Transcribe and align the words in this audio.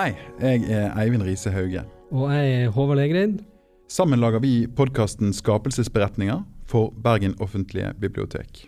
Hei, 0.00 0.14
jeg 0.40 0.62
er 0.72 0.94
Eivind 0.96 1.26
Riise 1.26 1.50
Hauge. 1.52 1.82
Og 2.08 2.30
jeg 2.32 2.52
er 2.56 2.70
Håvard 2.72 2.96
Legreid. 2.96 3.34
Sammen 3.92 4.16
lager 4.22 4.40
vi 4.40 4.64
podkasten 4.64 5.34
Skapelsesberetninger 5.36 6.38
for 6.70 6.94
Bergen 7.04 7.34
offentlige 7.36 7.90
bibliotek. 8.00 8.62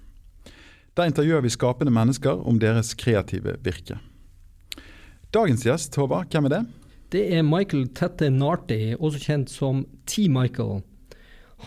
Der 0.92 1.08
intervjuer 1.08 1.40
vi 1.40 1.48
skapende 1.54 1.94
mennesker 1.96 2.42
om 2.44 2.58
deres 2.60 2.90
kreative 3.00 3.54
virke. 3.64 3.96
Dagens 5.32 5.64
gjest, 5.64 5.96
Håvard, 5.96 6.28
hvem 6.28 6.50
er 6.50 6.52
det? 6.52 6.60
Det 7.16 7.22
er 7.38 7.48
Michael 7.48 7.86
Tette 7.96 8.28
Narty, 8.28 8.98
også 9.00 9.22
kjent 9.24 9.54
som 9.54 9.86
T-Michael. 10.04 10.82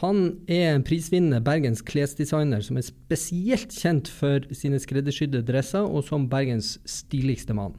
Han 0.03 0.21
er 0.45 0.75
en 0.75 0.85
prisvinnende 0.85 1.41
bergensk 1.41 1.89
klesdesigner 1.89 2.61
som 2.61 2.77
er 2.77 2.85
spesielt 2.85 3.73
kjent 3.73 4.13
for 4.13 4.45
sine 4.53 4.77
skreddersydde 4.77 5.41
dresser, 5.49 5.89
og 5.89 6.05
som 6.05 6.29
Bergens 6.29 6.75
stiligste 6.85 7.57
mann. 7.57 7.73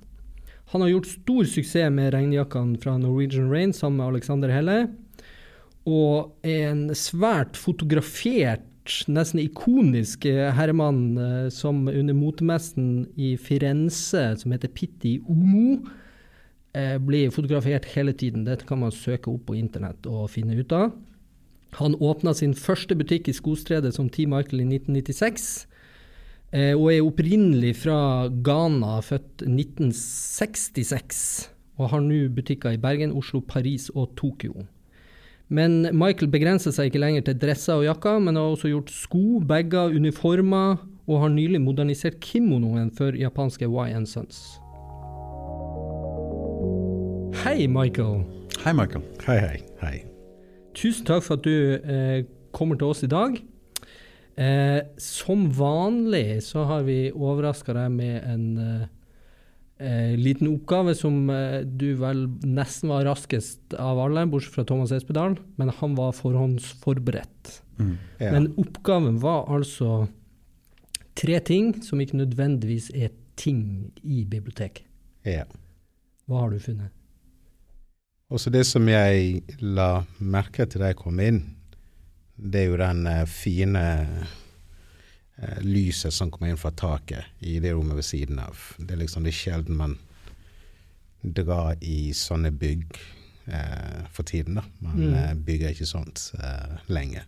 Han 0.72 0.82
har 0.82 0.88
gjort 0.90 1.10
stor 1.10 1.44
suksess 1.46 1.92
med 1.94 2.12
regnjakkene 2.14 2.78
fra 2.82 2.96
Norwegian 2.98 3.50
Rain 3.52 3.74
sammen 3.76 4.00
med 4.00 4.14
Alexander 4.14 4.50
Helle, 4.50 4.78
og 5.86 6.34
en 6.46 6.88
svært 6.98 7.58
fotografert, 7.58 8.64
nesten 9.10 9.42
ikonisk 9.42 10.26
herremann 10.26 11.18
eh, 11.18 11.46
som 11.54 11.86
under 11.90 12.14
motemessen 12.14 13.06
i 13.18 13.32
Firenze, 13.38 14.28
som 14.38 14.54
heter 14.54 14.70
Pitti 14.74 15.16
Omo, 15.30 15.80
eh, 16.74 16.96
blir 17.02 17.30
fotografert 17.34 17.86
hele 17.94 18.14
tiden. 18.14 18.44
Dette 18.46 18.66
kan 18.66 18.82
man 18.82 18.94
søke 18.94 19.30
opp 19.30 19.46
på 19.48 19.58
internett 19.58 20.06
og 20.10 20.30
finne 20.34 20.58
ut 20.58 20.74
av. 20.74 20.94
Han 21.78 21.98
åpna 21.98 22.34
sin 22.34 22.54
første 22.54 22.94
butikk 22.98 23.28
i 23.28 23.34
Skostredet 23.36 23.94
som 23.94 24.08
T. 24.08 24.26
Michael 24.26 24.62
i 24.62 24.68
1996. 24.78 25.66
Eh, 26.54 26.78
og 26.78 26.92
er 26.92 27.02
opprinnelig 27.02 27.74
fra 27.82 28.28
Ghana, 28.30 29.00
født 29.02 29.42
1966. 29.42 31.50
Og 31.76 31.90
har 31.90 32.00
nå 32.00 32.28
butikker 32.32 32.76
i 32.76 32.80
Bergen, 32.80 33.12
Oslo, 33.12 33.40
Paris 33.40 33.90
og 33.94 34.14
Tokyo. 34.16 34.54
Men 35.48 35.86
Michael 35.94 36.30
begrenser 36.30 36.74
seg 36.74 36.90
ikke 36.90 37.02
lenger 37.02 37.26
til 37.26 37.38
dresser 37.38 37.78
og 37.78 37.86
jakker, 37.86 38.22
men 38.22 38.38
har 38.38 38.54
også 38.54 38.70
gjort 38.70 38.90
sko, 38.90 39.40
bager, 39.46 39.92
uniformer, 39.94 40.78
og 41.06 41.20
har 41.22 41.30
nylig 41.30 41.60
modernisert 41.62 42.18
kimonoen 42.20 42.90
for 42.90 43.14
japanske 43.14 43.66
YN 43.66 44.06
Sons. 44.10 44.58
Hei, 47.44 47.66
Michael. 47.70 48.24
Hei, 48.64 48.72
Michael. 48.72 49.04
Hei, 49.26 49.38
hei. 49.38 49.58
hei. 49.82 49.96
Tusen 50.74 51.06
takk 51.06 51.22
for 51.22 51.38
at 51.38 51.46
du 51.46 51.78
eh, 51.78 52.24
kommer 52.52 52.78
til 52.78 52.90
oss 52.90 53.04
i 53.06 53.10
dag. 53.10 53.38
Eh, 54.36 54.82
som 55.00 55.46
vanlig 55.56 56.42
så 56.44 56.66
har 56.68 56.84
vi 56.84 57.08
overraska 57.12 57.72
deg 57.72 57.94
med 57.94 58.16
en 58.28 58.46
eh, 58.60 58.82
eh, 59.80 60.12
liten 60.20 60.50
oppgave 60.50 60.92
som 60.94 61.30
eh, 61.32 61.62
du 61.64 61.94
vel 62.00 62.26
nesten 62.44 62.92
var 62.92 63.06
raskest 63.08 63.76
av 63.80 64.00
alle, 64.02 64.26
bortsett 64.28 64.58
fra 64.58 64.66
Thomas 64.68 64.92
Espedal, 64.92 65.38
men 65.56 65.72
han 65.78 65.96
var 65.96 66.12
forhåndsforberedt. 66.18 67.62
Mm. 67.78 67.96
Ja. 68.20 68.32
Men 68.32 68.50
oppgaven 68.60 69.20
var 69.24 69.48
altså 69.52 70.06
tre 71.16 71.40
ting 71.40 71.72
som 71.84 72.00
ikke 72.00 72.20
nødvendigvis 72.20 72.90
er 72.92 73.14
ting 73.36 73.92
i 74.02 74.24
biblioteket. 74.24 74.84
ja. 75.24 75.44
Hva 76.26 76.40
har 76.42 76.50
du 76.50 76.58
funnet? 76.58 76.90
Også 78.34 78.50
det 78.50 78.64
som 78.66 78.88
jeg 78.90 79.44
la 79.62 80.02
merke 80.18 80.64
til 80.66 80.82
da 80.82 80.88
jeg 80.90 80.98
kom 80.98 81.20
inn, 81.22 81.38
det 82.36 82.60
er 82.60 82.66
jo 82.70 82.76
den 82.80 83.06
eh, 83.06 83.24
fine 83.26 83.82
eh, 85.38 85.60
lyset 85.64 86.12
som 86.14 86.30
kommer 86.30 86.50
inn 86.52 86.60
fra 86.60 86.70
taket 86.76 87.24
i 87.40 87.58
det 87.60 87.72
rommet 87.74 87.96
ved 87.96 88.04
siden 88.04 88.38
av. 88.42 88.56
Det 88.78 88.92
er 88.96 89.00
liksom 89.04 89.24
det 89.24 89.32
er 89.34 89.38
sjelden 89.40 89.76
man 89.80 89.96
drar 91.26 91.76
i 91.82 92.12
sånne 92.14 92.52
bygg 92.54 92.84
eh, 93.48 94.04
for 94.12 94.22
tiden. 94.28 94.54
da. 94.60 94.64
Man 94.80 94.96
Mm. 95.00 95.14
eh, 95.14 95.34
bygger 95.34 95.68
ikke 95.74 95.86
sånt 95.86 96.32
eh, 96.38 96.76
lenge. 96.88 97.22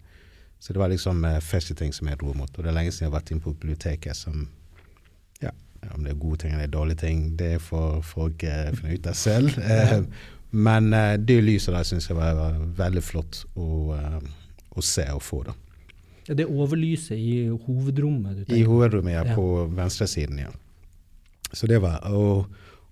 Så 0.60 0.72
det 0.72 0.78
var 0.80 0.88
liksom 0.88 1.24
eh, 1.24 1.40
første 1.40 1.74
ting 1.74 1.92
som 1.94 2.08
jeg 2.08 2.18
dro 2.20 2.32
mot. 2.34 2.50
Og 2.58 2.64
det 2.64 2.70
er 2.70 2.74
lenge 2.76 2.92
siden 2.92 3.06
jeg 3.06 3.12
har 3.12 3.20
vært 3.20 3.30
inne 3.30 3.40
på 3.44 3.54
biblioteket 3.54 4.16
som 4.16 4.48
Ja, 5.40 5.50
om 5.94 6.02
det 6.02 6.10
er 6.10 6.18
gode 6.18 6.36
ting 6.42 6.52
eller 6.52 6.66
dårlige 6.66 6.98
ting, 6.98 7.36
det 7.38 7.60
får 7.62 8.00
folk 8.02 8.40
finne 8.74 8.94
ut 8.96 9.06
av 9.06 9.14
selv. 9.14 9.54
Men 10.50 10.90
det 11.24 11.36
lyset 11.44 11.74
der 11.74 11.84
syns 11.86 12.08
jeg 12.08 12.16
var, 12.18 12.34
var 12.34 12.56
veldig 12.58 13.02
flott 13.06 13.44
og 13.54 13.92
å 14.78 14.84
se 14.84 15.04
og 15.14 15.22
få. 15.22 15.42
da. 15.48 15.54
Ja, 16.28 16.34
Det 16.34 16.46
overlyset 16.46 17.16
i 17.16 17.46
hovedrommet 17.66 18.42
du 18.48 18.54
I 18.54 18.64
hovedrommet 18.68 19.14
ja, 19.14 19.24
Ja. 19.24 19.34
på 19.34 19.66
venstresiden, 19.74 20.38
ja. 20.38 20.50
Så 21.52 21.66
det 21.66 21.78
var, 21.80 22.02
og, 22.12 22.46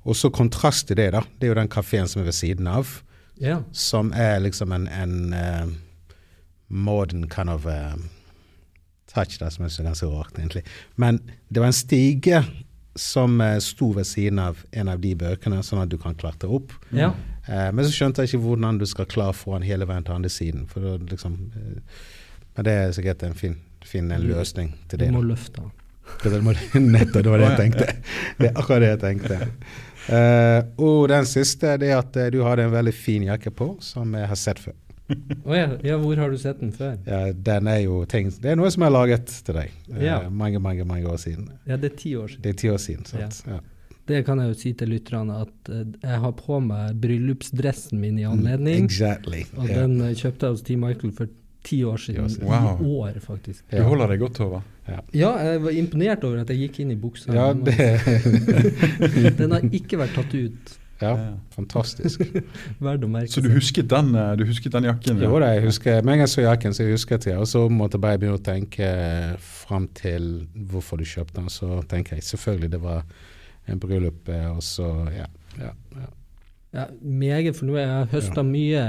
og 0.04 0.14
så 0.16 0.30
kontrast 0.32 0.86
til 0.88 0.96
det, 0.96 1.10
da. 1.12 1.20
Det 1.38 1.44
er 1.48 1.52
jo 1.52 1.58
den 1.60 1.68
kafeen 1.68 2.08
som 2.08 2.22
er 2.22 2.30
ved 2.30 2.32
siden 2.38 2.66
av, 2.66 3.02
Ja. 3.40 3.58
som 3.72 4.12
er 4.16 4.38
liksom 4.40 4.72
en, 4.72 4.86
en 4.88 5.32
uh, 5.34 5.66
modern 6.68 7.28
kind 7.28 7.50
of 7.50 7.66
uh, 7.66 7.94
touch 9.12 9.38
da, 9.38 9.50
som 9.50 9.64
jeg 9.66 9.72
synes 9.74 9.80
er 9.84 9.90
ganske 9.90 10.06
rart, 10.08 10.38
egentlig. 10.38 10.62
Men 10.96 11.20
det 11.52 11.60
var 11.60 11.66
en 11.68 11.76
stige 11.76 12.40
som 12.96 13.40
uh, 13.40 13.58
sto 13.60 13.90
ved 13.92 14.04
siden 14.08 14.38
av 14.40 14.64
en 14.72 14.88
av 14.88 15.00
de 15.04 15.12
bøkene, 15.14 15.60
sånn 15.62 15.82
at 15.84 15.92
du 15.92 15.98
kan 16.00 16.14
klatre 16.16 16.48
opp. 16.48 16.72
ja. 16.92 17.12
Eh, 17.46 17.70
men 17.72 17.84
så 17.86 17.94
skjønte 17.94 18.22
jeg 18.24 18.32
ikke 18.34 18.44
hvordan 18.46 18.78
du 18.80 18.86
skal 18.90 19.08
klare 19.10 19.34
å 19.34 19.38
få 19.38 19.56
han 19.56 19.66
hele 19.66 19.88
veien 19.88 20.06
til 20.06 20.16
andre 20.16 20.32
siden. 20.32 20.66
For 20.70 21.00
liksom, 21.10 21.38
eh, 21.56 22.04
men 22.56 22.68
det 22.68 22.76
er 22.76 22.94
sikkert 22.96 23.26
en 23.26 23.36
fin, 23.38 23.58
fin 23.84 24.10
en 24.10 24.24
løsning 24.24 24.72
til 24.90 25.02
det. 25.02 25.10
Du 25.12 25.18
må 25.18 25.26
løfte 25.26 25.64
han. 25.64 25.74
Nettopp, 26.94 27.22
det 27.24 27.30
var 27.30 27.42
det 27.42 27.50
jeg 27.50 27.58
tenkte. 27.60 27.86
Det 28.38 28.48
er 28.48 28.58
akkurat 28.60 28.82
det 28.84 28.90
jeg 28.94 29.02
tenkte. 29.02 29.38
Uh, 30.06 30.60
og 30.78 31.08
den 31.10 31.26
siste 31.26 31.72
det 31.82 31.88
er 31.90 31.98
at 31.98 32.16
eh, 32.20 32.28
du 32.30 32.44
hadde 32.46 32.62
en 32.68 32.74
veldig 32.74 32.92
fin 32.94 33.24
jakke 33.26 33.50
på, 33.50 33.72
som 33.82 34.14
jeg 34.14 34.28
har 34.30 34.38
sett 34.38 34.60
før. 34.62 34.76
Oh, 35.44 35.54
ja. 35.54 35.68
ja, 35.86 35.96
hvor 36.02 36.18
har 36.18 36.30
du 36.30 36.38
sett 36.38 36.60
den 36.62 36.72
før? 36.74 36.96
Ja, 37.06 37.30
den 37.30 37.68
er 37.70 37.80
jo 37.84 38.00
ting, 38.10 38.30
Det 38.42 38.50
er 38.50 38.58
noe 38.58 38.70
som 38.74 38.82
har 38.86 38.90
laget 38.94 39.30
til 39.30 39.54
deg 39.54 39.70
eh, 39.92 40.02
Ja. 40.02 40.20
mange, 40.30 40.58
mange 40.62 40.86
mange 40.86 41.10
år 41.10 41.18
siden. 41.22 41.50
Ja, 41.66 41.78
det 41.78 41.92
er 41.92 41.96
ti 41.98 42.14
år 42.18 42.30
siden. 42.32 42.42
Det 42.42 42.54
er 42.54 42.60
ti 42.62 42.70
år 42.70 42.80
siden. 42.82 43.06
sant? 43.06 43.42
Ja. 43.46 43.60
Det 44.06 44.20
kan 44.26 44.38
jeg 44.38 44.52
jo 44.52 44.58
si 44.60 44.72
til 44.78 44.92
lytterne, 44.94 45.40
at 45.46 45.72
eh, 45.72 45.88
jeg 46.02 46.20
har 46.22 46.36
på 46.38 46.60
meg 46.62 46.94
bryllupsdressen 47.02 47.98
min 48.02 48.20
i 48.22 48.26
anledning. 48.28 48.84
Exactly. 48.86 49.42
Og 49.56 49.66
yeah. 49.66 49.82
den 49.82 49.98
eh, 50.06 50.14
kjøpte 50.14 50.46
jeg 50.46 50.56
hos 50.56 50.64
T. 50.66 50.78
Michael 50.78 51.12
for 51.16 51.32
ti 51.66 51.80
år 51.84 51.98
siden. 51.98 52.30
Wow. 52.46 52.78
I 52.78 52.94
år, 53.02 53.20
faktisk. 53.24 53.64
Du 53.72 53.82
holder 53.82 54.14
deg 54.14 54.22
godt, 54.22 54.38
Håvard. 54.38 54.72
Ja, 54.86 55.32
jeg 55.42 55.62
var 55.64 55.74
imponert 55.74 56.24
over 56.24 56.44
at 56.44 56.50
jeg 56.54 56.68
gikk 56.68 56.84
inn 56.84 56.92
i 56.94 56.98
buksa. 57.00 57.32
Ja, 57.34 57.48
Den 57.50 57.64
det 57.66 59.34
Den 59.40 59.54
har 59.56 59.64
ikke 59.74 59.98
vært 59.98 60.14
tatt 60.14 60.34
ut. 60.36 60.76
Ja, 61.00 61.10
Ja. 61.10 61.32
fantastisk. 61.52 62.22
Verd 62.86 63.02
å 63.04 63.08
merke 63.10 63.28
Så 63.28 63.42
du 63.44 63.50
husket 63.52 63.90
den, 63.90 64.14
eh, 64.16 64.32
du 64.38 64.46
husket 64.48 64.72
den 64.72 64.86
jakken? 64.88 65.20
Jo 65.20 65.40
da, 65.42 65.50
jeg 65.52 65.66
husker, 65.66 65.98
Med 66.00 66.14
en 66.14 66.22
gang 66.22 66.24
jeg 66.24 66.32
så 66.32 66.44
jakken, 66.46 66.72
så 66.72 66.86
jeg 66.86 66.96
husket 66.96 67.26
jeg, 67.28 67.36
og 67.36 67.48
så 67.50 67.66
måtte 67.68 67.98
jeg 67.98 68.04
bare 68.06 68.20
begynne 68.22 68.40
å 68.40 68.46
tenke 68.46 68.88
fram 69.42 69.88
til 69.98 70.46
hvorfor 70.54 71.02
du 71.02 71.04
kjøpte 71.04 71.36
den. 71.42 71.50
Så 71.52 71.82
tenker 71.90 72.16
jeg 72.16 72.24
selvfølgelig 72.24 72.70
det 72.78 72.80
var 72.80 73.02
en 73.66 73.82
bryllup, 73.82 74.28
eh, 74.28 74.46
og 74.52 74.62
så 74.64 74.90
ja. 75.14 75.26
ja, 75.58 75.72
ja. 75.96 76.12
Ja, 76.76 76.84
meget 77.00 77.56
fornøyd. 77.56 77.78
Jeg 77.78 77.88
har 77.88 78.08
høsta 78.10 78.42
mye 78.44 78.80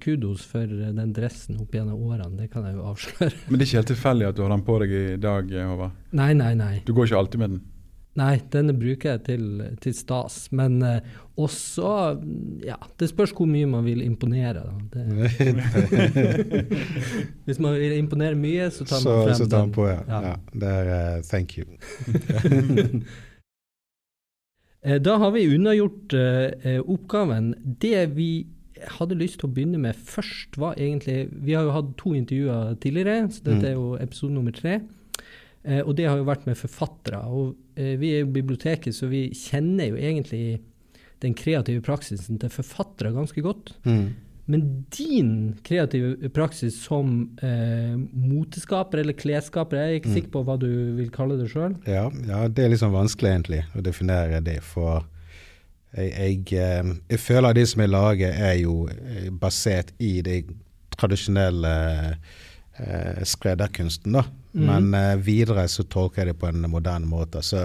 kudos 0.00 0.46
for 0.48 0.70
den 0.70 1.12
dressen 1.12 1.58
opp 1.60 1.74
gjennom 1.76 2.00
årene, 2.06 2.38
det 2.38 2.48
kan 2.54 2.64
jeg 2.64 2.78
jo 2.78 2.86
avsløre. 2.88 3.34
Men 3.50 3.58
det 3.58 3.66
er 3.66 3.68
ikke 3.68 3.80
helt 3.82 3.92
tilfeldig 3.92 4.28
at 4.30 4.38
du 4.38 4.42
har 4.46 4.54
den 4.54 4.64
på 4.64 4.78
deg 4.80 4.94
i 4.96 5.04
dag, 5.20 5.52
eh, 5.52 5.68
Håvard? 5.68 6.02
Nei, 6.16 6.32
nei, 6.38 6.54
nei. 6.56 6.74
Du 6.86 6.94
går 6.96 7.10
ikke 7.10 7.20
alltid 7.20 7.42
med 7.42 7.56
den? 7.56 7.62
Nei, 8.14 8.38
denne 8.46 8.70
bruker 8.78 9.16
jeg 9.16 9.22
til, 9.26 9.46
til 9.82 9.94
stas. 9.98 10.46
Men 10.54 10.78
eh, 10.86 11.02
også 11.34 11.90
Ja, 12.62 12.78
det 13.00 13.08
spørs 13.10 13.34
hvor 13.34 13.48
mye 13.50 13.66
man 13.66 13.84
vil 13.84 14.04
imponere. 14.04 14.62
Da. 14.62 14.74
Det, 14.94 15.02
hvis 17.44 17.58
man 17.58 17.74
vil 17.74 17.98
imponere 17.98 18.38
mye, 18.38 18.70
så 18.70 18.86
tar 18.86 19.02
man 19.02 19.08
så, 19.10 19.20
frem 19.26 19.38
så 19.42 19.48
tar 19.48 19.56
den. 19.56 19.60
han 19.66 19.74
på, 19.74 19.88
ja. 19.90 20.00
Ja. 20.08 20.20
ja. 20.30 20.34
det 20.54 20.74
er 20.78 20.92
eh, 20.94 21.22
thank 21.26 21.58
you. 21.58 21.66
Eh, 24.84 24.98
Da 25.00 25.16
har 25.18 25.30
vi 25.34 25.46
unnagjort 25.56 26.12
eh, 26.14 26.72
eh, 26.74 26.80
oppgaven. 26.80 27.54
Det 27.80 28.06
vi 28.14 28.46
hadde 28.98 29.16
lyst 29.16 29.38
til 29.40 29.48
å 29.48 29.54
begynne 29.54 29.78
med 29.80 29.96
først, 29.96 30.58
var 30.60 30.74
egentlig 30.76 31.28
Vi 31.32 31.54
har 31.54 31.64
jo 31.64 31.70
hatt 31.72 31.96
to 31.96 32.10
intervjuer 32.14 32.74
tidligere, 32.82 33.28
så 33.32 33.42
dette 33.46 33.62
Mm. 33.62 33.64
er 33.70 33.74
jo 33.74 33.94
episode 33.96 34.32
nummer 34.34 34.52
tre. 34.52 34.80
Og 35.86 35.96
det 35.96 36.04
har 36.04 36.18
jo 36.18 36.24
vært 36.24 36.44
med 36.46 36.56
forfattere. 36.58 37.24
Og 37.24 37.54
vi 37.76 38.10
er 38.12 38.20
jo 38.20 38.26
biblioteket, 38.26 38.92
så 38.92 39.08
vi 39.08 39.30
kjenner 39.30 39.88
jo 39.88 39.96
egentlig 39.96 40.60
den 41.20 41.32
kreative 41.32 41.80
praksisen 41.80 42.38
til 42.38 42.50
forfattere 42.50 43.14
ganske 43.14 43.40
godt. 43.40 43.72
Mm. 43.86 44.10
Men 44.46 44.84
din 44.92 45.54
kreative 45.64 46.28
praksis 46.36 46.76
som 46.84 47.30
eh, 47.42 47.94
moteskaper 48.12 49.00
eller 49.00 49.16
klesskaper, 49.16 49.78
jeg 49.80 49.88
er 49.88 50.00
ikke 50.00 50.10
Mm. 50.10 50.14
sikker 50.18 50.30
på 50.34 50.42
hva 50.44 50.58
du 50.60 50.68
vil 50.98 51.10
kalle 51.10 51.38
det 51.40 51.48
sjøl. 51.52 51.76
Ja, 51.88 52.10
ja, 52.28 52.42
det 52.48 52.64
er 52.64 52.68
liksom 52.74 52.92
vanskelig 52.92 53.30
egentlig 53.30 53.62
å 53.74 53.80
definere 53.82 54.42
det, 54.44 54.58
for 54.62 55.06
jeg, 55.96 56.12
jeg, 56.12 56.52
eh, 56.60 56.92
jeg 57.08 57.20
føler 57.24 57.54
det 57.56 57.68
som 57.70 57.80
jeg 57.80 57.90
lager 57.94 58.32
er 58.50 58.58
jo 58.60 58.88
eh, 58.92 59.30
basert 59.30 59.94
i 59.98 60.20
det 60.26 60.42
tradisjonelle 60.98 61.74
eh, 62.78 63.22
skredderkunsten, 63.24 64.12
da. 64.12 64.24
Mm. 64.54 64.66
Men 64.68 64.94
eh, 64.94 65.16
videre 65.24 65.64
så 65.68 65.82
tolker 65.88 66.22
jeg 66.26 66.34
det 66.34 66.40
på 66.40 66.50
en 66.52 66.68
moderne 66.70 67.06
måte. 67.08 67.40
Så 67.42 67.64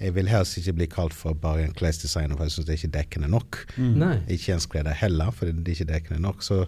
jeg 0.00 0.14
vil 0.16 0.28
helst 0.28 0.58
ikke 0.60 0.74
bli 0.76 0.86
kalt 0.92 1.14
for 1.16 1.36
bare 1.40 1.64
en 1.64 1.74
klesdesigner, 1.76 2.36
for 2.36 2.44
jeg 2.44 2.56
syns 2.56 2.68
det 2.68 2.74
er 2.74 2.80
ikke 2.82 2.96
dekkende 2.98 3.30
nok. 3.32 3.58
Mm. 3.76 4.02
Ikke 4.32 4.56
en 4.56 4.62
skredder 4.64 4.96
heller, 4.96 5.32
for 5.32 5.48
det 5.48 5.64
er 5.64 5.76
ikke 5.78 5.92
dekkende 5.92 6.22
nok. 6.22 6.44
Så 6.44 6.64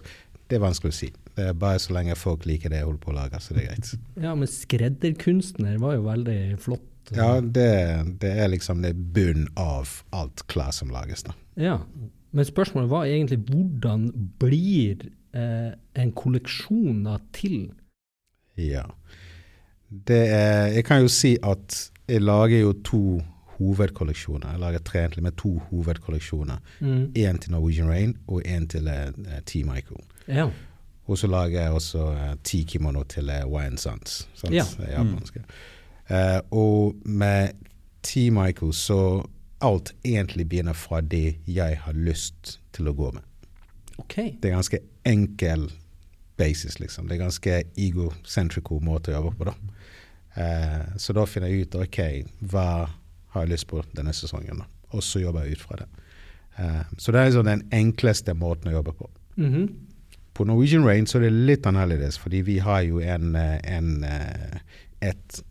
det 0.49 0.57
er 0.57 0.63
vanskelig 0.63 0.93
å 0.93 0.97
si. 0.97 1.09
Det 1.37 1.49
er 1.51 1.57
bare 1.57 1.79
så 1.81 1.93
lenge 1.95 2.17
folk 2.17 2.47
liker 2.49 2.73
det 2.73 2.81
jeg 2.81 2.87
holder 2.89 3.03
på 3.03 3.11
å 3.13 3.17
lage, 3.19 3.41
så 3.43 3.55
det 3.55 3.63
er 3.63 3.73
greit. 3.73 3.91
Ja, 4.25 4.35
men 4.35 4.49
skredderkunstner 4.49 5.77
var 5.81 5.97
jo 5.99 6.07
veldig 6.07 6.39
flott. 6.63 6.85
Ja, 7.15 7.39
det, 7.41 7.69
det 8.21 8.31
er 8.43 8.49
liksom 8.51 8.83
det 8.85 8.93
bunn 9.15 9.47
av 9.57 10.01
alt 10.13 10.43
klær 10.51 10.73
som 10.75 10.91
lages, 10.93 11.23
da. 11.25 11.33
Ja. 11.59 11.77
Men 12.35 12.45
spørsmålet 12.45 12.91
var 12.91 13.07
egentlig 13.09 13.39
hvordan 13.49 14.09
blir 14.41 15.07
eh, 15.33 15.71
en 15.97 16.11
kolleksjon 16.17 17.01
da 17.07 17.17
til? 17.33 17.71
Ja. 18.59 18.85
Det 19.89 20.21
er 20.29 20.67
Jeg 20.75 20.85
kan 20.85 21.01
jo 21.01 21.09
si 21.09 21.33
at 21.41 21.77
jeg 22.09 22.21
lager 22.21 22.59
jo 22.59 22.73
to 22.85 23.01
hovedkolleksjoner. 23.59 24.51
Jeg 24.51 24.59
lager 24.59 24.79
tre 24.79 24.99
egentlig 24.99 25.23
med 25.23 25.37
to 25.37 25.57
hovedkolleksjoner. 25.69 26.57
Mm. 26.79 27.13
Til 27.13 27.51
Norwegian 27.51 27.89
Rain 27.89 28.17
og 28.27 28.41
én 28.47 28.67
til 28.67 28.87
uh, 28.87 29.39
T. 29.45 29.55
Michael. 29.55 30.03
Ja. 30.27 30.49
Og 31.05 31.17
så 31.17 31.27
lager 31.27 31.61
jeg 31.61 31.71
også 31.71 32.05
uh, 32.11 32.37
ti 32.43 32.63
kimono 32.63 33.03
til 33.03 33.29
uh, 33.29 33.51
Wine 33.51 33.77
Sons. 33.77 34.29
Sant? 34.33 34.53
Ja. 34.53 34.63
Japanske. 34.79 35.43
Eh, 36.09 36.39
og 36.51 36.95
med 37.05 37.49
T. 38.03 38.29
Michael 38.29 38.73
så 38.73 39.27
alt 39.61 39.95
egentlig 40.05 40.49
begynner 40.49 40.73
fra 40.73 41.01
det 41.01 41.35
jeg 41.47 41.77
har 41.83 41.93
lyst 41.93 42.59
til 42.73 42.89
å 42.89 42.93
gå 42.93 43.11
med. 43.13 43.21
Okay. 43.99 44.31
Det 44.41 44.49
er 44.49 44.55
ganske 44.55 44.79
enkel 45.05 45.67
basis, 46.39 46.79
liksom. 46.79 47.07
Det 47.07 47.17
er 47.17 47.25
ganske 47.25 47.63
egocentrico 47.77 48.79
måte 48.79 49.11
å 49.11 49.19
jobbe 49.19 49.35
på, 49.37 49.49
da. 49.51 49.53
Eh, 50.35 50.97
så 50.97 51.15
da 51.15 51.25
finner 51.25 51.51
jeg 51.51 51.67
ut 51.67 51.79
ok, 51.79 51.99
hva 52.51 52.69
har 53.33 53.45
jeg 53.45 53.53
lyst 53.53 53.69
på 53.69 53.81
denne 53.97 54.13
sesongen. 54.15 54.63
Og 54.93 55.03
så 55.05 55.21
jobber 55.23 55.45
jeg 55.45 55.59
ut 55.59 55.65
fra 55.65 55.81
det. 55.81 55.89
Eh, 56.57 56.81
så 56.97 57.13
det 57.13 57.21
er 57.21 57.29
liksom 57.29 57.49
den 57.49 57.67
enkleste 57.75 58.35
måten 58.37 58.71
å 58.71 58.79
jobbe 58.79 58.95
på. 58.97 59.09
Mhm. 59.37 59.69
På 60.39 60.45
Norwegian 60.45 60.85
Rain 60.87 61.07
så 61.07 61.17
er 61.17 61.27
det 61.27 61.35
litt 61.49 61.65
annerledes, 61.67 62.15
fordi 62.17 62.39
vi 62.47 62.59
har 62.63 62.85
jo 62.87 63.01
en, 63.03 63.35
eh, 63.35 63.59
en 63.67 64.03
eh, 64.03 64.59
et 65.01 65.41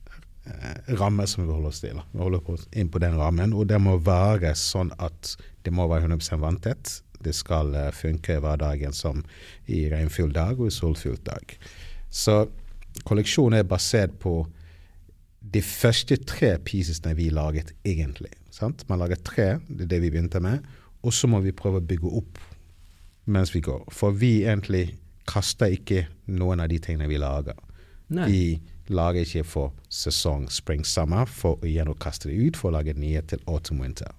eh, 0.46 0.94
ramme 0.96 1.26
som 1.26 1.44
vi 1.44 1.52
holder 1.52 1.68
oss 1.68 1.80
til. 1.80 2.00
Vi 2.12 2.22
holder 2.22 2.40
på 2.40 2.56
inn 2.72 2.88
på 2.88 2.98
den 2.98 3.18
rammen, 3.18 3.52
og 3.52 3.66
det 3.68 3.80
må 3.80 3.98
være 3.98 4.54
sånn 4.56 4.92
at 4.98 5.36
det 5.64 5.72
må 5.72 5.88
være 5.88 6.08
100% 6.08 6.40
vanntett. 6.40 7.02
Det 7.20 7.34
skal 7.34 7.74
funke 7.92 8.36
i 8.36 8.40
hverdagen 8.40 8.92
som 8.92 9.24
i 9.66 9.88
regnfull 9.90 10.32
dag 10.32 10.60
og 10.60 10.70
i 10.70 10.70
solfull 10.70 11.18
dag. 11.24 11.56
Så 12.10 12.46
kolleksjonen 13.04 13.58
er 13.58 13.68
basert 13.68 14.16
på 14.22 14.46
de 15.54 15.62
første 15.64 16.18
tre 16.28 16.56
piecesene 16.64 17.14
vi 17.16 17.28
laget, 17.32 17.72
egentlig. 17.86 18.32
Sant? 18.52 18.84
Man 18.88 19.00
lager 19.00 19.20
tre, 19.24 19.48
det 19.68 19.86
er 19.86 19.92
det 19.94 20.02
vi 20.02 20.12
begynte 20.12 20.40
med, 20.44 20.64
og 21.02 21.14
så 21.14 21.30
må 21.30 21.40
vi 21.44 21.54
prøve 21.56 21.80
å 21.80 21.88
bygge 21.88 22.14
opp 22.20 22.40
mens 23.28 23.52
vi 23.54 23.62
går. 23.64 23.84
For 23.92 24.16
vi 24.16 24.42
egentlig 24.44 24.98
kaster 25.28 25.72
ikke 25.72 26.06
noen 26.32 26.62
av 26.64 26.70
de 26.72 26.78
tingene 26.82 27.08
vi 27.10 27.20
lager. 27.20 27.56
Nei. 28.08 28.28
Vi 28.28 28.94
lager 28.94 29.26
ikke 29.26 29.44
for 29.44 29.74
sesong 29.92 30.46
spring-summer 30.52 31.28
for 31.28 31.60
å 31.60 31.68
igjen 31.68 31.90
å 31.92 31.98
kaste 32.00 32.30
det 32.30 32.38
ut 32.40 32.56
for 32.56 32.70
å 32.70 32.78
lage 32.78 32.96
nye 32.96 33.20
til 33.28 33.42
autumn-winter. 33.46 34.14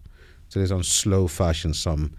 Så 0.49 0.59
det 0.59 0.67
er 0.67 0.75
sånn 0.75 0.85
slow 0.87 1.27
fashion 1.29 1.75
som 1.77 2.11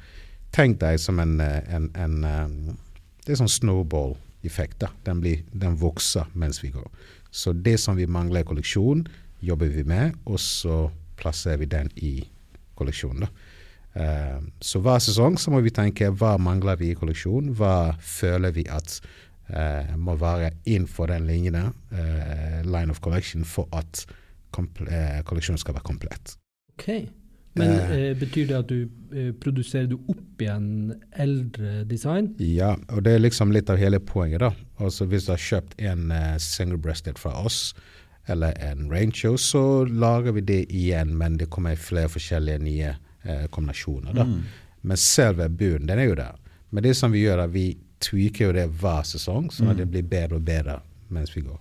Tenk 0.51 0.81
deg 0.81 0.97
som 0.99 1.21
en, 1.23 1.37
eh, 1.39 1.63
en, 1.71 1.85
en 1.95 2.25
um, 2.27 2.79
Det 3.23 3.37
er 3.37 3.39
sånn 3.39 3.53
snowball-effekt. 3.55 4.81
da. 4.83 4.89
Den, 5.07 5.21
blir, 5.23 5.45
den 5.55 5.77
vokser 5.79 6.27
mens 6.35 6.59
vi 6.65 6.73
går. 6.75 6.89
Så 7.31 7.53
det 7.53 7.79
som 7.81 7.97
vi 7.99 8.09
mangler 8.11 8.43
i 8.43 8.49
kolleksjon, 8.49 9.07
jobber 9.41 9.71
vi 9.73 9.85
med, 9.87 10.19
og 10.27 10.41
så 10.43 10.89
plasserer 11.21 11.61
vi 11.63 11.71
den 11.71 11.91
i 11.97 12.15
kolleksjonen. 12.79 13.29
Eh, 13.95 14.39
så 14.63 14.81
hver 14.83 15.01
sesong 15.03 15.39
så 15.41 15.51
må 15.51 15.63
vi 15.65 15.73
tenke 15.75 16.11
hva 16.15 16.37
mangler 16.41 16.79
vi 16.81 16.93
i 16.93 16.99
kolleksjon, 16.99 17.55
hva 17.59 17.93
føler 17.99 18.55
vi 18.55 18.67
at 18.71 19.01
uh, 19.51 19.97
må 19.99 20.15
være 20.19 20.53
innenfor 20.65 21.11
den 21.11 21.27
linjen, 21.27 21.57
uh, 21.93 22.61
line 22.67 22.91
of 22.91 23.01
collection, 23.03 23.45
for 23.45 23.69
at 23.77 24.05
eh, 24.59 25.23
kolleksjonen 25.27 25.61
skal 25.61 25.77
være 25.77 25.87
komplett. 25.87 26.37
OK. 26.75 26.89
Men 27.59 27.71
Eh. 27.71 27.91
eh, 28.11 28.15
betyr 28.17 28.47
det 28.47 28.57
at 28.57 28.69
du 28.69 28.89
eh, 29.13 29.33
produserer 29.43 29.89
du 29.91 29.97
opp 30.09 30.39
igjen 30.43 30.95
eldre 31.19 31.85
design? 31.85 32.29
Ja, 32.39 32.77
og 32.95 33.03
det 33.03 33.15
er 33.17 33.25
liksom 33.25 33.51
litt 33.53 33.71
av 33.71 33.77
hele 33.81 33.99
poenget, 33.99 34.39
da. 34.45 34.53
Altså 34.79 35.05
Hvis 35.11 35.27
du 35.27 35.33
har 35.33 35.43
kjøpt 35.43 35.75
en 35.83 36.11
eh, 36.15 36.37
single-breasted 36.39 37.19
fra 37.19 37.33
oss, 37.45 37.75
eller 38.29 38.53
en 38.63 38.87
rancho, 38.93 39.35
så 39.37 39.85
lager 39.89 40.33
vi 40.37 40.41
det 40.47 40.61
igjen, 40.71 41.17
men 41.19 41.37
det 41.41 41.49
kommer 41.51 41.75
flere 41.77 42.09
forskjellige 42.09 42.63
nye 42.63 42.93
eh, 43.25 43.47
kombinasjoner, 43.51 44.15
da. 44.15 44.25
Men 44.83 44.97
selve 44.97 45.49
bunnen, 45.51 45.89
den 45.91 45.99
er 45.99 46.05
jo 46.13 46.15
der. 46.15 46.37
Men 46.71 46.85
det 46.87 46.95
som 46.97 47.11
vi 47.13 47.25
gjør, 47.25 47.39
er 47.43 47.49
at 47.49 47.53
vi 47.55 47.67
tweaker 48.01 48.47
jo 48.47 48.53
det 48.53 48.69
hver 48.81 49.03
sesong, 49.05 49.51
sånn 49.53 49.73
at 49.75 49.77
det 49.83 49.91
blir 49.91 50.07
bedre 50.07 50.39
og 50.39 50.45
bedre 50.47 50.79
mens 51.11 51.35
vi 51.37 51.43
går. 51.43 51.59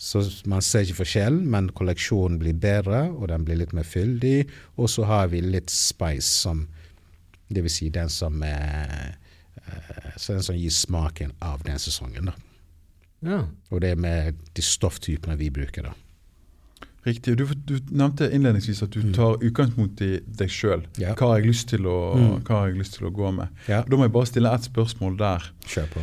Så 0.00 0.22
man 0.48 0.62
ser 0.64 0.86
ikke 0.86 1.02
forskjellen, 1.02 1.42
men 1.52 1.66
kolleksjonen 1.76 2.38
blir 2.40 2.54
bedre, 2.56 3.02
og 3.12 3.26
den 3.28 3.42
blir 3.44 3.58
litt 3.60 3.74
mer 3.76 3.84
fyldig. 3.84 4.46
Og 4.80 4.88
så 4.88 5.04
har 5.04 5.26
vi 5.28 5.42
litt 5.44 5.68
spice, 5.68 6.24
som 6.46 6.62
det 7.52 7.60
vil 7.66 7.72
si 7.74 7.90
den 7.92 8.08
som 8.08 8.38
eh, 8.46 9.10
eh, 9.10 10.12
så 10.16 10.32
den 10.38 10.46
som 10.46 10.56
gir 10.56 10.72
smaken 10.72 11.34
av 11.44 11.60
den 11.66 11.78
sesongen. 11.82 12.30
da. 12.30 12.36
Ja. 13.28 13.42
Og 13.70 13.82
det 13.84 13.90
er 13.92 14.00
med 14.00 14.38
de 14.56 14.62
stofftypene 14.64 15.36
vi 15.36 15.50
bruker. 15.52 15.90
da. 15.90 15.92
Riktig. 17.04 17.36
Du, 17.40 17.44
du 17.64 17.76
nevnte 17.96 18.30
innledningsvis 18.32 18.82
at 18.84 18.92
du 18.96 19.12
tar 19.16 19.36
utgangspunkt 19.44 20.00
i 20.04 20.14
deg 20.24 20.48
sjøl. 20.52 20.82
Mm. 20.86 20.98
Ja. 21.00 21.14
Hva, 21.16 21.30
har 21.34 21.38
jeg 21.42 21.48
lyst 21.52 21.68
til 21.74 21.84
å- 21.88 22.16
Mm. 22.16 22.42
hva 22.44 22.58
har 22.62 22.68
jeg 22.72 22.78
lyst 22.80 22.96
til 22.98 23.06
å 23.08 23.12
gå 23.12 23.30
med? 23.36 23.48
Ja. 23.68 23.82
Da 23.82 23.96
må 23.96 24.04
jeg 24.08 24.12
bare 24.16 24.26
stille 24.32 24.52
ett 24.54 24.64
spørsmål 24.68 25.16
der. 25.18 25.50
Kjør 25.66 25.88
på. 25.92 26.02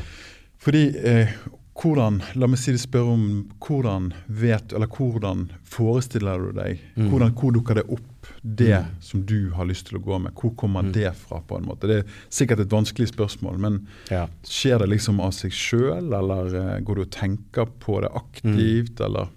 Fordi 0.60 0.86
eh, 0.98 1.34
hvordan, 1.78 2.22
La 2.36 2.48
meg 2.50 2.58
si 2.60 2.72
det 2.74 2.82
spørre 2.82 3.14
om 3.14 3.26
hvordan 3.62 4.12
vet 4.28 4.74
Eller 4.74 4.88
hvordan 4.90 5.44
forestiller 5.64 6.40
du 6.48 6.52
deg 6.58 6.80
Mm. 6.98 7.10
hvordan, 7.12 7.34
Hvor 7.38 7.52
dukker 7.54 7.76
det 7.76 7.84
opp, 7.90 8.28
det 8.44 8.80
Mm. 8.82 8.86
som 9.02 9.22
du 9.26 9.52
har 9.54 9.66
lyst 9.66 9.88
til 9.88 10.00
å 10.00 10.04
gå 10.04 10.20
med? 10.22 10.34
Hvor 10.34 10.56
kommer 10.56 10.82
Mm. 10.84 10.92
det 10.94 11.16
fra? 11.16 11.40
på 11.42 11.58
en 11.58 11.66
måte? 11.66 11.88
Det 11.88 11.98
er 12.06 12.12
sikkert 12.30 12.60
et 12.62 12.70
vanskelig 12.70 13.08
spørsmål, 13.14 13.58
men 13.60 13.88
Ja. 14.10 14.28
skjer 14.44 14.80
det 14.80 14.90
liksom 14.90 15.20
av 15.22 15.32
seg 15.32 15.52
sjøl, 15.52 16.14
eller 16.14 16.56
eh, 16.56 16.80
går 16.82 16.96
du 16.96 17.02
og 17.02 17.12
tenker 17.12 17.66
på 17.80 18.02
det 18.02 18.12
aktivt, 18.12 19.00
eller 19.00 19.30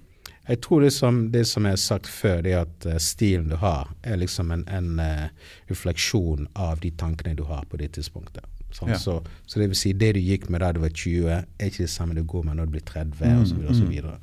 Jeg 0.48 0.62
tror 0.62 0.80
det 0.80 0.92
som, 0.92 1.30
det 1.30 1.46
som 1.46 1.62
jeg 1.62 1.72
har 1.72 1.76
sagt 1.76 2.06
før, 2.06 2.42
det 2.42 2.52
er 2.52 2.60
at 2.62 2.86
eh, 2.86 2.98
stilen 2.98 3.48
du 3.50 3.56
har, 3.56 3.88
er 4.02 4.16
liksom 4.16 4.50
en, 4.50 4.64
en 4.68 4.98
uh, 4.98 5.28
refleksjon 5.68 6.48
av 6.56 6.80
de 6.80 6.90
tankene 6.90 7.36
du 7.36 7.44
har 7.44 7.64
på 7.70 7.76
det 7.78 7.92
tidspunktet. 7.92 8.42
Sånn, 8.72 8.88
Ja. 8.92 8.98
så, 8.98 9.18
så 9.46 9.58
det 9.60 9.68
vil 9.72 9.76
si, 9.76 9.92
det 9.92 10.14
du 10.14 10.20
gikk 10.20 10.48
med 10.50 10.60
da 10.60 10.72
du 10.72 10.80
var 10.80 10.88
20, 10.94 11.28
er 11.30 11.44
ikke 11.66 11.84
det 11.86 11.90
samme 11.90 12.14
du 12.14 12.22
går 12.24 12.44
med 12.44 12.56
når 12.56 12.66
du 12.66 12.70
blir 12.76 12.84
30, 12.86 13.14
Mm, 13.26 13.42
osv. 13.42 13.84
mm. 13.84 13.88
videre 13.90 14.18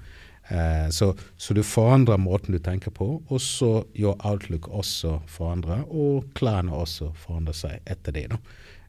Eh, 0.49 0.87
så, 0.95 1.09
så 1.35 1.53
du 1.53 1.59
forandrer 1.61 2.15
måten 2.17 2.53
du 2.55 2.59
tenker 2.63 2.89
på, 2.95 3.21
og 3.27 3.41
så 3.43 3.83
gjør 3.93 4.15
outlook 4.23 4.69
også 4.71 5.17
forandre, 5.27 5.81
og 5.91 6.23
klærne 6.39 6.71
også 6.71 7.09
forandrer 7.19 7.53
seg 7.53 7.81
etter 7.85 8.11
det. 8.15 8.31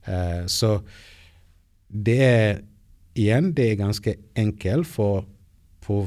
Eh, 0.06 0.44
så 0.46 0.76
det 1.90 2.18
er 2.22 2.60
igjen, 3.18 3.52
det 3.56 3.72
er 3.72 3.80
ganske 3.80 4.14
enkelt, 4.38 4.86
for 4.86 5.24
på 5.82 6.04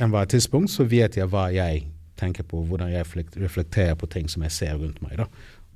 enhver 0.00 0.26
tidspunkt 0.26 0.70
så 0.74 0.82
vet 0.90 1.16
jeg 1.20 1.28
hva 1.30 1.48
jeg 1.54 1.84
tenker 2.18 2.42
på, 2.42 2.64
hvordan 2.66 2.90
jeg 2.90 3.06
reflekterer 3.38 3.94
på 3.94 4.08
ting 4.10 4.26
som 4.28 4.42
jeg 4.42 4.50
ser 4.56 4.74
rundt 4.74 4.98
meg. 5.04 5.18
Da. 5.20 5.26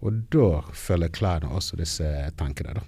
Og 0.03 0.25
da 0.35 0.49
følger 0.75 1.13
klærne 1.15 1.53
også 1.55 1.79
disse 1.79 2.07
tankene. 2.39 2.75
Da. 2.81 2.83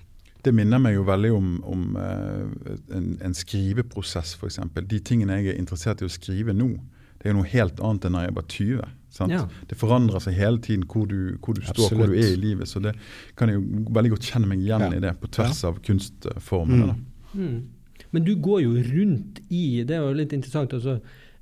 Det 0.45 0.53
minner 0.53 0.81
meg 0.83 0.97
jo 0.97 1.05
veldig 1.09 1.31
om, 1.33 1.53
om 1.65 1.85
eh, 1.97 2.75
en, 2.97 3.07
en 3.25 3.37
skriveprosess, 3.37 4.35
f.eks. 4.37 4.59
De 4.91 4.99
tingene 5.01 5.39
jeg 5.41 5.55
er 5.55 5.61
interessert 5.63 6.03
i 6.03 6.09
å 6.09 6.13
skrive 6.13 6.53
nå, 6.57 6.75
det 7.25 7.31
er 7.31 7.33
jo 7.33 7.39
noe 7.39 7.49
helt 7.55 7.79
annet 7.81 8.05
enn 8.05 8.17
da 8.19 8.23
jeg 8.27 8.35
var 8.37 8.45
20. 8.53 8.89
Sant? 9.15 9.33
Ja. 9.33 9.45
Det 9.71 9.79
forandrer 9.81 10.21
seg 10.21 10.35
hele 10.37 10.61
tiden 10.61 10.83
hvor 10.91 11.07
du, 11.09 11.39
hvor 11.41 11.57
du 11.57 11.63
står, 11.65 11.95
hvor 11.97 12.11
du 12.11 12.17
er 12.19 12.35
i 12.35 12.41
livet. 12.41 12.69
Så 12.69 12.83
det 12.85 12.93
kan 13.39 13.49
jeg 13.49 13.61
jo 13.63 13.85
veldig 13.97 14.11
godt 14.13 14.29
kjenne 14.29 14.51
meg 14.51 14.61
igjen 14.61 14.85
Ja. 14.85 14.91
i 14.93 15.01
det, 15.01 15.15
på 15.23 15.31
tvers 15.33 15.63
av 15.65 15.79
kunstformene. 15.87 16.91
Mm. 16.91 16.91
da. 16.91 17.39
Mm. 17.39 18.03
Men 18.15 18.27
du 18.27 18.35
går 18.45 18.61
jo 18.67 18.75
rundt 18.77 19.41
i 19.49 19.83
Det 19.89 19.97
er 19.97 20.05
jo 20.05 20.13
litt 20.19 20.35
interessant. 20.37 20.75
Altså, 20.77 20.99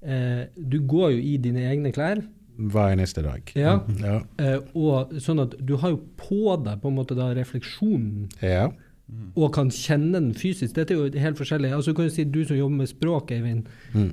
eh, 0.07 0.45
du 0.55 0.79
går 0.87 1.17
jo 1.17 1.19
i 1.19 1.35
dine 1.43 1.67
egne 1.73 1.91
klær. 1.97 2.23
Hver 2.71 2.95
eneste 2.95 3.25
dag. 3.25 3.53
Ja. 3.59 3.79
Ja. 4.03 4.21
Eh, 4.39 4.59
og 4.79 5.15
sånn 5.23 5.43
at 5.43 5.57
du 5.59 5.77
har 5.83 5.95
jo 5.95 6.03
på 6.21 6.57
deg 6.63 6.83
på 6.83 6.91
en 6.93 6.99
måte 6.99 7.17
da 7.19 7.33
refleksjonen, 7.37 8.29
ja. 8.45 8.69
og 9.35 9.55
kan 9.57 9.73
kjenne 9.75 10.15
den 10.19 10.35
fysisk. 10.39 10.77
Dette 10.77 10.95
er 10.95 11.01
jo 11.01 11.25
helt 11.25 11.41
forskjellig. 11.41 11.73
Altså, 11.75 11.95
kan 11.97 12.11
du, 12.11 12.15
si 12.15 12.29
Du 12.29 12.45
som 12.45 12.59
jobber 12.59 12.85
med 12.85 12.93
språk, 12.93 13.35
Eivind. 13.35 13.67
Mm. 13.97 14.13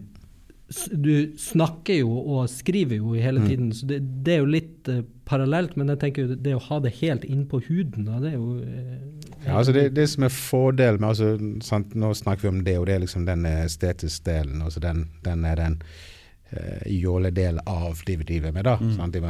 Du 0.93 1.13
snakker 1.41 2.03
jo 2.03 2.11
og 2.19 2.49
skriver 2.51 2.99
jo 2.99 3.15
hele 3.17 3.41
tiden, 3.47 3.71
så 3.73 3.87
det, 3.89 4.03
det 4.25 4.35
er 4.35 4.43
jo 4.43 4.51
litt 4.53 4.89
uh, 4.91 4.99
parallelt. 5.25 5.73
Men 5.79 5.89
jeg 5.93 6.01
tenker 6.03 6.27
jo 6.27 6.37
det 6.37 6.53
å 6.57 6.65
ha 6.67 6.77
det 6.83 6.93
helt 6.99 7.25
innpå 7.25 7.63
huden, 7.69 8.05
da, 8.05 8.19
det 8.21 8.35
er 8.35 8.37
jo 8.37 8.59
uh, 8.61 8.99
Ja, 9.47 9.57
altså 9.61 9.73
det, 9.73 9.87
det 9.97 10.05
som 10.11 10.27
er 10.27 10.35
fordelen 10.35 11.01
med 11.01 11.09
altså, 11.13 11.31
sant, 11.65 11.95
Nå 11.97 12.11
snakker 12.17 12.45
vi 12.45 12.53
om 12.53 12.63
det, 12.65 12.77
og 12.77 12.85
det 12.89 12.97
er 12.97 13.03
liksom 13.05 13.25
den 13.29 13.47
estetiske 13.49 14.29
delen. 14.29 14.61
Altså 14.65 14.83
den, 14.83 15.07
den 15.25 15.45
er 15.47 15.57
den 15.57 15.79
jåledel 16.85 17.59
av 17.65 17.99
det 18.05 18.15
vi 18.17 18.23
driver 18.23 18.51
med. 18.51 18.65
da. 18.65 18.77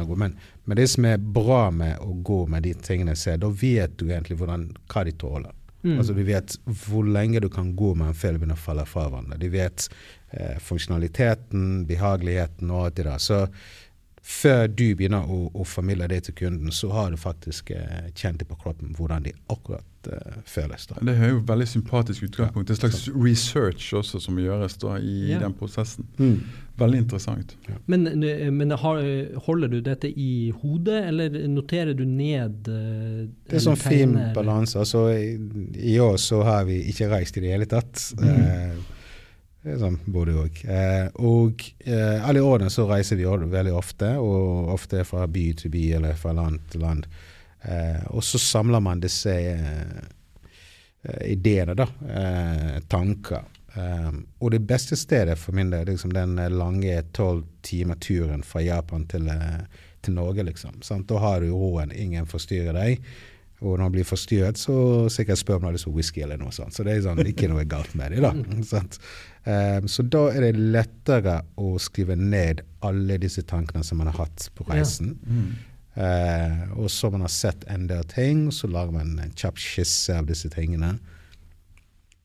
god. 0.04 0.18
Men, 0.18 0.36
men 0.64 0.76
det 0.76 0.86
som 0.88 1.04
er 1.04 1.18
bra 1.18 1.70
med 1.70 1.98
å 2.00 2.14
gå 2.24 2.46
med 2.46 2.62
de 2.62 2.74
tingene 2.74 3.16
ser, 3.16 3.40
da 3.42 3.50
vet 3.52 3.98
du 3.98 4.08
egentlig 4.08 4.38
hvordan, 4.40 4.70
hva 4.88 5.04
de 5.04 5.12
tåler. 5.12 5.52
Mm. 5.82 5.98
Altså 5.98 6.12
Du 6.12 6.22
vet 6.24 6.56
hvor 6.86 7.06
lenge 7.08 7.40
du 7.40 7.48
kan 7.48 7.74
gå 7.76 7.94
med 7.94 8.12
en 8.12 8.18
film 8.18 8.42
uten 8.42 8.56
å 8.56 8.58
falle 8.60 8.84
fra 8.88 9.06
hverandre. 9.08 9.38
De 9.40 9.48
vet 9.52 9.86
eh, 10.30 10.58
funksjonaliteten, 10.60 11.86
behageligheten 11.88 12.70
og 12.70 12.86
alt 12.86 12.98
det 12.98 13.06
der. 13.08 13.22
Så 13.22 13.46
før 14.22 14.66
du 14.68 14.84
begynner 14.94 15.24
å, 15.32 15.46
å 15.56 15.64
formidle 15.64 16.06
det 16.12 16.22
til 16.28 16.34
kunden, 16.42 16.70
så 16.72 16.90
har 16.92 17.10
du 17.10 17.16
faktisk 17.20 17.70
eh, 17.72 18.10
kjent 18.14 18.38
det 18.42 18.46
på 18.50 18.56
kroppen 18.60 18.92
hvordan 18.98 19.24
de 19.24 19.32
akkurat 19.50 20.08
eh, 20.12 20.34
føles. 20.46 20.84
da. 20.90 20.98
Det 21.08 21.14
er 21.16 21.32
jo 21.32 21.38
veldig 21.48 21.66
sympatisk 21.68 22.26
utgangspunkt. 22.28 22.68
Det 22.68 22.76
er 22.76 22.78
en 22.78 22.92
slags 22.92 23.08
research 23.16 23.88
også 23.96 24.20
som 24.20 24.36
gjøres 24.38 24.76
da 24.82 24.98
i 25.00 25.32
Ja. 25.32 25.38
den 25.40 25.54
prosessen. 25.56 26.04
Veldig 26.80 26.98
interessant. 27.02 27.56
Men, 27.90 28.06
men 28.56 28.70
har, 28.84 29.00
holder 29.48 29.68
du 29.72 29.80
dette 29.84 30.08
i 30.12 30.50
hodet, 30.62 31.00
eller 31.10 31.34
noterer 31.48 31.92
du 31.96 32.04
ned 32.08 32.68
eh, 32.68 33.26
Det 33.48 33.56
er 33.58 33.66
sånn 33.66 33.80
fin 33.80 34.14
balanse. 34.36 34.78
Altså, 34.84 35.08
i, 35.16 35.34
I 35.94 35.98
år 36.00 36.16
så 36.20 36.44
har 36.46 36.64
vi 36.68 36.82
ikke 36.92 37.08
reist 37.12 37.36
i 37.40 37.44
det 37.44 37.56
hele 37.56 37.68
tatt. 37.68 38.12
Eh, 38.20 38.24
det 38.24 38.36
er 38.36 38.80
sånn 39.64 39.98
både 40.08 40.36
òg. 40.40 40.62
Eh, 40.64 41.06
og 41.20 41.64
eh, 41.84 42.24
alle 42.24 42.42
årene 42.44 42.70
så 42.72 42.86
reiser 42.88 43.18
vi 43.20 43.26
veldig 43.28 43.74
ofte, 43.76 44.14
og 44.18 44.72
ofte 44.72 45.04
fra 45.04 45.26
by 45.28 45.46
til 45.60 45.72
by 45.74 45.84
eller 45.98 46.16
fra 46.20 46.32
land 46.36 46.62
til 46.72 46.84
land. 46.86 47.08
Eh, 47.62 48.00
og 48.14 48.24
så 48.24 48.40
samler 48.40 48.80
man 48.80 49.02
disse 49.02 49.34
eh, 49.36 51.24
ideene, 51.28 51.76
da. 51.76 51.88
Eh, 52.08 52.78
tanker. 52.88 53.44
Eh, 53.74 54.12
og 54.40 54.54
det 54.54 54.62
beste 54.66 54.96
stedet 54.96 55.36
for 55.38 55.56
min 55.56 55.70
del 55.70 55.84
er 55.84 55.92
liksom 55.92 56.14
den 56.16 56.40
lange 56.56 57.02
tolv 57.12 57.44
timer 57.62 58.00
turen 58.00 58.42
fra 58.42 58.64
Japan 58.64 59.04
til, 59.12 59.28
til 60.00 60.16
Norge, 60.16 60.46
liksom. 60.48 60.80
Sant? 60.82 61.08
Da 61.10 61.20
har 61.20 61.44
du 61.44 61.52
roen, 61.52 61.92
ingen 61.92 62.28
forstyrrer 62.28 62.80
deg. 62.80 63.04
Og 63.60 63.74
når 63.76 63.82
man 63.84 63.92
blir 63.92 64.08
forstyrret, 64.08 64.56
så 64.56 64.74
sikkert 65.12 65.38
spør 65.38 65.58
man 65.60 65.74
om 65.74 65.76
det 65.76 65.84
er 65.84 65.92
whisky 65.92 66.22
eller 66.24 66.40
noe 66.40 66.52
sånt. 66.54 66.72
Så 66.72 66.84
det 66.86 66.94
er 66.94 67.02
sånn, 67.04 67.20
ikke 67.28 67.50
noe 67.52 67.66
galt 67.68 67.92
med 67.98 68.14
det, 68.14 68.22
da. 68.24 68.32
Sant? 69.44 69.84
Eh, 69.84 69.86
så 69.88 70.02
da 70.02 70.26
er 70.34 70.40
det 70.40 70.52
lettere 70.60 71.40
å 71.56 71.78
skrive 71.80 72.16
ned 72.16 72.60
alle 72.82 73.16
disse 73.18 73.42
tankene 73.42 73.84
som 73.84 73.98
man 73.98 74.06
har 74.12 74.18
hatt 74.26 74.48
på 74.54 74.66
Ja. 74.68 74.74
reisen. 74.74 75.16
Uh, 75.96 76.70
og 76.78 76.86
så 76.88 77.10
man 77.10 77.20
har 77.20 77.28
sett 77.28 77.64
en 77.68 77.86
del 77.88 78.04
ting, 78.04 78.50
så 78.54 78.68
lager 78.70 78.92
man 78.92 79.18
en 79.18 79.32
kjapp 79.34 79.58
skisse 79.58 80.14
av 80.16 80.26
disse 80.26 80.48
tingene. 80.48 80.98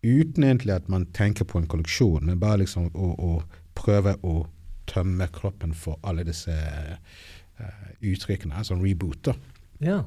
Uten 0.04 0.44
egentlig 0.44 0.76
at 0.76 0.88
man 0.88 1.08
tenker 1.18 1.46
på 1.50 1.58
en 1.60 1.68
kolleksjon, 1.68 2.26
men 2.30 2.40
bare 2.40 2.62
liksom 2.62 2.92
å, 2.94 3.08
å 3.18 3.32
prøve 3.76 4.14
å 4.22 4.46
tømme 4.86 5.28
kroppen 5.34 5.74
for 5.74 5.98
alle 6.06 6.24
disse 6.28 6.54
uh, 6.54 7.90
uttrykkene. 8.06 8.62
Sånn 8.64 8.84
reboot, 8.86 9.24
da. 9.26 9.34
Ja. 9.82 10.04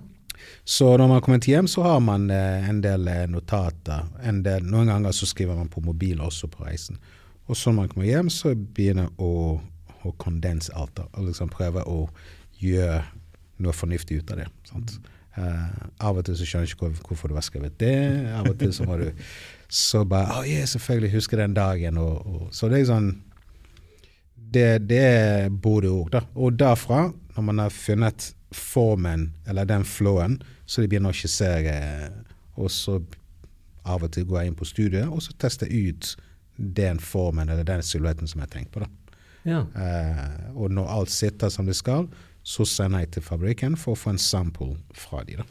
Så 0.64 0.90
når 0.97 1.07
man 1.07 1.16
har 1.18 1.25
kommet 1.26 1.49
hjem, 1.49 1.68
så 1.71 1.85
har 1.87 2.00
man 2.04 2.30
eh, 2.30 2.68
en 2.68 2.80
del 2.85 3.09
eh, 3.09 3.26
notater. 3.30 4.09
En 4.23 4.42
del, 4.47 4.66
noen 4.66 4.90
ganger 4.92 5.14
så 5.16 5.28
skriver 5.28 5.59
man 5.59 5.71
på 5.73 5.83
mobil 5.85 6.21
også 6.25 6.50
på 6.52 6.66
reisen. 6.66 6.99
Og 7.49 7.57
så 7.57 7.71
når 7.71 7.78
man 7.83 7.92
kommer 7.92 8.09
hjem, 8.09 8.33
så 8.33 8.54
begynner 8.54 9.09
å, 9.16 9.61
å 10.04 10.14
kondense 10.21 10.75
alt. 10.76 11.00
Og 11.12 11.30
liksom 11.30 11.52
prøve 11.52 11.85
å 11.88 12.09
gjøre 12.61 13.04
noe 13.64 13.75
fornuftig 13.75 14.21
ut 14.21 14.35
av 14.35 14.42
det. 14.42 14.50
sant? 14.68 14.99
Uh, 15.38 15.71
av 16.02 16.16
og 16.18 16.25
til 16.26 16.35
så 16.35 16.47
skjønner 16.49 16.66
jeg 16.66 16.75
ikke 16.75 16.88
hvor, 16.88 17.02
hvorfor 17.07 17.30
du 17.30 17.37
har 17.38 17.47
skrevet 17.47 17.78
det. 17.80 17.95
Av 18.35 18.49
og 18.50 18.59
til 18.59 18.73
så 18.75 18.87
må 18.88 18.99
du 18.99 19.07
så 19.85 20.02
bare 20.09 20.40
Å 20.40 20.47
ja, 20.49 20.64
selvfølgelig, 20.66 21.12
husker 21.14 21.42
den 21.42 21.54
dagen. 21.57 22.00
Og, 22.02 22.26
og, 22.26 22.49
så 22.54 22.71
det 22.71 22.83
er 22.83 22.90
sånn 22.90 23.11
det, 24.49 24.68
det 24.88 25.00
er 25.04 25.50
både 25.52 25.90
òg, 25.92 26.09
da. 26.14 26.23
Og 26.40 26.57
derfra, 26.57 27.09
når 27.37 27.45
man 27.50 27.61
har 27.61 27.75
funnet 27.75 28.30
formen, 28.55 29.33
eller 29.47 29.69
den 29.69 29.85
flowen, 29.85 30.38
så 30.67 30.83
de 30.83 30.88
begynner 30.88 31.12
å 31.12 31.17
skissere, 31.17 31.75
og 32.59 32.71
så 32.73 32.99
av 33.88 34.05
og 34.05 34.12
til 34.12 34.26
går 34.28 34.43
jeg 34.43 34.50
inn 34.50 34.59
på 34.59 34.69
studiet, 34.69 35.09
og 35.09 35.23
så 35.25 35.35
tester 35.40 35.71
jeg 35.71 35.93
ut 35.93 36.14
den 36.59 36.99
formen 37.00 37.49
eller 37.49 37.67
den 37.67 37.85
silhuetten 37.87 38.28
som 38.28 38.40
jeg 38.40 38.49
har 38.49 38.55
tenkt 38.57 38.73
på. 38.75 38.83
ja. 39.47 39.62
Uh, 39.73 40.57
og 40.59 40.73
når 40.75 40.90
alt 40.90 41.12
sitter 41.14 41.52
som 41.52 41.69
det 41.69 41.76
skal, 41.78 42.09
så 42.43 42.64
sender 42.69 43.05
jeg 43.05 43.12
til 43.17 43.23
fabrikken 43.23 43.76
for 43.76 43.95
å 43.95 43.99
få 43.99 44.14
en 44.14 44.21
sample 44.21 44.75
fra 44.97 45.23
de 45.28 45.38
da. 45.38 45.47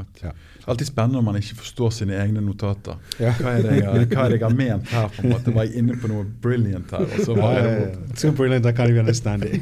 Akkurat. 0.00 0.36
Ja. 0.36 0.66
Alltid 0.70 0.86
spennende 0.90 1.18
når 1.18 1.24
man 1.30 1.38
ikke 1.40 1.56
forstår 1.62 1.90
sine 1.96 2.18
egne 2.20 2.42
notater. 2.44 3.00
Ja. 3.20 3.32
Hva 3.40 3.56
er 3.56 3.62
det 3.66 3.74
jeg, 3.80 4.06
hva 4.12 4.24
er 4.26 4.34
det 4.34 4.38
jeg 4.40 4.44
har 4.46 4.56
ment 4.58 4.88
her? 4.92 5.08
på 5.16 5.24
en 5.24 5.32
måte? 5.34 5.54
Var 5.56 5.68
jeg 5.68 5.82
inne 5.82 5.96
på 6.00 6.10
noe 6.12 6.24
brilliant 6.44 6.90
her? 6.94 7.06
Og 7.08 7.24
så 7.26 7.36
var 7.38 7.58
Ja, 7.58 7.62
det 7.64 7.74
ja, 7.74 7.90
ja. 7.90 8.14
Too 8.22 8.32
brilliant, 8.36 8.66
I 8.66 8.72
can't 8.78 8.90
even 8.90 9.06
understand 9.06 9.44
it. 9.44 9.60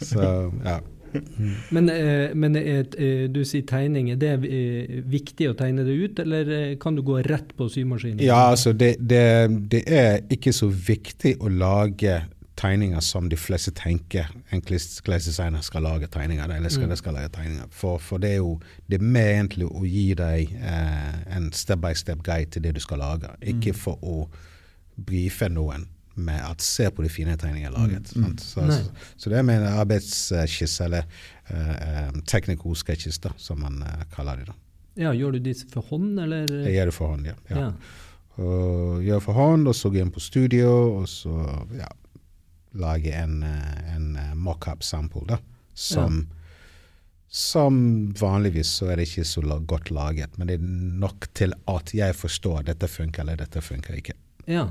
so, 0.00 0.52
ja. 0.64 0.80
Men, 1.70 1.88
eh, 1.88 2.34
men 2.34 2.56
eh, 2.56 2.84
eh, 2.98 3.28
du 3.32 3.40
sier 3.48 3.64
tegning. 3.68 4.10
Er 4.12 4.18
det 4.20 4.34
viktig 5.08 5.48
å 5.50 5.54
tegne 5.58 5.84
det 5.86 5.94
ut, 5.96 6.18
eller 6.24 6.74
kan 6.82 6.98
du 6.98 7.02
gå 7.06 7.20
rett 7.24 7.54
på 7.56 7.68
symaskinen? 7.72 8.20
Ja, 8.24 8.48
altså 8.52 8.72
det, 8.76 8.96
det, 9.00 9.24
det 9.72 9.82
er 9.88 10.20
ikke 10.32 10.52
så 10.52 10.68
viktig 10.68 11.38
å 11.40 11.48
lage 11.48 12.20
tegninger 12.58 13.00
som 13.04 13.28
de 13.30 13.36
fleste 13.38 13.70
tenker 13.78 14.26
en 14.52 14.60
klesdesigner 14.62 15.62
skal 15.62 15.82
lage 15.86 16.08
tegninger, 16.10 16.50
eller 16.56 16.68
skal, 16.74 16.88
Mm. 16.88 16.96
skal 16.98 17.14
lage 17.14 17.28
tegninger. 17.36 17.68
For, 17.70 17.98
for 18.02 18.18
det 18.18 18.32
er 18.32 18.40
jo 18.40 18.56
det 18.90 19.00
mer 19.00 19.30
egentlig 19.36 19.68
å 19.70 19.84
gi 19.86 20.08
deg 20.18 20.52
eh, 20.58 21.36
en 21.36 21.52
step 21.52 21.78
by 21.84 21.92
step 21.94 22.22
guide 22.26 22.50
til 22.50 22.62
det 22.66 22.74
du 22.74 22.80
skal 22.80 22.98
lage, 22.98 23.30
ikke 23.42 23.72
Mm. 23.72 23.78
for 23.84 23.98
å 24.02 24.28
brife 24.98 25.48
noen 25.48 25.86
med 26.18 26.40
at 26.42 26.60
se 26.60 26.88
på 26.90 27.04
de 27.04 27.08
fine 27.08 27.36
tegningene 27.38 27.68
jeg 27.68 27.70
har 27.70 27.78
laget. 27.78 28.08
Mm, 28.16 28.24
mm. 28.32 28.38
Så, 28.42 28.64
så, 28.74 29.04
så 29.16 29.30
det 29.30 29.38
er 29.38 29.44
med 29.46 29.60
en 29.62 29.78
arbeidsskisse, 29.78 30.84
eller 30.88 31.04
eh, 31.50 32.08
uh, 32.08 32.20
technical 32.26 32.74
sketches, 32.74 33.20
da, 33.22 33.30
som 33.38 33.60
man 33.62 33.82
eh, 33.86 34.02
kaller 34.16 34.40
det. 34.42 34.48
da. 34.50 34.56
Ja, 34.98 35.12
Gjør 35.14 35.36
du 35.36 35.38
disse 35.46 35.68
for 35.70 35.86
hånd, 35.92 36.18
eller? 36.18 36.42
Jeg 36.66 36.74
gjør 36.74 36.90
det 36.90 36.94
for 36.96 37.12
hånd, 37.14 37.26
ja. 37.30 37.36
ja. 37.52 37.68
Ja. 37.68 37.70
og 38.42 39.02
gjør 39.06 39.22
for 39.22 39.32
hånd, 39.38 39.68
og 39.70 39.74
så 39.78 39.90
går 39.90 40.00
jeg 40.00 40.06
inn 40.08 40.12
på 40.14 40.20
studio, 40.26 40.72
og 40.98 41.06
så 41.10 41.36
ja, 41.78 41.86
lage 42.72 43.12
en, 43.14 43.42
eh, 43.42 43.94
en 43.94 44.16
eh, 44.16 44.34
mock-up 44.34 44.82
sample, 44.84 45.24
da. 45.28 45.38
Som, 45.78 46.24
som 47.30 47.76
vanligvis 48.18 48.70
så 48.80 48.90
er 48.90 48.98
det 48.98 49.08
ikke 49.08 49.24
så 49.28 49.42
godt 49.60 49.92
laget, 49.94 50.38
men 50.38 50.50
det 50.50 50.58
er 50.58 50.66
nok 51.04 51.28
til 51.38 51.54
at 51.70 51.94
jeg 51.94 52.16
forstår 52.18 52.66
dette 52.66 52.88
funker 52.90 53.22
eller 53.22 53.38
dette 53.38 53.62
funker 53.62 54.00
ikke. 54.00 54.18
ja. 54.46 54.66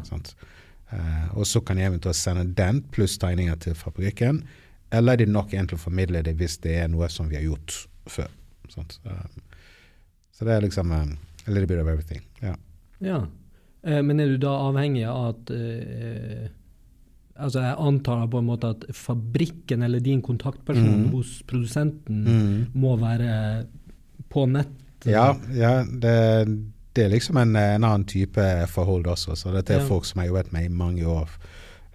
Eh, 0.90 1.38
og 1.38 1.48
så 1.48 1.60
kan 1.62 1.78
jeg 1.78 1.92
eventuelt 1.92 2.16
sende 2.16 2.46
den 2.56 2.80
pluss 2.96 3.18
tegninger 3.20 3.56
til 3.60 3.76
fabrikken, 3.76 4.44
eller 4.92 5.14
er 5.14 5.24
det 5.24 5.28
nok 5.28 5.52
egentlig 5.52 5.76
å 5.76 5.84
formidle 5.84 6.22
det 6.24 6.38
hvis 6.40 6.58
det 6.64 6.78
er 6.80 6.88
noe 6.92 7.10
som 7.12 7.28
vi 7.28 7.36
har 7.36 7.44
gjort 7.44 7.76
før. 8.08 8.32
Eh, 8.78 9.26
så 10.32 10.46
det 10.48 10.54
er 10.54 10.64
liksom 10.64 10.92
um, 10.92 11.18
a 11.48 11.52
little 11.52 11.68
bit 11.68 11.80
of 11.82 11.88
everything. 11.88 12.22
Yeah. 12.44 12.56
ja. 13.00 13.26
Uh, 13.88 14.02
men 14.04 14.20
er 14.20 14.32
du 14.32 14.38
da 14.42 14.54
avhengig 14.68 15.04
av 15.10 15.34
at 15.34 15.52
eh, 15.56 16.48
Altså, 17.40 17.62
jeg 17.62 17.76
antar 17.80 18.28
på 18.32 18.40
en 18.42 18.48
måte 18.50 18.70
at 18.74 18.86
fabrikken 18.98 19.84
eller 19.86 20.00
din 20.04 20.22
kontaktperson 20.26 21.04
mm. 21.06 21.12
hos 21.14 21.44
produsenten 21.48 22.24
Mm. 22.26 22.66
må 22.74 22.96
være 22.98 23.66
på 24.30 24.46
nett? 24.50 24.74
Ja, 25.06 25.36
ja 25.54 25.84
det, 25.86 26.16
det 26.96 27.04
er 27.06 27.10
liksom 27.14 27.38
en, 27.38 27.56
en 27.56 27.84
annen 27.84 28.06
type 28.10 28.42
forhold 28.74 29.06
også. 29.08 29.36
Så 29.38 29.54
dette 29.54 29.74
er 29.76 29.84
Ja. 29.84 29.88
folk 29.88 30.06
som 30.06 30.20
har 30.22 30.28
jobbet 30.32 30.52
med 30.54 30.66
i 30.66 30.74
mange 30.74 31.06
år. 31.08 31.30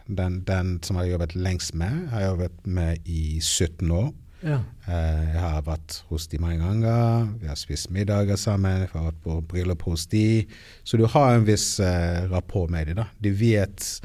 Den, 0.09 0.41
den 0.47 0.79
som 0.83 0.97
har 0.97 1.05
jobbet 1.07 1.35
lengst 1.37 1.75
med, 1.75 2.09
har 2.11 2.21
jeg 2.21 2.31
jobbet 2.31 2.67
med 2.67 2.97
i 3.07 3.41
17 3.41 3.91
år. 3.91 4.13
Ja. 4.43 4.59
Eh, 4.89 5.29
jeg 5.35 5.41
har 5.41 5.63
vært 5.63 6.01
hos 6.11 6.27
de 6.27 6.39
mange 6.43 6.59
ganger, 6.59 7.29
vi 7.41 7.47
har 7.47 7.55
spist 7.57 7.91
middager 7.95 8.37
sammen, 8.37 8.81
jeg 8.83 8.89
har 8.93 9.05
vært 9.13 9.21
på 9.23 9.37
bryllup 9.53 9.83
hos 9.87 10.07
de. 10.11 10.47
Så 10.85 10.99
du 10.99 11.07
har 11.07 11.37
en 11.37 11.47
viss 11.47 11.79
eh, 11.81 12.27
rapport 12.33 12.71
med 12.71 12.87
dem. 12.91 12.97
da. 12.97 13.05
De 13.23 13.31
vet 13.31 14.01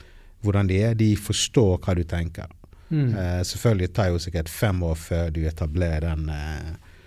hvordan 0.45 0.69
de 0.69 0.79
er, 0.83 0.95
de 0.97 1.11
forstår 1.19 1.77
hva 1.83 1.95
du 1.97 2.03
tenker. 2.07 2.51
Mm. 2.89 3.11
Uh, 3.13 3.43
selvfølgelig 3.43 3.93
tar 3.93 4.11
jo 4.13 4.19
sikkert 4.21 4.49
fem 4.49 4.83
år 4.83 4.95
før 4.95 5.31
du 5.35 5.41
etablerer 5.47 6.07
den, 6.07 6.29
uh, 6.29 6.99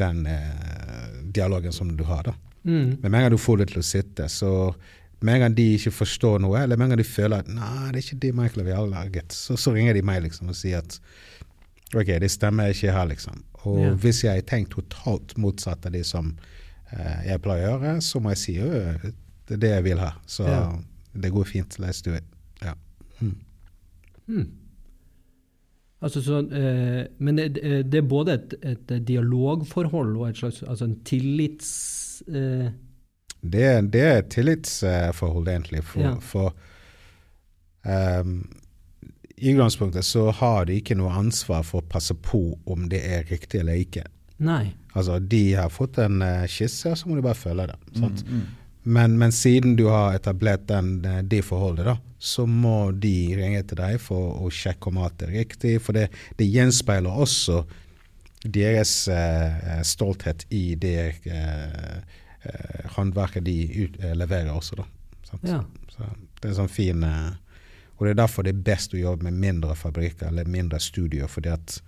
den 0.00 0.24
uh, 0.26 1.24
dialogen 1.34 1.72
som 1.72 1.96
du 1.96 2.04
har. 2.08 2.24
da. 2.30 2.34
Mm. 2.64 2.98
Men 3.02 3.10
med 3.10 3.18
en 3.18 3.26
gang 3.26 3.36
du 3.36 3.42
får 3.42 3.62
det 3.62 3.68
til 3.72 3.82
å 3.82 3.86
sitte, 3.86 4.28
så 4.28 4.52
med 5.20 5.34
en 5.34 5.46
gang 5.46 5.54
de 5.54 5.66
ikke 5.76 5.94
forstår 5.94 6.42
noe, 6.42 6.58
eller 6.60 6.78
med 6.78 6.88
en 6.88 6.94
gang 6.94 7.02
de 7.02 7.06
føler 7.06 7.42
at 7.42 7.50
nei, 7.50 7.90
det 7.90 8.00
er 8.00 8.04
ikke 8.04 8.22
det 8.22 8.34
Michael 8.38 8.66
vi 8.66 8.76
har 8.76 8.90
laget, 8.90 9.34
så, 9.34 9.56
så 9.58 9.74
ringer 9.74 9.98
de 9.98 10.04
meg 10.06 10.22
liksom 10.26 10.52
og 10.52 10.58
sier 10.58 10.82
at 10.82 10.98
ok, 11.94 12.12
det 12.22 12.30
stemmer 12.30 12.74
ikke 12.74 12.94
her, 12.94 13.08
liksom. 13.10 13.42
Og 13.64 13.80
yeah. 13.80 13.96
hvis 13.98 14.22
jeg 14.26 14.44
tenker 14.46 14.78
totalt 14.78 15.34
motsatt 15.40 15.86
av 15.88 15.94
det 15.94 16.04
som 16.06 16.36
jeg 17.26 17.40
pleier 17.44 17.66
å 17.66 17.72
gjøre, 17.74 17.90
så 18.04 18.20
må 18.22 18.30
jeg 18.32 18.40
si 18.40 18.54
jo, 18.56 18.68
det 19.48 19.56
er 19.58 19.60
det 19.60 19.72
jeg 19.74 19.84
vil 19.90 19.98
ha. 20.00 20.12
Så 20.24 20.46
yeah. 20.46 20.78
det 21.12 21.32
går 21.34 21.48
fint. 21.50 21.76
Let's 21.82 22.00
do 22.04 22.14
it. 22.16 22.24
Mm. 24.28 24.36
Mm. 24.36 24.48
Altså, 26.00 26.20
så, 26.22 26.38
eh, 26.54 27.06
men 27.18 27.38
det, 27.40 27.54
det 27.90 27.98
er 27.98 28.06
både 28.06 28.34
et, 28.38 28.54
et 28.62 28.92
dialogforhold 29.08 30.12
og 30.16 30.28
et 30.28 30.36
slags 30.38 30.62
altså 30.62 30.84
en 30.84 31.00
tillits... 31.04 32.22
Eh, 32.28 32.68
Det, 33.42 33.66
det 33.92 34.00
er 34.02 34.16
et 34.18 34.30
tillitsforhold, 34.34 35.48
egentlig. 35.48 35.84
For, 35.84 36.00
Ja. 36.00 36.14
for 36.20 36.54
Um, 37.88 38.50
I 39.36 39.52
utgangspunktet 39.54 40.04
så 40.04 40.30
har 40.34 40.64
de 40.66 40.74
ikke 40.80 40.96
noe 40.98 41.12
ansvar 41.14 41.62
for 41.64 41.80
å 41.80 41.88
passe 41.88 42.12
på 42.14 42.58
om 42.66 42.88
det 42.90 42.98
er 43.06 43.22
riktig 43.30 43.60
eller 43.62 43.78
ikke. 43.80 44.02
Nei. 44.42 44.74
Altså, 44.98 45.18
de 45.22 45.54
har 45.54 45.70
fått 45.70 45.96
en 46.02 46.18
uh, 46.20 46.42
skisse, 46.50 46.90
så 46.98 47.08
må 47.08 47.16
de 47.16 47.22
bare 47.24 47.38
følge 47.38 47.68
det. 47.70 47.76
sant? 47.96 48.24
Men, 48.82 49.14
men 49.18 49.32
siden 49.32 49.76
du 49.78 49.86
har 49.88 50.18
etablert 50.18 50.66
den, 50.68 51.04
eh, 51.06 51.22
det 51.22 51.44
forholdet, 51.46 51.86
da, 51.86 51.96
så 52.18 52.46
må 52.46 52.90
de 52.92 53.36
ringe 53.38 53.62
til 53.62 53.78
deg 53.78 54.00
for 54.02 54.40
å 54.42 54.50
sjekke 54.50 54.90
om 54.90 54.98
alt 55.04 55.22
er 55.22 55.34
riktig. 55.36 55.76
For 55.84 55.94
det, 55.94 56.08
det 56.38 56.48
gjenspeiler 56.50 57.22
også 57.24 57.62
deres 58.42 58.92
eh, 59.10 59.82
stolthet 59.86 60.44
i 60.54 60.74
det 60.78 61.02
eh, 61.30 61.94
eh, 62.42 62.88
håndverket 62.96 63.46
de 63.46 63.58
ut, 63.84 64.00
eh, 64.02 64.16
leverer 64.18 64.50
også. 64.54 64.82
Ja. 65.46 65.62
Så 65.94 66.08
det 66.40 66.50
er 66.50 66.56
sånn 66.56 66.72
fin 66.72 67.04
eh, 67.04 67.36
Og 67.98 68.06
det 68.06 68.12
er 68.14 68.20
derfor 68.20 68.46
det 68.46 68.54
er 68.54 68.66
best 68.66 68.94
å 68.94 69.00
jobbe 69.00 69.26
med 69.26 69.38
mindre 69.42 69.74
fabrikker 69.74 70.30
eller 70.30 70.46
mindre 70.46 70.78
studier, 70.78 71.26
fordi 71.26 71.50
at 71.50 71.80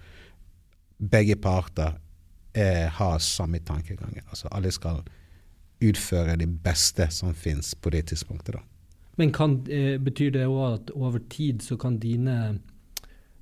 begge 0.99 1.37
parter 1.39 2.01
har 2.99 3.21
samme 3.23 3.61
tankegangen. 3.63 4.25
Altså 4.27 4.51
alle 4.51 4.73
skal 4.75 5.05
utføre 5.79 6.35
det 6.41 6.49
beste 6.65 7.07
som 7.15 7.31
finnes 7.31 7.77
på 7.79 7.93
det 7.95 8.09
tidspunktet. 8.11 8.59
da. 8.59 8.70
Men 9.21 9.33
kan, 9.37 9.59
eh, 9.69 9.99
betyr 10.01 10.33
det 10.33 10.47
òg 10.49 10.75
at 10.79 10.91
over 10.97 11.21
tid 11.29 11.61
så 11.61 11.77
kan 11.81 11.99
dine 12.01 12.37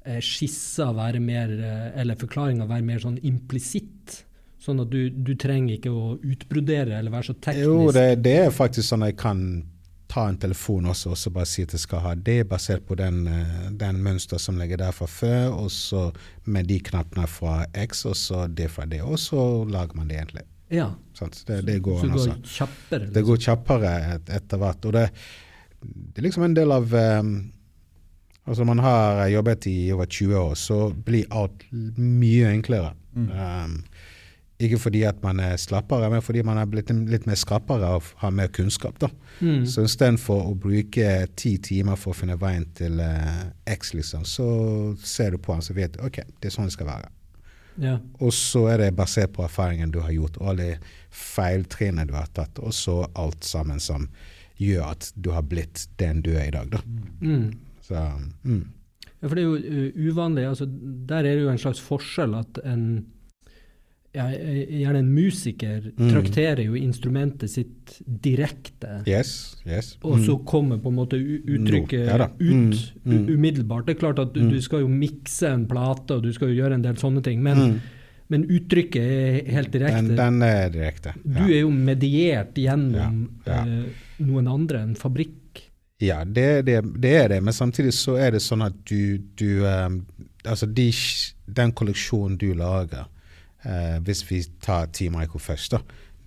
eh, 0.03 0.19
skisser 0.19 0.91
være 0.97 1.21
mer, 1.23 1.53
eh, 1.55 2.01
eller 2.01 2.19
forklaringer 2.19 2.67
være 2.67 2.87
mer 2.89 3.05
sånn 3.05 3.21
implisitt? 3.23 4.25
Sånn 4.59 4.83
at 4.83 4.91
du, 4.91 5.07
du 5.11 5.37
trenger 5.39 5.77
ikke 5.77 5.93
å 5.95 6.17
utbrodere 6.19 6.99
eller 6.99 7.15
være 7.15 7.31
så 7.31 7.37
teknisk? 7.39 7.69
Jo, 7.69 7.93
det, 7.95 8.25
det 8.27 8.35
er 8.49 8.55
faktisk 8.57 8.89
sånn 8.91 9.07
at 9.07 9.13
jeg 9.13 9.21
kan 9.23 9.45
ta 10.11 10.27
en 10.27 10.41
telefon 10.41 10.89
også 10.89 11.13
og 11.13 11.19
så 11.21 11.31
bare 11.31 11.47
si 11.47 11.63
at 11.69 11.77
jeg 11.77 11.85
skal 11.85 12.03
ha 12.03 12.17
det 12.17 12.41
basert 12.51 12.87
på 12.89 12.97
den, 12.99 13.23
den 13.79 14.03
mønster 14.03 14.41
som 14.43 14.59
ligger 14.59 14.81
der 14.81 14.95
fra 14.97 15.07
før, 15.07 15.53
og 15.63 15.71
så 15.71 16.09
med 16.49 16.67
de 16.73 16.81
knappene 16.91 17.29
fra 17.31 17.61
X, 17.87 18.07
og 18.09 18.17
så 18.19 18.47
det 18.51 18.71
fra 18.75 18.89
det, 18.89 19.05
og 19.05 19.21
så 19.21 19.45
lager 19.69 20.01
man 20.01 20.11
det 20.11 20.25
egentlig. 20.25 20.49
Ja. 20.75 20.91
Sånn, 21.17 21.31
Det, 21.47 21.63
det 21.69 21.83
går 21.85 22.01
så 22.03 22.09
altså. 22.09 22.33
går 22.33 22.57
kjappere? 22.57 23.13
Det 23.13 23.29
går 23.29 23.45
kjappere 23.47 23.93
et, 24.17 24.33
etter 24.41 24.61
hvert. 24.61 24.89
Og 24.89 24.97
det, 24.97 25.11
det 25.83 26.21
er 26.21 26.27
liksom 26.27 26.47
en 26.49 26.57
del 26.57 26.75
av 26.75 26.95
um, 26.95 27.39
Altså 28.49 28.65
man 28.65 28.79
har 28.81 29.27
jobbet 29.29 29.67
i 29.69 29.93
over 29.93 30.07
20 30.09 30.37
år, 30.41 30.55
så 30.57 30.77
blir 31.05 31.27
alt 31.37 31.67
mye 32.01 32.49
enklere. 32.49 32.95
Um, 33.13 33.83
ikke 34.59 34.79
fordi 34.81 35.03
at 35.07 35.21
man 35.23 35.41
er 35.41 35.59
slappere, 35.61 36.09
men 36.11 36.23
fordi 36.25 36.43
man 36.43 36.59
er 36.59 36.67
blitt 36.67 36.89
litt 36.91 37.27
mer 37.29 37.37
skrappere 37.39 37.91
og 37.99 38.09
har 38.23 38.33
mer 38.35 38.49
kunnskap. 38.49 38.97
da. 39.01 39.11
Mm. 39.41 39.67
Så 39.69 39.85
istedenfor 39.85 40.49
å 40.49 40.55
bruke 40.59 41.29
ti 41.37 41.59
timer 41.63 42.01
for 42.01 42.15
å 42.15 42.19
finne 42.19 42.39
veien 42.41 42.65
til 42.79 42.99
uh, 43.05 43.45
X, 43.69 43.93
liksom, 43.95 44.25
så 44.25 44.49
ser 45.05 45.37
du 45.37 45.43
på 45.45 45.53
han 45.53 45.63
så 45.63 45.77
vet 45.77 46.01
ok, 46.01 46.23
det 46.41 46.51
er 46.51 46.57
sånn 46.57 46.71
det 46.71 46.75
skal 46.79 46.89
være. 46.89 47.13
Ja. 47.79 47.99
Og 48.19 48.33
så 48.35 48.65
er 48.73 48.83
det 48.83 48.97
basert 48.99 49.37
på 49.37 49.45
erfaringen 49.47 49.93
du 49.95 50.01
har 50.03 50.11
gjort, 50.11 50.41
og 50.41 50.55
alle 50.55 50.73
feiltrinnene 51.15 52.09
du 52.09 52.17
har 52.19 52.27
tatt, 52.35 52.59
og 52.59 52.75
så 52.75 53.05
alt 53.15 53.47
sammen 53.47 53.79
som 53.83 54.09
gjør 54.59 54.91
at 54.91 55.13
du 55.17 55.31
har 55.31 55.43
blitt 55.43 55.87
den 55.99 56.23
du 56.23 56.31
er 56.37 56.49
i 56.49 56.51
dag. 56.55 56.71
Da. 56.71 56.81
Mm. 57.23 57.53
Så, 57.83 57.95
mm. 58.45 58.65
Ja, 59.21 59.29
for 59.29 59.35
det 59.35 59.45
er 59.45 59.49
jo 59.49 59.57
uh, 59.59 60.11
uvanlig. 60.13 60.45
altså 60.49 60.67
Der 61.09 61.19
er 61.25 61.35
det 61.35 61.43
jo 61.43 61.49
en 61.51 61.59
slags 61.59 61.81
forskjell 61.83 62.35
at 62.39 62.59
en 62.65 63.07
ja, 64.15 64.25
eh, 64.33 64.65
Gjerne 64.81 64.99
en 65.03 65.11
musiker 65.15 65.93
Mm. 65.97 66.09
trakterer 66.11 66.65
jo 66.65 66.75
instrumentet 66.75 67.51
sitt 67.51 67.99
direkte. 68.25 69.03
Yes, 69.07 69.57
yes. 69.67 69.99
Og 70.03 70.19
så 70.25 70.39
Mm. 70.39 70.45
kommer 70.47 70.79
på 70.79 70.89
en 70.89 70.97
måte 70.97 71.19
uttrykket 71.19 72.07
No, 72.07 72.17
ja 72.17 72.29
ut 72.41 72.95
Mm, 73.05 73.27
mm. 73.27 73.29
umiddelbart. 73.35 73.87
Det 73.87 73.97
er 73.97 74.01
klart 74.01 74.19
at 74.19 74.33
du, 74.33 74.41
Mm. 74.41 74.51
du 74.51 74.61
skal 74.63 74.81
jo 74.81 74.89
mikse 74.89 75.53
en 75.53 75.67
plate, 75.67 76.11
og 76.17 76.23
du 76.23 76.33
skal 76.33 76.49
jo 76.49 76.63
gjøre 76.63 76.75
en 76.75 76.83
del 76.83 76.95
sånne 76.97 77.23
ting, 77.23 77.43
men, 77.43 77.57
Mm. 77.57 77.81
Men 78.29 78.45
uttrykket 78.45 79.03
er 79.03 79.51
helt 79.57 79.73
direkte. 79.73 80.03
Den, 80.05 80.17
den 80.19 80.43
er 80.45 80.73
direkte. 80.73 81.15
Du 81.25 81.45
er 81.47 81.63
jo 81.63 81.71
mediert 81.73 82.57
gjennom 82.61 83.23
Ja, 83.47 83.53
ja. 83.53 83.61
eh, 83.65 84.09
noen 84.25 84.51
andre, 84.53 84.83
en 84.85 84.97
fabrikk. 84.99 85.63
Ja, 86.05 86.23
det, 86.25 86.63
det, 86.69 86.83
det 87.03 87.15
er 87.17 87.29
det, 87.33 87.41
men 87.43 87.57
samtidig 87.57 87.95
så 87.97 88.15
er 88.21 88.37
det 88.37 88.43
sånn 88.45 88.63
at 88.63 88.77
du, 88.87 89.19
du 89.39 89.65
um, 89.67 90.03
Altså 90.47 90.69
de, 90.71 90.87
den 91.51 91.73
kolleksjonen 91.77 92.37
du 92.39 92.53
lager, 92.57 93.09
uh, 93.67 93.97
hvis 94.07 94.23
vi 94.29 94.39
tar 94.65 94.87
Team 94.95 95.19
Ico 95.21 95.41
først, 95.43 95.75
da, 95.75 95.81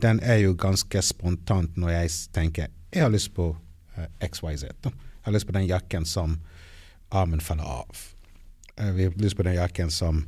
den 0.04 0.20
er 0.20 0.42
jo 0.44 0.52
ganske 0.60 1.02
spontant 1.06 1.80
når 1.80 1.94
jeg 1.96 2.12
tenker 2.36 2.68
jeg 2.92 3.06
har 3.06 3.14
lyst 3.14 3.32
på 3.34 3.54
uh, 3.56 4.08
XYZ. 4.20 4.68
Da. 4.84 4.92
Jeg 4.92 5.30
har 5.30 5.38
lyst 5.38 5.48
på 5.48 5.56
den 5.56 5.70
jakken 5.70 6.06
som 6.06 6.36
armen 7.12 7.42
faller 7.42 7.64
av. 7.64 8.04
Jeg 8.76 8.96
vi 8.98 9.08
har 9.08 9.16
lyst 9.24 9.40
på 9.40 9.48
den 9.48 9.56
jakken 9.56 9.94
som 9.94 10.26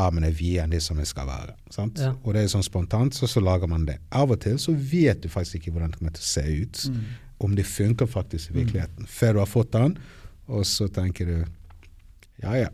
armen 0.00 0.24
er 0.24 0.34
vi 0.36 0.54
enn 0.60 0.72
det 0.72 0.80
som 0.84 0.96
det 0.96 1.06
skal 1.10 1.28
være. 1.28 1.56
Sant? 1.72 2.00
Ja. 2.00 2.14
Og 2.22 2.34
det 2.34 2.44
er 2.44 2.52
sånn 2.52 2.64
spontant, 2.64 3.16
så, 3.16 3.28
så 3.28 3.42
lager 3.44 3.68
man 3.70 3.84
det. 3.88 3.98
Av 4.14 4.30
og 4.32 4.40
til 4.42 4.58
så 4.60 4.72
vet 4.72 5.22
du 5.22 5.28
faktisk 5.32 5.60
ikke 5.60 5.74
hvordan 5.74 5.92
det 5.92 6.00
kommer 6.00 6.16
til 6.16 6.24
å 6.24 6.30
se 6.30 6.44
ut 6.62 6.84
om 7.42 7.56
det 7.58 7.66
funker 7.66 8.06
faktisk 8.06 8.52
i 8.52 8.60
virkeligheten. 8.60 9.08
Før 9.10 9.34
du 9.34 9.42
har 9.42 9.50
fått 9.50 9.72
den, 9.74 9.96
og 10.52 10.64
så 10.68 10.88
tenker 10.92 11.28
du 11.28 11.36
ja, 12.42 12.56
ja. 12.58 12.70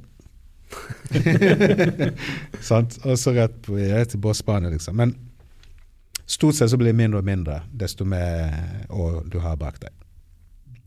Sant? 2.68 2.98
Og 3.04 3.18
så 3.20 3.34
rett, 3.36 3.56
på, 3.64 3.76
rett 3.76 4.12
til 4.12 4.20
bossbane, 4.22 4.70
liksom. 4.72 4.96
Men 5.00 5.14
stort 6.28 6.58
sett 6.58 6.72
så 6.72 6.78
blir 6.80 6.92
det 6.92 7.00
mindre 7.00 7.22
og 7.22 7.28
mindre 7.28 7.62
desto 7.72 8.06
mer 8.08 8.54
år 8.88 9.22
du 9.28 9.40
har 9.44 9.58
bak 9.60 9.80
deg. 9.82 9.92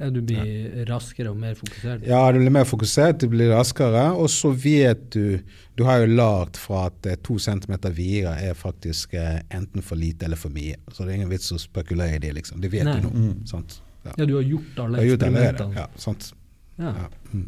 Ja, 0.02 0.08
du 0.10 0.18
blir 0.26 0.82
raskere 0.90 1.30
og 1.30 1.38
mer 1.38 1.54
fokusert. 1.60 2.02
Ja, 2.10 2.24
du 2.34 2.40
blir 2.42 2.50
mer 2.56 2.66
fokusert, 2.66 3.20
du 3.22 3.28
blir 3.30 3.52
raskere, 3.54 4.08
og 4.18 4.32
så 4.34 4.50
vet 4.58 5.12
du 5.14 5.40
Du 5.78 5.84
har 5.88 6.02
jo 6.02 6.10
lært 6.12 6.58
fra 6.60 6.88
at 6.90 7.06
eh, 7.08 7.16
to 7.24 7.38
centimeter 7.40 7.94
videre 7.96 8.34
er 8.50 8.54
faktisk 8.58 9.14
eh, 9.14 9.40
enten 9.56 9.82
for 9.86 9.96
lite 9.96 10.26
eller 10.28 10.38
for 10.38 10.50
mye. 10.54 10.76
Så 10.92 11.06
det 11.06 11.14
er 11.14 11.22
ingen 11.22 11.32
vits 11.32 11.52
å 11.56 11.58
spekulere 11.62 12.18
i 12.18 12.20
det, 12.26 12.34
liksom. 12.36 12.60
Det 12.62 12.70
vet 12.74 12.86
Nei. 12.90 13.00
du 13.02 13.08
nå. 13.08 13.32
Sant? 13.50 13.78
Ja. 14.06 14.12
Ja, 14.18 14.26
du 14.26 14.36
har 14.36 14.44
gjort 14.44 14.80
alle 14.84 15.06
eksperimentene. 15.06 15.76
Ja, 15.80 15.88
sant. 16.02 16.34
Ja. 16.82 16.92
Ja. 16.98 17.08
Mm. 17.34 17.48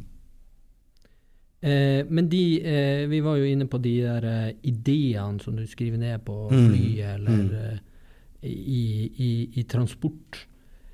Eh, 1.64 2.06
men 2.10 2.30
de, 2.30 2.44
eh, 2.64 3.08
vi 3.08 3.20
var 3.24 3.38
jo 3.40 3.46
inne 3.48 3.68
på 3.72 3.78
de 3.82 3.94
der 4.04 4.26
uh, 4.28 4.50
ideene 4.68 5.40
som 5.44 5.56
du 5.56 5.64
skriver 5.68 5.98
ned 5.98 6.20
på 6.26 6.50
Mm. 6.52 6.66
flyet 6.70 7.14
eller 7.16 7.38
Mm. 7.38 7.56
eh, 7.56 7.78
i, 8.44 9.12
i, 9.18 9.50
i 9.60 9.64
transport. 9.64 10.46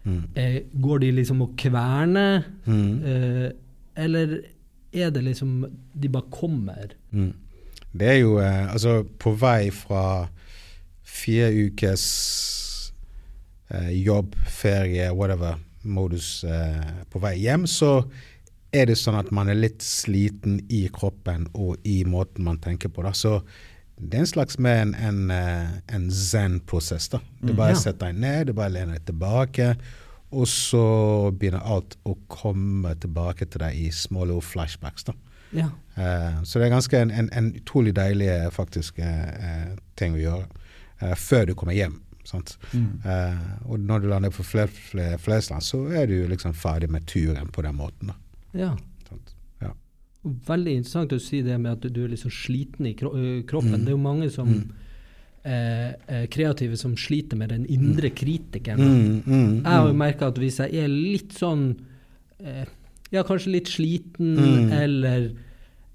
Mm. 0.06 0.22
Eh, 0.36 0.62
går 0.82 1.00
de 1.04 1.12
liksom 1.12 1.42
og 1.42 1.56
kverner, 1.60 2.44
Mm. 2.66 3.04
eh, 3.04 3.52
eller 3.96 4.38
er 4.94 5.10
det 5.12 5.24
liksom 5.24 5.66
de 5.94 6.08
bare 6.10 6.30
kommer? 6.32 6.94
Mm. 7.12 7.34
Det 7.94 8.08
er 8.08 8.20
jo 8.22 8.38
eh, 8.40 8.72
altså 8.72 9.04
på 9.20 9.34
vei 9.42 9.70
fra 9.72 10.28
fire 11.04 11.50
ukes 11.66 12.94
eh, 13.70 13.92
jobb, 14.06 14.36
ferie, 14.48 15.12
whatever, 15.14 15.58
modus 15.84 16.44
eh, 16.44 17.04
på 17.12 17.20
vei 17.24 17.36
hjem, 17.44 17.66
så 17.68 18.04
er 18.74 18.86
det 18.86 18.98
sånn 19.02 19.18
at 19.18 19.32
man 19.34 19.50
er 19.50 19.58
litt 19.58 19.82
sliten 19.82 20.60
i 20.70 20.84
kroppen 20.94 21.48
og 21.58 21.78
i 21.88 22.04
måten 22.06 22.46
man 22.46 22.60
tenker 22.62 22.90
på. 22.94 23.02
Da. 23.06 23.12
Så 23.18 23.40
det 24.00 24.16
er 24.18 24.20
en 24.24 24.30
slags 24.32 24.58
mer 24.60 24.82
en, 24.82 24.94
en, 24.96 25.32
eh, 25.32 25.70
en 25.96 26.10
zen-prosess. 26.12 27.10
da. 27.10 27.20
Det 27.42 27.54
bare 27.56 27.56
bare 27.58 27.70
Ja. 27.76 27.80
setter 27.80 28.08
deg 28.08 28.16
ned, 28.20 28.48
det 28.48 28.56
bare 28.56 28.70
lener 28.70 28.94
deg 28.98 29.06
tilbake, 29.06 29.76
og 30.32 30.46
så 30.48 31.32
begynner 31.32 31.62
alt 31.66 31.98
å 32.06 32.16
komme 32.28 32.96
tilbake 33.02 33.46
til 33.50 33.60
deg 33.60 33.76
i 33.76 33.90
små 33.92 34.26
little 34.26 34.42
flashbacks. 34.42 35.04
da. 35.04 35.14
Ja. 35.52 35.70
Uh, 35.98 36.44
så 36.44 36.60
det 36.60 36.68
er 36.68 36.76
ganske 36.76 36.94
en, 37.02 37.12
en, 37.12 37.30
en 37.34 37.54
utrolig 37.58 37.94
deilig 37.96 38.28
eh, 38.30 38.50
faktisk 38.54 39.00
eh, 39.00 39.76
ting 39.98 40.14
å 40.14 40.22
gjøre 40.22 40.46
uh, 41.02 41.16
før 41.16 41.46
du 41.48 41.56
kommer 41.56 41.74
hjem. 41.74 42.00
Eh, 42.30 43.38
og 43.66 43.80
når 43.80 44.00
du 44.04 44.08
lander 44.12 44.30
på 44.30 44.44
Fle- 44.46 44.68
Fle- 44.70 45.18
Flesland, 45.18 45.64
så 45.66 45.80
er 45.92 46.06
du 46.06 46.28
liksom 46.30 46.54
ferdig 46.54 46.90
med 46.94 47.08
turen 47.10 47.50
på 47.50 47.64
den 47.66 47.76
måten. 47.76 48.12
da. 48.14 48.16
ja. 48.54 48.76
Veldig 50.26 50.74
interessant 50.76 51.14
å 51.16 51.20
si 51.24 51.42
det 51.42 51.56
med 51.60 51.72
at 51.78 51.94
du 51.94 52.04
er 52.04 52.10
liksom 52.12 52.32
sliten 52.32 52.86
i 52.90 52.94
kro 52.94 53.10
kroppen. 53.48 53.76
Mm. 53.80 53.86
Det 53.86 53.88
er 53.88 53.96
jo 53.96 54.04
mange 54.04 54.30
som 54.32 54.48
Mm. 54.50 54.72
eh, 55.46 55.94
eh, 56.10 56.26
kreative 56.28 56.76
som 56.78 56.96
sliter 56.96 57.38
med 57.38 57.50
den 57.50 57.66
indre 57.66 58.10
kritikeren. 58.10 58.80
Mm, 58.80 59.24
mm, 59.26 59.56
Jeg 59.64 59.72
har 59.72 59.88
jo 59.88 59.94
mm. 59.94 59.98
merka 59.98 60.28
at 60.28 60.36
hvis 60.36 60.58
jeg 60.60 60.76
er 60.84 60.88
litt 60.90 61.32
sånn 61.34 61.76
eh, 62.44 62.66
Ja, 63.12 63.24
kanskje 63.24 63.52
litt 63.52 63.66
sliten 63.68 64.36
Mm. 64.38 64.72
eller 64.72 65.32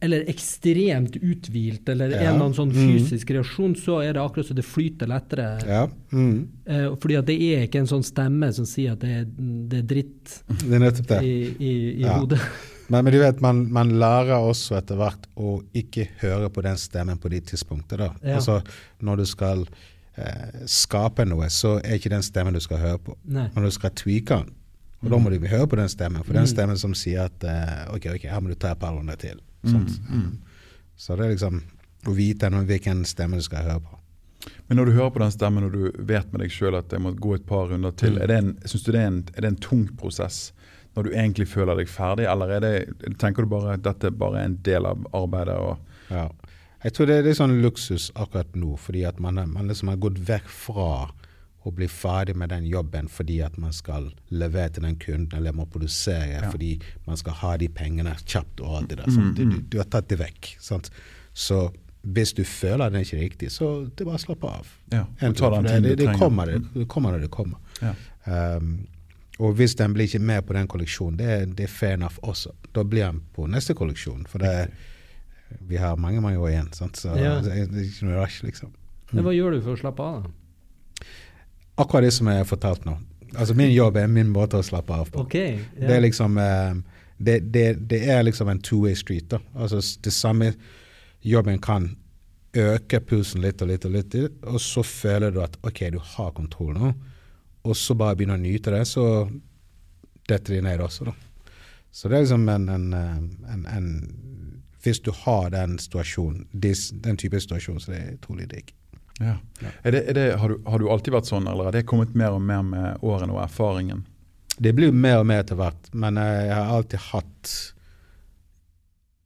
eller 0.03 0.25
ekstremt 0.29 1.15
uthvilt, 1.23 1.89
eller 1.89 2.11
Ja. 2.11 2.17
en 2.19 2.35
eller 2.35 2.45
annen 2.45 2.55
sånn 2.55 2.73
Mm. 2.73 2.99
fysisk 2.99 3.31
reaksjon, 3.31 3.75
så 3.75 4.03
er 4.05 4.13
det 4.13 4.21
akkurat 4.21 4.45
så 4.47 4.55
det 4.55 4.65
flyter 4.65 5.07
lettere. 5.07 5.67
Ja. 5.67 5.87
Mm. 6.13 6.49
Eh, 6.67 6.95
fordi 6.97 7.17
at 7.19 7.25
det 7.27 7.41
er 7.41 7.67
ikke 7.67 7.79
en 7.79 7.87
sånn 7.87 8.03
stemme 8.05 8.53
som 8.53 8.67
sier 8.67 8.93
at 8.93 8.99
det 9.01 9.09
er, 9.11 9.25
det 9.25 9.79
er 9.79 9.95
dritt 9.95 10.43
Det 10.59 11.11
er 11.11 11.23
i, 11.23 11.57
i, 11.59 11.95
i 11.97 12.01
Ja. 12.03 12.19
hodet. 12.19 12.39
Men, 12.87 13.05
men 13.05 13.13
du 13.15 13.19
vet, 13.19 13.41
man, 13.41 13.65
man 13.73 13.95
lærer 14.01 14.37
også 14.37 14.77
etter 14.79 14.99
hvert 15.01 15.29
å 15.41 15.57
ikke 15.77 16.07
høre 16.21 16.51
på 16.53 16.65
den 16.67 16.77
stemmen 16.81 17.21
på 17.21 17.31
de 17.33 17.41
tidspunktene. 17.53 18.11
Ja. 18.21 18.39
Altså, 18.39 18.59
når 19.05 19.23
du 19.23 19.25
skal 19.29 19.65
eh, 20.21 20.65
skape 20.69 21.25
noe, 21.29 21.49
så 21.53 21.79
er 21.81 21.97
ikke 21.97 22.13
den 22.13 22.25
stemmen 22.27 22.57
du 22.57 22.61
skal 22.65 22.83
høre 22.83 23.01
på. 23.07 23.17
Nei. 23.25 23.47
Når 23.57 23.71
du 23.71 23.77
skal 23.79 23.95
tweake 23.97 24.43
den, 24.43 24.53
Og 25.05 25.11
da 25.13 25.21
må 25.21 25.29
du 25.29 25.37
høre 25.45 25.69
på 25.69 25.77
den 25.77 25.91
stemmen, 25.93 26.25
for 26.25 26.33
den 26.33 26.47
stemmen 26.49 26.79
som 26.81 26.95
sier 26.97 27.27
at 27.29 27.45
eh, 27.45 27.83
ok, 27.93 28.07
ok, 28.15 28.23
her 28.31 28.41
må 28.41 28.53
du 28.53 28.57
ta 28.57 28.73
et 28.73 28.81
par 28.81 28.95
runder 28.97 29.19
til. 29.21 29.41
Mm. 29.65 30.39
Så 30.97 31.17
det 31.17 31.27
er 31.27 31.35
liksom 31.35 31.61
å 32.09 32.15
vite 32.17 32.49
noe, 32.53 32.65
hvilken 32.69 33.05
stemme 33.09 33.37
du 33.37 33.45
skal 33.45 33.67
høre 33.67 33.83
på. 33.85 33.99
Men 34.69 34.81
når 34.81 34.89
du 34.89 34.97
hører 34.97 35.13
på 35.13 35.21
den 35.21 35.33
stemmen 35.33 35.67
og 35.67 35.77
du 35.77 36.05
vet 36.09 36.31
med 36.33 36.41
deg 36.41 36.53
sjøl 36.53 36.77
at 36.79 36.93
jeg 36.93 37.05
må 37.05 37.13
gå 37.17 37.35
et 37.37 37.45
par 37.49 37.69
runder 37.69 37.93
til, 37.97 38.17
er 38.21 38.29
det 38.29 38.39
en, 38.41 38.51
synes 38.65 38.85
du 38.85 38.91
det 38.93 39.01
er, 39.01 39.11
en, 39.11 39.21
er 39.35 39.45
det 39.45 39.51
en 39.53 39.61
tung 39.61 39.85
prosess 40.01 40.54
når 40.97 41.03
du 41.09 41.11
egentlig 41.15 41.49
føler 41.51 41.77
deg 41.81 41.89
ferdig, 41.91 42.27
eller 42.31 42.53
er 42.57 42.61
det, 42.61 42.75
tenker 43.19 43.43
du 43.43 43.49
bare 43.51 43.75
at 43.75 43.83
dette 43.83 44.11
bare 44.15 44.41
er 44.43 44.51
en 44.51 44.59
del 44.63 44.87
av 44.87 45.05
arbeidet? 45.13 45.59
Ja. 46.11 46.29
Jeg 46.85 46.93
tror 46.93 47.07
det 47.09 47.15
er 47.19 47.23
litt 47.27 47.39
sånn 47.41 47.55
luksus 47.65 48.11
akkurat 48.15 48.55
nå, 48.61 48.77
fordi 48.79 49.05
at 49.09 49.19
man, 49.21 49.39
er- 49.41 49.47
man 49.51 49.67
liksom 49.71 49.89
har 49.89 49.97
gått 49.97 50.19
vekk 50.29 50.49
fra 50.53 50.89
å 51.65 51.71
bli 51.73 51.87
ferdig 51.89 52.35
med 52.37 52.51
den 52.53 52.67
jobben 52.69 53.07
fordi 53.09 53.39
at 53.41 53.55
man 53.57 53.73
skal 53.73 54.11
levere 54.31 54.69
til 54.77 54.83
den 54.85 54.99
kunden, 55.01 55.31
eller 55.39 55.53
må 55.57 55.65
produsere 55.65 56.43
Ja. 56.43 56.51
fordi 56.53 56.75
man 57.07 57.17
skal 57.17 57.33
ha 57.41 57.57
de 57.57 57.69
pengene 57.69 58.13
kjapt 58.27 58.61
og 58.61 58.77
alt 58.83 58.89
det 58.91 58.99
der. 59.01 59.11
sant? 59.11 59.35
Du, 59.37 59.45
du, 59.49 59.61
du 59.73 59.79
har 59.81 59.87
tatt 59.89 60.09
det 60.13 60.19
vekk. 60.21 60.57
Sant? 60.61 60.91
Så 61.33 61.71
hvis 62.05 62.35
du 62.37 62.45
føler 62.45 62.91
det 62.93 63.01
er 63.01 63.05
ikke 63.09 63.23
riktig, 63.23 63.51
så 63.51 63.87
det 63.89 64.05
er 64.05 64.11
bare 64.11 64.21
å 64.21 64.27
slappe 64.27 64.45
av. 64.61 64.67
Ja, 64.93 65.07
det, 65.19 65.33
det, 65.89 65.97
det, 66.05 66.11
kommer, 66.21 66.47
det, 66.53 66.61
det 66.75 66.85
kommer 66.87 67.17
når 67.17 67.25
det 67.25 67.31
kommer. 67.33 67.57
Ja. 67.81 67.95
Um, 68.59 68.87
og 69.39 69.55
hvis 69.59 69.75
den 69.75 69.95
blir 69.97 70.07
ikke 70.07 70.23
med 70.23 70.45
på 70.47 70.55
den 70.55 70.69
kolleksjonen, 70.71 71.17
det, 71.19 71.57
det 71.59 71.67
er 71.67 71.73
fair 71.73 71.97
enough 71.99 72.21
også. 72.23 72.53
Da 72.75 72.85
blir 72.87 73.09
den 73.09 73.23
på 73.35 73.47
neste 73.51 73.75
kolleksjon. 73.75 74.27
For 74.31 74.39
det, 74.39 74.69
vi 75.67 75.77
har 75.81 75.97
mange 75.99 76.21
mange 76.23 76.39
år 76.39 76.53
igjen, 76.53 76.71
sant? 76.73 76.97
så 77.01 77.17
Ja. 77.19 77.41
det, 77.43 77.51
er, 77.53 77.67
det 77.67 77.83
er 77.83 77.89
ikke 77.89 78.07
noe 78.07 78.21
rush, 78.21 78.45
liksom. 78.47 78.71
Men 79.13 79.27
hva 79.27 79.35
gjør 79.35 79.57
du 79.57 79.61
for 79.67 79.75
å 79.75 79.81
slappe 79.81 80.03
av, 80.07 80.23
da? 80.25 81.09
Akkurat 81.83 82.07
det 82.07 82.13
som 82.15 82.31
jeg 82.31 82.39
har 82.39 82.47
fortalt 82.47 82.85
nå. 82.87 82.95
Altså 83.35 83.55
Min 83.59 83.73
jobb 83.75 83.97
er 83.99 84.07
min 84.07 84.31
måte 84.31 84.61
å 84.61 84.63
slappe 84.63 84.95
av 84.95 85.11
på. 85.11 85.25
Okay, 85.27 85.57
yeah. 85.59 85.89
Det 85.89 85.97
er 85.97 86.05
liksom 86.05 86.39
eh, 86.39 86.77
det, 87.19 87.41
det, 87.51 87.65
det 87.91 88.01
er 88.11 88.23
liksom 88.23 88.49
en 88.49 88.61
two-way 88.63 88.95
street. 88.95 89.29
da. 89.31 89.41
Altså 89.55 89.81
Det 90.03 90.13
samme 90.15 90.53
jobben 91.23 91.59
kan 91.59 91.97
øke 92.55 93.01
pulsen 93.01 93.43
litt 93.43 93.63
og 93.63 93.69
litt 93.73 93.85
og 93.85 93.91
litt, 93.97 94.15
og 94.47 94.61
så 94.63 94.85
føler 94.87 95.35
du 95.35 95.41
at 95.43 95.57
ok, 95.67 95.81
du 95.91 95.99
har 95.99 96.31
kontroll 96.37 96.77
nå, 96.79 96.93
og 97.65 97.77
så 97.77 97.97
bare 97.97 98.17
begynner 98.19 98.39
å 98.39 98.45
nyte 98.45 98.75
det, 98.75 98.85
så 98.89 99.05
detter 100.29 100.57
de 100.57 100.63
ned 100.65 100.83
også, 100.85 101.09
da. 101.09 101.15
Så 101.95 102.11
det 102.11 102.17
er 102.17 102.25
liksom 102.25 102.49
en, 102.51 102.69
en, 102.69 102.87
eh, 102.99 103.19
en, 103.55 103.67
en 103.71 103.91
Hvis 104.83 104.99
du 105.01 105.13
har 105.15 105.51
den 105.55 105.79
situasjonen, 105.79 106.49
den 106.53 107.17
type 107.17 107.41
situasjon, 107.41 107.79
så 107.81 107.93
det 107.93 108.01
er 108.01 108.17
utrolig 108.19 108.49
digg. 108.51 108.75
Ja. 109.23 109.37
Er 109.83 109.95
det, 109.95 110.03
er 110.11 110.17
det, 110.17 110.25
har, 110.41 110.51
du, 110.51 110.59
har 110.67 110.83
du 110.83 110.89
alltid 110.91 111.15
vært 111.15 111.31
sånn, 111.31 111.47
eller 111.49 111.71
har 111.71 111.77
det 111.77 111.87
kommet 111.89 112.17
mer 112.19 112.35
og 112.35 112.43
mer 112.43 112.65
med 112.67 113.07
årene 113.07 113.37
og 113.37 113.45
erfaringen? 113.47 114.03
Det 114.59 114.75
blir 114.75 114.93
mer 114.93 115.23
og 115.23 115.29
mer 115.31 115.45
etter 115.45 115.59
hvert, 115.59 115.89
men 115.95 116.19
eh, 116.21 116.49
jeg 116.49 116.59
har 116.59 116.75
alltid 116.75 117.07
hatt 117.13 117.55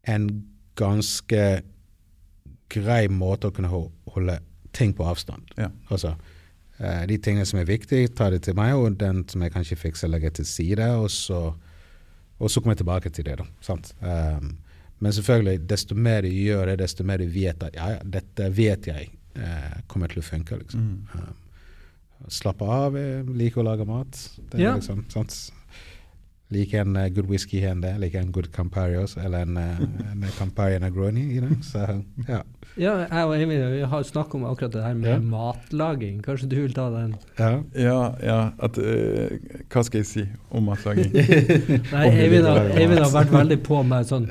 en 0.09 0.29
ganske 0.79 1.43
grei 2.73 3.03
måte 3.09 3.49
å 3.49 3.55
kunne 3.55 3.73
holde 3.73 4.39
ting 4.77 4.93
på 4.97 5.09
avstand. 5.09 5.49
Ja. 5.57 5.73
Altså, 5.89 6.15
de 6.79 7.17
tingene 7.19 7.47
som 7.49 7.59
er 7.59 7.65
viktige, 7.67 8.09
tar 8.15 8.31
det 8.31 8.45
til 8.47 8.55
meg, 8.55 8.77
og 8.79 8.99
den 9.01 9.25
som 9.27 9.43
jeg 9.43 9.51
kanskje 9.51 9.77
fikser, 9.81 10.11
legger 10.13 10.31
til 10.31 10.47
side, 10.47 10.87
og 10.95 11.09
så, 11.11 11.41
og 12.39 12.51
så 12.51 12.61
kommer 12.63 12.77
jeg 12.77 12.85
tilbake 12.85 13.11
til 13.11 13.27
det. 13.27 13.35
da, 13.41 13.47
sant? 13.67 13.91
Um, 13.99 14.53
men 14.99 15.13
selvfølgelig, 15.13 15.61
desto 15.71 15.95
mer 15.95 16.23
du 16.23 16.31
gjør 16.31 16.73
det, 16.73 16.79
desto 16.85 17.05
mer 17.07 17.19
du 17.23 17.29
vet 17.31 17.63
at 17.63 17.75
ja, 17.79 17.91
dette 18.03 18.49
vet 18.55 18.87
jeg 18.91 19.11
uh, 19.39 19.77
kommer 19.91 20.11
til 20.11 20.23
å 20.23 20.27
funke. 20.27 20.59
liksom. 20.63 20.81
Mm. 20.81 21.19
Um, 21.19 21.45
Slappe 22.35 22.67
av, 22.67 22.97
jeg 22.99 23.27
liker 23.39 23.63
å 23.63 23.69
lage 23.69 23.85
mat. 23.87 24.19
Det 24.51 24.59
Ja. 24.59 24.75
liksom, 24.75 25.05
sant? 25.11 25.37
Liker 26.51 26.81
en 26.83 26.97
uh, 26.97 27.09
good 27.15 27.29
whisky 27.31 27.61
her 27.63 27.77
og 27.77 27.83
der, 27.83 27.99
liker 28.03 28.23
en 28.23 28.33
good 28.33 28.51
Camparios 28.55 29.17
eller 29.17 29.47
en, 29.47 29.57
uh, 29.57 30.13
en 30.15 30.25
Campari 30.39 30.79
Negroni. 30.83 31.27
You 31.37 31.45
know? 31.47 31.59
Så 31.63 31.85
ja. 32.29 32.43
Ja, 32.79 32.93
jeg 33.11 33.25
og 33.27 33.33
Eivind 33.35 33.65
vi 33.75 33.81
har 33.91 34.03
snakket 34.07 34.35
om 34.39 34.45
akkurat 34.47 34.73
det 34.77 34.83
her 34.85 34.95
med 34.95 35.09
Ja. 35.11 35.19
matlaging. 35.19 36.21
Kanskje 36.23 36.49
du 36.49 36.57
vil 36.61 36.73
ta 36.75 36.89
den? 36.95 37.17
ja. 37.39 37.61
Ja, 37.75 37.99
ja 38.23 38.39
at, 38.59 38.79
uh, 38.79 39.39
Hva 39.69 39.83
skal 39.85 39.99
jeg 40.05 40.07
si 40.07 40.25
om 40.51 40.63
matlaging? 40.71 41.11
Nei, 41.93 42.05
Om 42.07 42.15
Eivind 42.23 42.47
har. 42.47 42.71
Eivind 42.79 43.03
har 43.03 43.11
vært 43.15 43.35
veldig 43.35 43.59
på 43.67 43.83
meg 43.83 44.07
sånn 44.07 44.29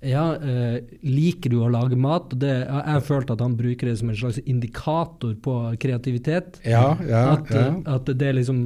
Ja, 0.00 0.32
eh, 0.40 0.78
liker 1.04 1.52
du 1.52 1.58
å 1.60 1.66
lage 1.68 1.96
mat? 2.00 2.30
Det, 2.40 2.48
jeg 2.48 2.84
har 2.86 3.02
følt 3.04 3.28
at 3.34 3.42
han 3.44 3.52
bruker 3.58 3.90
det 3.90 3.98
som 4.00 4.08
en 4.08 4.16
slags 4.16 4.38
indikator 4.48 5.34
på 5.44 5.56
kreativitet. 5.82 6.56
Ja, 6.64 6.94
ja, 7.04 7.24
at, 7.34 7.50
ja. 7.52 7.66
at 7.84 8.08
det 8.08 8.30
er 8.30 8.38
liksom 8.38 8.62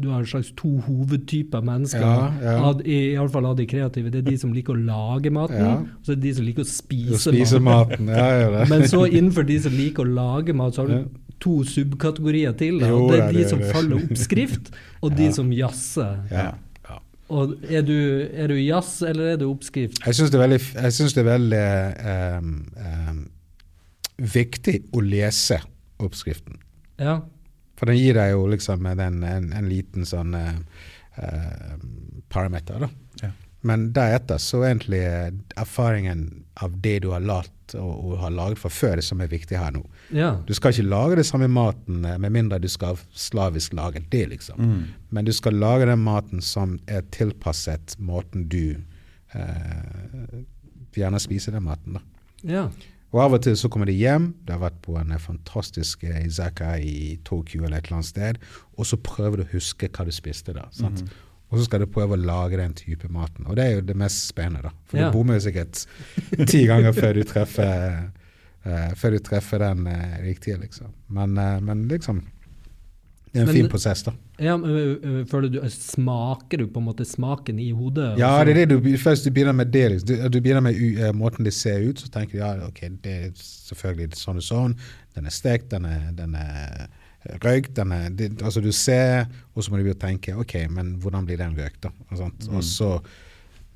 Du 0.00 0.08
har 0.08 0.22
en 0.22 0.30
slags 0.30 0.54
to 0.56 0.78
hovedtyper 0.86 1.60
mennesker. 1.60 2.00
Ja, 2.00 2.30
ja. 2.40 2.54
Av, 2.70 2.80
i, 2.80 3.12
Iallfall 3.12 3.50
av 3.50 3.58
de 3.58 3.66
kreative. 3.68 4.08
Det 4.14 4.22
er 4.22 4.30
de 4.30 4.38
som 4.40 4.54
liker 4.56 4.72
å 4.78 4.80
lage 4.86 5.32
maten, 5.36 5.60
Ja. 5.60 5.74
og 5.84 6.06
så 6.06 6.14
er 6.14 6.16
det 6.22 6.24
de 6.30 6.34
som 6.38 6.48
liker 6.48 6.64
å 6.64 6.68
Å 6.70 6.72
spise, 6.72 7.20
spise 7.28 7.60
maten. 7.60 8.08
maten. 8.08 8.68
Men 8.72 8.86
så 8.88 9.04
innenfor 9.10 9.44
de 9.48 9.58
som 9.60 9.76
liker 9.76 10.08
å 10.08 10.14
lage 10.16 10.56
mat, 10.56 10.74
så 10.74 10.86
har 10.86 10.94
du 10.94 11.20
to 11.40 11.60
subkategorier 11.64 12.56
til. 12.56 12.80
Da. 12.80 12.88
Jo, 12.88 13.04
det 13.12 13.20
er 13.20 13.36
de 13.36 13.44
som 13.52 13.60
faller 13.68 14.00
oppskrift, 14.00 14.72
og 15.04 15.14
de 15.16 15.28
som 15.36 15.52
jazzer. 15.52 16.24
Ja. 16.32 16.50
Og 17.30 17.52
er 17.70 17.84
du, 17.86 17.96
er 18.34 18.50
du 18.50 18.56
jazz, 18.58 19.00
eller 19.06 19.34
er 19.34 19.36
du 19.38 19.46
oppskrift? 19.46 20.00
Jeg 20.02 20.18
syns 20.18 20.32
det 20.32 20.40
er 20.40 20.46
veldig, 20.48 20.62
det 20.82 21.22
er 21.22 21.28
veldig 21.28 21.66
um, 22.40 22.54
um, 22.80 23.20
viktig 24.34 24.76
å 24.96 25.02
lese 25.04 25.60
oppskriften. 26.02 26.58
Ja. 27.00 27.20
For 27.78 27.88
den 27.88 28.00
gir 28.00 28.18
deg 28.18 28.34
jo 28.34 28.48
liksom 28.50 28.88
den, 28.98 29.22
en, 29.24 29.52
en 29.56 29.68
liten 29.70 30.04
sånn 30.08 30.34
eh, 30.36 30.58
eh, 31.16 31.76
parameter, 32.28 32.82
da. 32.82 32.90
Ja. 33.22 33.30
Men 33.64 33.90
deretter 33.96 34.40
så 34.40 34.62
er 34.62 34.74
egentlig 34.74 35.00
eh, 35.04 35.30
erfaringen 35.60 36.26
av 36.60 36.76
det 36.84 36.98
du 37.04 37.10
har 37.14 37.24
lært 37.24 37.76
og, 37.78 37.92
og 37.92 38.18
har 38.24 38.34
laget 38.36 38.60
fra 38.60 38.72
før, 38.72 38.98
det 39.00 39.06
som 39.06 39.22
er 39.24 39.32
viktig 39.32 39.56
her 39.60 39.72
nå. 39.76 39.84
Ja. 40.12 40.30
Du 40.46 40.52
skal 40.54 40.72
ikke 40.74 40.88
lage 40.90 41.16
det 41.20 41.26
samme 41.26 41.48
maten 41.48 42.04
eh, 42.04 42.18
med 42.18 42.32
mindre 42.34 42.58
du 42.62 42.68
skal 42.68 42.98
slavisk 43.14 43.72
lage 43.78 44.02
det, 44.12 44.28
liksom. 44.32 44.58
Mm. 44.60 44.84
Men 45.10 45.24
du 45.24 45.32
skal 45.32 45.54
lage 45.54 45.86
den 45.86 46.02
maten 46.04 46.40
som 46.42 46.78
er 46.88 47.02
tilpasset 47.14 47.96
måten 47.98 48.48
du 48.48 48.76
eh, 49.34 50.40
gjerne 50.96 51.20
spiser 51.22 51.52
den 51.56 51.62
maten. 51.68 51.98
da. 51.98 52.02
ja. 52.44 52.70
Og 53.10 53.18
av 53.24 53.32
og 53.34 53.40
til 53.42 53.56
så 53.58 53.66
kommer 53.66 53.88
de 53.90 53.94
hjem, 53.98 54.28
Det 54.46 54.52
har 54.54 54.60
vært 54.62 54.76
på 54.84 54.92
en 55.00 55.10
eh, 55.10 55.18
fantastisk 55.18 56.04
eh, 56.06 56.20
izaka 56.28 56.76
i 56.78 57.16
Tokyo 57.26 57.64
eller 57.64 57.80
et 57.80 57.88
eller 57.88 57.96
annet 57.98 58.06
sted, 58.06 58.38
og 58.78 58.86
så 58.86 58.96
prøver 59.02 59.40
du 59.40 59.42
å 59.42 59.52
huske 59.56 59.88
hva 59.90 60.04
du 60.06 60.12
spiste 60.14 60.54
da. 60.54 60.68
sant? 60.70 61.02
Og 61.50 61.58
så 61.58 61.64
skal 61.66 61.82
du 61.82 61.88
prøve 61.90 62.14
å 62.14 62.20
lage 62.22 62.60
den 62.60 62.76
type 62.78 63.08
maten. 63.10 63.48
Og 63.50 63.56
det 63.58 63.64
er 63.64 63.72
jo 63.74 63.80
det 63.88 63.96
mest 63.98 64.28
spennende, 64.30 64.62
da. 64.68 64.70
For 64.86 64.98
Ja. 65.00 65.08
du 65.10 65.16
bommer 65.18 65.34
jo 65.40 65.42
sikkert 65.48 65.80
ti 66.52 66.60
ganger 66.70 66.92
før 66.94 67.18
du 67.18 67.24
treffer, 67.26 68.12
eh, 68.64 68.90
før 68.96 69.16
du 69.16 69.18
treffer 69.24 69.58
den 69.62 69.86
uh, 69.86 70.18
riktige, 70.24 70.58
liksom. 70.60 70.92
Men, 71.08 71.38
eh, 71.38 71.60
men 71.60 71.88
liksom 71.88 72.22
Det 73.32 73.38
er 73.38 73.40
en 73.42 73.46
Men- 73.46 73.54
fin 73.54 73.68
prosess, 73.70 74.02
da. 74.02 74.12
ja 74.42 74.56
føler 74.58 75.48
du, 75.48 75.60
Smaker 75.70 76.58
du 76.58 76.66
på 76.66 76.80
en 76.80 76.86
måte 76.88 77.04
smaken 77.06 77.60
i 77.60 77.70
hodet? 77.70 78.18
Ja, 78.18 78.40
så- 78.40 78.44
det 78.44 78.56
er 78.56 78.66
det 78.66 78.82
du, 78.82 78.96
først 78.98 79.24
du 79.24 79.30
begynner 79.30 79.54
med 79.54 79.70
det. 79.70 79.88
liksom. 79.92 80.06
Du, 80.08 80.28
du 80.28 80.40
begynner 80.40 80.60
med 80.60 80.74
u, 80.74 81.12
måten 81.12 81.44
det 81.44 81.52
ser 81.54 81.78
ut, 81.78 81.96
så 82.00 82.08
tenker 82.10 82.32
du 82.32 82.38
ja, 82.38 82.66
ok, 82.66 82.80
det 83.04 83.12
er 83.12 83.30
selvfølgelig 83.38 84.16
sånn 84.18 84.36
og 84.36 84.42
sånn. 84.42 84.74
Den 85.14 85.26
er 85.26 85.30
stekt, 85.30 85.70
den 85.70 85.84
er, 85.84 86.10
den 86.12 86.34
er 86.34 86.88
røykt, 87.44 87.74
den 87.76 87.92
er 87.92 88.10
det, 88.10 88.42
Altså 88.42 88.60
du 88.60 88.72
ser, 88.72 89.26
og 89.54 89.62
så 89.62 89.70
må 89.70 89.78
du 89.82 89.92
tenke 89.94 90.34
ok, 90.34 90.68
men 90.70 90.96
hvordan 91.00 91.26
blir 91.26 91.36
den 91.38 91.54
røykt, 91.54 91.82
da? 91.82 91.90
Og, 92.10 92.16
sånt. 92.18 92.48
og 92.50 92.62
så 92.64 93.00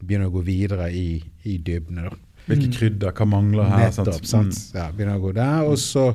begynner 0.04 0.26
du 0.26 0.32
å 0.32 0.38
gå 0.40 0.44
videre 0.44 0.90
i, 0.92 1.22
i 1.44 1.58
dybden, 1.58 2.02
da. 2.08 2.16
Hvilke 2.44 2.70
krydder, 2.76 3.12
hva 3.16 3.26
mangler 3.28 3.68
her? 3.70 3.87
Nettopp, 3.88 4.24
sant? 4.26 4.57
sant? 4.57 4.76
Ja, 4.76 4.90
begynner 4.92 5.20
å 5.20 5.24
gå 5.24 5.35
der, 5.37 5.68
og 5.68 5.78
så 5.80 6.11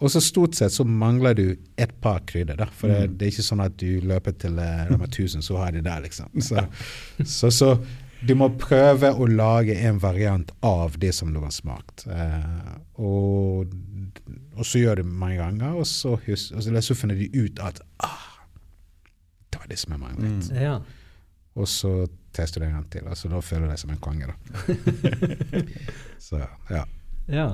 og 0.00 0.08
så 0.08 0.20
stort 0.24 0.54
sett 0.56 0.72
så 0.72 0.84
mangler 0.88 1.34
du 1.36 1.46
et 1.76 1.90
par 2.00 2.22
krydder, 2.24 2.56
da. 2.56 2.70
For 2.72 2.88
det, 2.88 3.18
det 3.20 3.26
er 3.26 3.32
ikke 3.34 3.44
sånn 3.44 3.60
at 3.60 3.74
du 3.80 4.00
løper 4.08 4.32
til 4.40 4.56
uh, 4.56 4.86
Rema 4.88 5.04
1000, 5.04 5.44
så 5.44 5.58
har 5.60 5.74
de 5.76 5.82
det, 5.84 5.96
liksom. 6.06 6.30
Så, 6.40 6.62
så, 7.20 7.50
så 7.52 7.74
du 8.24 8.32
må 8.36 8.50
prøve 8.60 9.10
å 9.12 9.26
lage 9.28 9.76
en 9.88 10.00
variant 10.00 10.50
av 10.64 10.96
det 11.00 11.12
som 11.16 11.32
du 11.32 11.40
har 11.40 11.52
smakt. 11.54 12.06
Eh, 12.08 12.72
og, 13.00 13.72
og 14.56 14.66
så 14.66 14.82
gjør 14.82 15.00
du 15.00 15.04
det 15.04 15.20
mange 15.22 15.38
ganger, 15.40 15.76
og 15.80 15.88
så, 15.88 16.16
hus, 16.26 16.50
og 16.52 16.64
så, 16.64 16.74
så 16.84 16.96
finner 16.96 17.20
de 17.20 17.30
ut 17.36 17.60
at 17.64 17.80
ah, 18.04 18.26
det 19.52 19.60
var 19.62 19.70
det 19.72 19.80
som 19.80 19.94
jeg 19.96 20.02
manglet. 20.02 20.50
Mm. 20.50 20.60
Ja. 20.60 20.74
Og 21.60 21.68
så 21.68 21.94
tester 22.32 22.60
gang 22.66 22.86
til, 22.90 23.06
Altså, 23.08 23.28
så 23.28 23.34
da 23.34 23.40
føler 23.44 23.66
du 23.66 23.72
deg 23.74 23.78
som 23.82 23.90
en 23.90 24.02
konge, 24.04 24.26
da. 24.30 24.34
så 26.26 26.42
ja. 26.70 26.84
ja. 27.28 27.46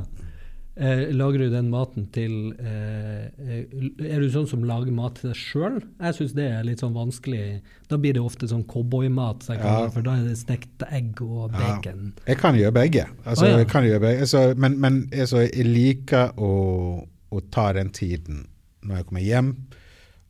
Eh, 0.76 1.06
lager 1.16 1.38
du 1.40 1.48
den 1.54 1.70
maten 1.72 2.04
til 2.12 2.50
eh, 2.60 3.30
eh, 3.40 3.62
Er 4.10 4.20
du 4.20 4.26
sånn 4.28 4.44
som 4.50 4.64
lager 4.68 4.92
mat 4.92 5.16
til 5.16 5.30
deg 5.30 5.38
sjøl? 5.40 5.78
Jeg 6.02 6.16
syns 6.18 6.34
det 6.36 6.48
er 6.52 6.66
litt 6.68 6.82
sånn 6.84 6.92
vanskelig. 6.92 7.62
Da 7.88 7.96
blir 7.96 8.12
det 8.18 8.20
ofte 8.20 8.44
sånn 8.50 8.66
cowboymat, 8.68 9.46
så 9.46 9.56
Ja. 9.56 9.88
for 9.94 10.04
da 10.04 10.18
er 10.18 10.26
det 10.28 10.36
stekte 10.36 10.84
egg 10.92 11.22
og 11.24 11.50
Ja. 11.56 11.78
bacon. 11.78 12.12
Jeg 12.26 12.36
kan 12.42 12.54
gjøre 12.60 12.74
begge. 12.76 13.06
Altså, 13.24 13.46
Å, 13.46 13.48
ja. 13.48 13.56
jeg 13.64 13.68
kan 13.72 13.84
gjøre 13.88 14.00
begge. 14.04 14.20
Altså, 14.26 14.54
men 14.56 14.78
men 14.80 15.00
altså, 15.12 15.46
jeg 15.48 15.64
liker 15.64 16.36
å, 16.36 17.08
å 17.32 17.40
ta 17.50 17.72
den 17.72 17.88
tiden 17.88 18.44
når 18.84 18.96
jeg 19.00 19.06
kommer 19.06 19.24
hjem, 19.24 19.56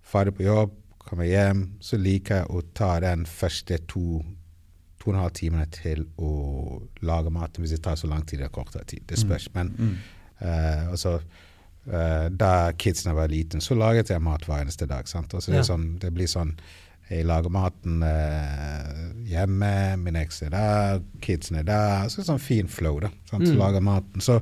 ferdig 0.06 0.36
på 0.38 0.46
jobb, 0.46 0.70
kommer 1.06 1.24
hjem, 1.28 1.60
så 1.80 1.96
liker 2.00 2.42
jeg 2.42 2.50
å 2.50 2.62
ta 2.74 2.96
den 3.00 3.24
første 3.30 3.78
to 3.88 4.22
to 5.00 5.10
og 5.12 5.14
en 5.14 5.20
halv 5.22 5.34
timene 5.38 5.66
til 5.70 6.00
å 6.18 6.30
lage 7.06 7.30
mat, 7.30 7.58
hvis 7.62 7.70
det 7.76 7.82
tar 7.84 7.94
så 8.00 8.08
lang 8.10 8.24
tid 8.26 8.40
eller 8.40 8.50
kortere 8.50 8.82
tid. 8.90 9.04
Det 9.06 9.18
spørs. 9.20 9.44
Men 9.54 9.68
eh, 10.40 10.88
altså, 10.90 11.20
uh, 11.86 12.26
da 12.34 12.72
kidsene 12.74 13.14
var 13.14 13.28
liten, 13.30 13.60
så 13.62 13.76
laget 13.78 14.10
jeg 14.10 14.20
mat 14.24 14.42
hver 14.48 14.64
eneste 14.64 14.88
dag. 14.90 15.06
sant? 15.06 15.30
Altså, 15.34 15.52
det, 15.52 15.60
Ja. 15.60 15.62
er 15.62 15.68
sånn, 15.70 15.98
det 16.02 16.10
blir 16.14 16.26
sånn 16.26 16.56
Jeg 17.08 17.22
lager 17.24 17.48
maten 17.54 18.02
eh, 18.02 19.12
hjemme, 19.30 19.96
min 20.02 20.16
eks 20.16 20.42
er 20.42 20.50
der, 20.50 21.00
kidsene 21.22 21.60
er 21.60 21.62
der. 21.68 22.08
Så 22.08 22.16
det 22.16 22.24
er 22.24 22.32
sånn 22.32 22.40
fin 22.42 22.66
flow, 22.66 22.98
da. 23.00 23.10
Sant? 23.30 23.46
Så 23.46 23.52
Mm. 23.54 23.58
lager 23.60 23.80
maten. 23.80 24.20
Så 24.20 24.40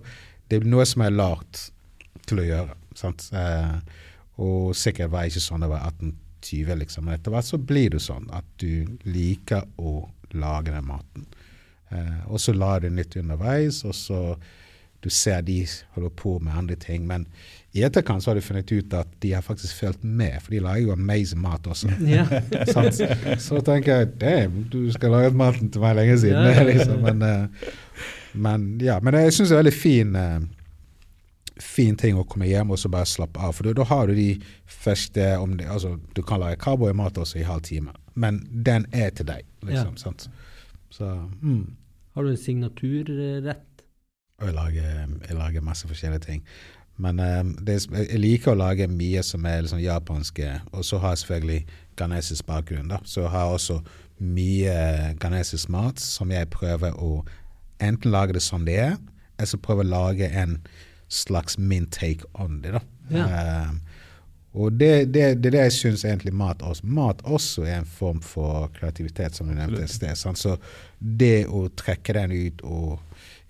det 0.49 0.63
er 0.63 0.65
noe 0.65 0.87
som 0.87 1.03
er 1.03 1.11
lært 1.11 1.71
til 2.27 2.39
å 2.39 2.47
gjøre. 2.49 2.75
Sant? 2.95 3.29
Eh, 3.35 3.75
og 4.39 4.73
sikkert 4.75 5.11
var 5.11 5.25
jeg 5.25 5.33
ikke 5.35 5.45
sånn 5.51 5.61
da 5.61 5.67
jeg 5.69 5.77
var 5.77 5.91
18-20, 6.45 6.75
liksom. 6.83 7.05
Men 7.05 7.15
etter 7.19 7.35
hvert 7.35 7.49
så 7.49 7.59
blir 7.59 7.95
det 7.95 8.03
sånn 8.05 8.29
at 8.35 8.47
du 8.61 8.85
liker 9.09 9.65
å 9.77 9.97
lage 10.35 10.75
den 10.75 10.87
maten. 10.87 11.27
Eh, 11.91 12.21
og 12.29 12.41
så 12.41 12.55
lar 12.57 12.85
du 12.85 12.91
nytt 12.91 13.17
underveis, 13.17 13.85
og 13.85 13.95
så 13.95 14.21
du 15.05 15.11
ser 15.13 15.43
de 15.45 15.59
holder 15.93 16.11
på 16.17 16.39
med 16.41 16.57
andre 16.57 16.77
ting. 16.81 17.07
Men 17.07 17.27
i 17.77 17.83
etterkant 17.85 18.25
så 18.25 18.31
har 18.31 18.39
du 18.39 18.45
funnet 18.45 18.73
ut 18.73 18.95
at 18.97 19.11
de 19.21 19.35
har 19.35 19.45
faktisk 19.45 19.77
fulgt 19.83 20.05
med, 20.05 20.39
for 20.41 20.55
de 20.55 20.63
lager 20.65 20.87
jo 20.87 20.95
amazing 20.95 21.43
mat 21.43 21.67
også. 21.67 21.93
Ja. 22.15 22.25
Så 23.47 23.61
tenker 23.67 23.99
jeg 23.99 24.13
damn, 24.21 24.63
du 24.73 24.93
skal 24.95 25.13
lage 25.13 25.35
maten 25.37 25.69
til 25.71 25.83
meg 25.85 25.99
lenge 25.99 26.17
siden. 26.23 26.49
Ja. 26.49 26.63
liksom. 26.71 27.03
men, 27.05 27.23
eh, 27.23 27.73
men 28.33 28.69
ja, 28.81 29.01
men 29.03 29.19
jeg 29.19 29.35
syns 29.35 29.53
det 29.53 29.59
er 29.59 29.63
veldig 29.65 29.77
fin 29.77 30.17
eh, 30.17 30.39
fin 31.61 31.97
ting 31.97 32.17
å 32.19 32.25
komme 32.27 32.47
hjem 32.49 32.71
og 32.71 32.79
så 32.79 32.89
bare 32.91 33.07
slappe 33.07 33.39
av. 33.41 33.55
For 33.55 33.73
da- 33.73 33.85
har 33.85 34.07
du 34.07 34.15
de 34.15 34.41
første 34.67 35.39
om 35.39 35.57
det, 35.57 35.67
altså, 35.67 35.99
Du 36.15 36.23
kan 36.23 36.41
lage 36.41 36.57
cowboymat 36.57 37.15
også 37.19 37.39
i 37.39 37.43
halv 37.43 37.63
time, 37.63 37.93
men 38.15 38.41
den 38.65 38.87
er 38.93 39.11
til 39.11 39.27
deg. 39.27 39.43
liksom, 39.63 39.93
Ja. 39.93 39.97
sant? 39.97 40.29
Så 40.91 41.29
mm. 41.43 41.75
Har 42.15 42.23
du 42.23 42.31
en 42.31 42.37
signaturrett? 42.37 43.83
Jeg 44.43 44.55
lager, 44.55 45.07
jeg 45.29 45.37
lager 45.37 45.61
masse 45.61 45.87
forskjellige 45.89 46.21
ting. 46.21 46.43
Men 46.97 47.19
um, 47.21 47.55
det, 47.67 47.87
jeg 47.91 48.21
liker 48.21 48.53
å 48.53 48.59
lage 48.59 48.87
mye 48.89 49.23
som 49.23 49.45
er 49.47 49.63
liksom 49.63 49.81
japanske, 49.83 50.61
og 50.73 50.85
så 50.85 50.99
har 50.99 51.15
jeg 51.15 51.19
selvfølgelig 51.19 51.67
ghanesisk 51.97 52.47
bakgrunn. 52.47 52.89
da. 52.89 52.99
Så 53.05 53.21
jeg 53.23 53.31
har 53.31 53.51
også 53.51 53.81
mye 54.21 55.17
ghanesisk 55.21 55.69
mat 55.69 56.01
som 56.01 56.31
jeg 56.31 56.51
prøver 56.51 56.95
å 57.03 57.25
enten 57.83 58.11
lage 58.15 58.33
det 58.37 58.43
som 58.43 58.65
det 58.65 58.79
er, 58.79 58.97
eller 59.39 59.51
så 59.51 59.59
prøve 59.59 59.83
å 59.83 59.91
lage 59.91 60.29
en 60.31 60.61
slags 61.09 61.59
min 61.59 61.87
take 61.87 62.25
on 62.35 62.61
det. 62.63 62.73
da. 62.77 62.81
Ja. 63.11 63.27
Um, 63.69 63.81
og 64.55 64.77
det, 64.79 65.11
det, 65.11 65.43
det 65.43 65.49
er 65.51 65.55
det 65.57 65.63
jeg 65.65 65.73
syns 65.75 66.05
egentlig 66.07 66.31
mat 66.35 66.63
også 66.63 66.87
Mat 66.87 67.23
også 67.27 67.65
er 67.67 67.81
en 67.81 67.89
form 67.91 68.21
for 68.23 68.69
kreativitet, 68.77 69.35
som 69.35 69.49
du 69.51 69.55
nevnte 69.57 69.83
et 69.83 69.91
sted. 69.91 70.15
sant? 70.17 70.39
Så 70.39 70.57
det 70.99 71.47
å 71.51 71.67
trekke 71.75 72.15
den 72.15 72.33
ut 72.33 72.63
og 72.63 73.01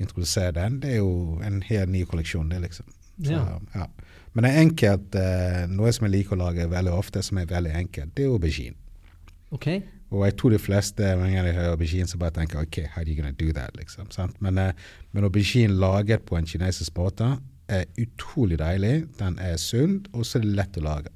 introdusere 0.00 0.54
den, 0.56 0.80
det 0.80 0.94
er 0.94 1.02
jo 1.02 1.40
en 1.44 1.60
helt 1.68 1.92
ny 1.92 2.06
kolleksjon, 2.08 2.48
det, 2.48 2.62
liksom. 2.64 2.88
Så, 3.20 3.36
Ja. 3.36 3.58
ja. 3.74 3.86
Men 4.34 4.44
det 4.44 4.50
er 4.50 4.62
enkelt, 4.64 5.14
eh, 5.14 5.60
noe 5.70 5.92
som 5.94 6.08
jeg 6.08 6.14
liker 6.16 6.34
å 6.34 6.40
lage 6.40 6.64
veldig 6.66 6.90
ofte, 6.96 7.22
som 7.22 7.38
er 7.38 7.46
veldig 7.46 7.74
enkelt, 7.84 8.14
det 8.16 8.24
er 8.24 8.32
aubergine. 8.32 8.74
OK? 9.54 9.68
Og 10.14 10.24
jeg 10.29 10.37
tror 10.40 10.50
de 10.55 10.59
fleste 10.62 11.03
når 11.18 11.27
jeg 11.33 11.55
hører 11.57 11.70
aubergine, 11.74 12.07
så 12.11 12.18
bare 12.20 12.31
tenker 12.37 12.61
OK, 12.62 12.79
how 12.94 13.03
are 13.03 13.09
you 13.09 13.16
gonna 13.18 13.33
do 13.35 13.53
that? 13.53 13.74
liksom? 13.77 14.07
Men, 14.40 14.59
eh, 14.59 14.72
men 15.12 15.24
aubergine 15.24 15.74
laget 15.74 16.22
på 16.29 16.37
en 16.38 16.46
kinesisk 16.46 16.96
måte 16.96 17.33
er 17.68 17.85
utrolig 17.98 18.59
deilig. 18.61 19.07
Den 19.18 19.38
er 19.40 19.57
sunn, 19.57 20.05
og 20.12 20.24
så 20.29 20.38
er 20.38 20.42
det 20.44 20.55
lett 20.59 20.77
å 20.79 20.85
lage. 20.85 21.11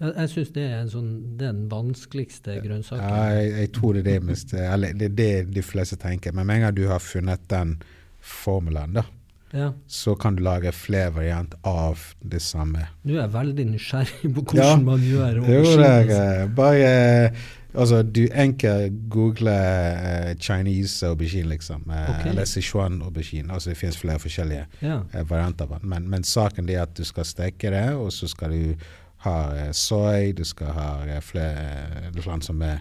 Jeg, 0.00 0.14
jeg 0.16 0.30
syns 0.32 0.50
det 0.56 0.62
er 0.64 0.78
en 0.80 0.88
sånn, 0.90 1.08
den 1.38 1.58
vanskeligste 1.70 2.54
grønnsaken. 2.64 3.04
Ja, 3.04 3.24
jeg, 3.36 3.50
jeg 3.58 3.72
tror 3.76 3.92
det 3.94 4.00
er 4.00 4.08
det, 4.08 4.22
mest, 4.24 4.54
eller, 4.56 4.94
det 4.96 5.10
det 5.18 5.30
de 5.54 5.62
fleste 5.62 5.96
tenker. 6.00 6.32
Men 6.32 6.46
med 6.48 6.56
en 6.56 6.62
gang 6.68 6.76
du 6.78 6.86
har 6.88 6.98
funnet 7.04 7.42
den 7.52 7.74
formelen, 8.20 8.94
da, 8.96 9.04
Ja. 9.52 9.72
så 9.88 10.14
kan 10.18 10.36
du 10.36 10.42
lage 10.42 10.72
flere 10.72 11.10
variant 11.14 11.54
av 11.66 11.98
det 12.22 12.40
samme. 12.42 12.86
Nå 13.04 13.16
er 13.20 13.28
veldig 13.28 13.66
nysgjerrig 13.74 14.30
på 14.34 14.42
hvordan 14.44 14.64
Ja. 14.64 14.76
man 14.76 15.00
gjør 15.00 15.40
aubergine. 15.42 15.86
er, 15.86 16.42
eh, 16.42 16.46
bare 16.48 16.90
eh, 17.26 17.30
Altså, 17.74 18.02
du 18.02 18.24
enkelt 18.34 18.96
googler 19.10 20.30
uh, 20.30 20.30
Chinese 20.38 21.06
aubergine, 21.06 21.48
liksom. 21.52 21.84
Uh, 21.86 22.08
okay. 22.10 22.30
Eller 22.32 22.44
Sichuan 22.44 23.02
aubergine. 23.02 23.52
Altså, 23.52 23.70
det 23.70 23.78
finnes 23.78 23.98
flere 23.98 24.18
forskjellige 24.18 24.66
yeah. 24.82 25.04
uh, 25.14 25.30
varianter 25.30 25.68
av 25.68 25.78
den. 25.78 25.88
Men, 25.88 26.08
men 26.10 26.24
saken 26.24 26.68
er 26.68 26.82
at 26.82 26.96
du 26.98 27.04
skal 27.04 27.28
steke 27.28 27.70
det, 27.70 27.86
og 27.94 28.12
så 28.12 28.28
skal 28.28 28.56
du 28.56 28.90
ha 29.20 29.52
eh, 29.52 29.70
soy, 29.76 30.32
du 30.32 30.44
skal 30.48 30.72
ha 30.72 30.88
eh, 31.04 31.20
flere 31.20 31.64
eh, 32.08 32.20
land 32.24 32.44
som 32.44 32.62
er 32.64 32.78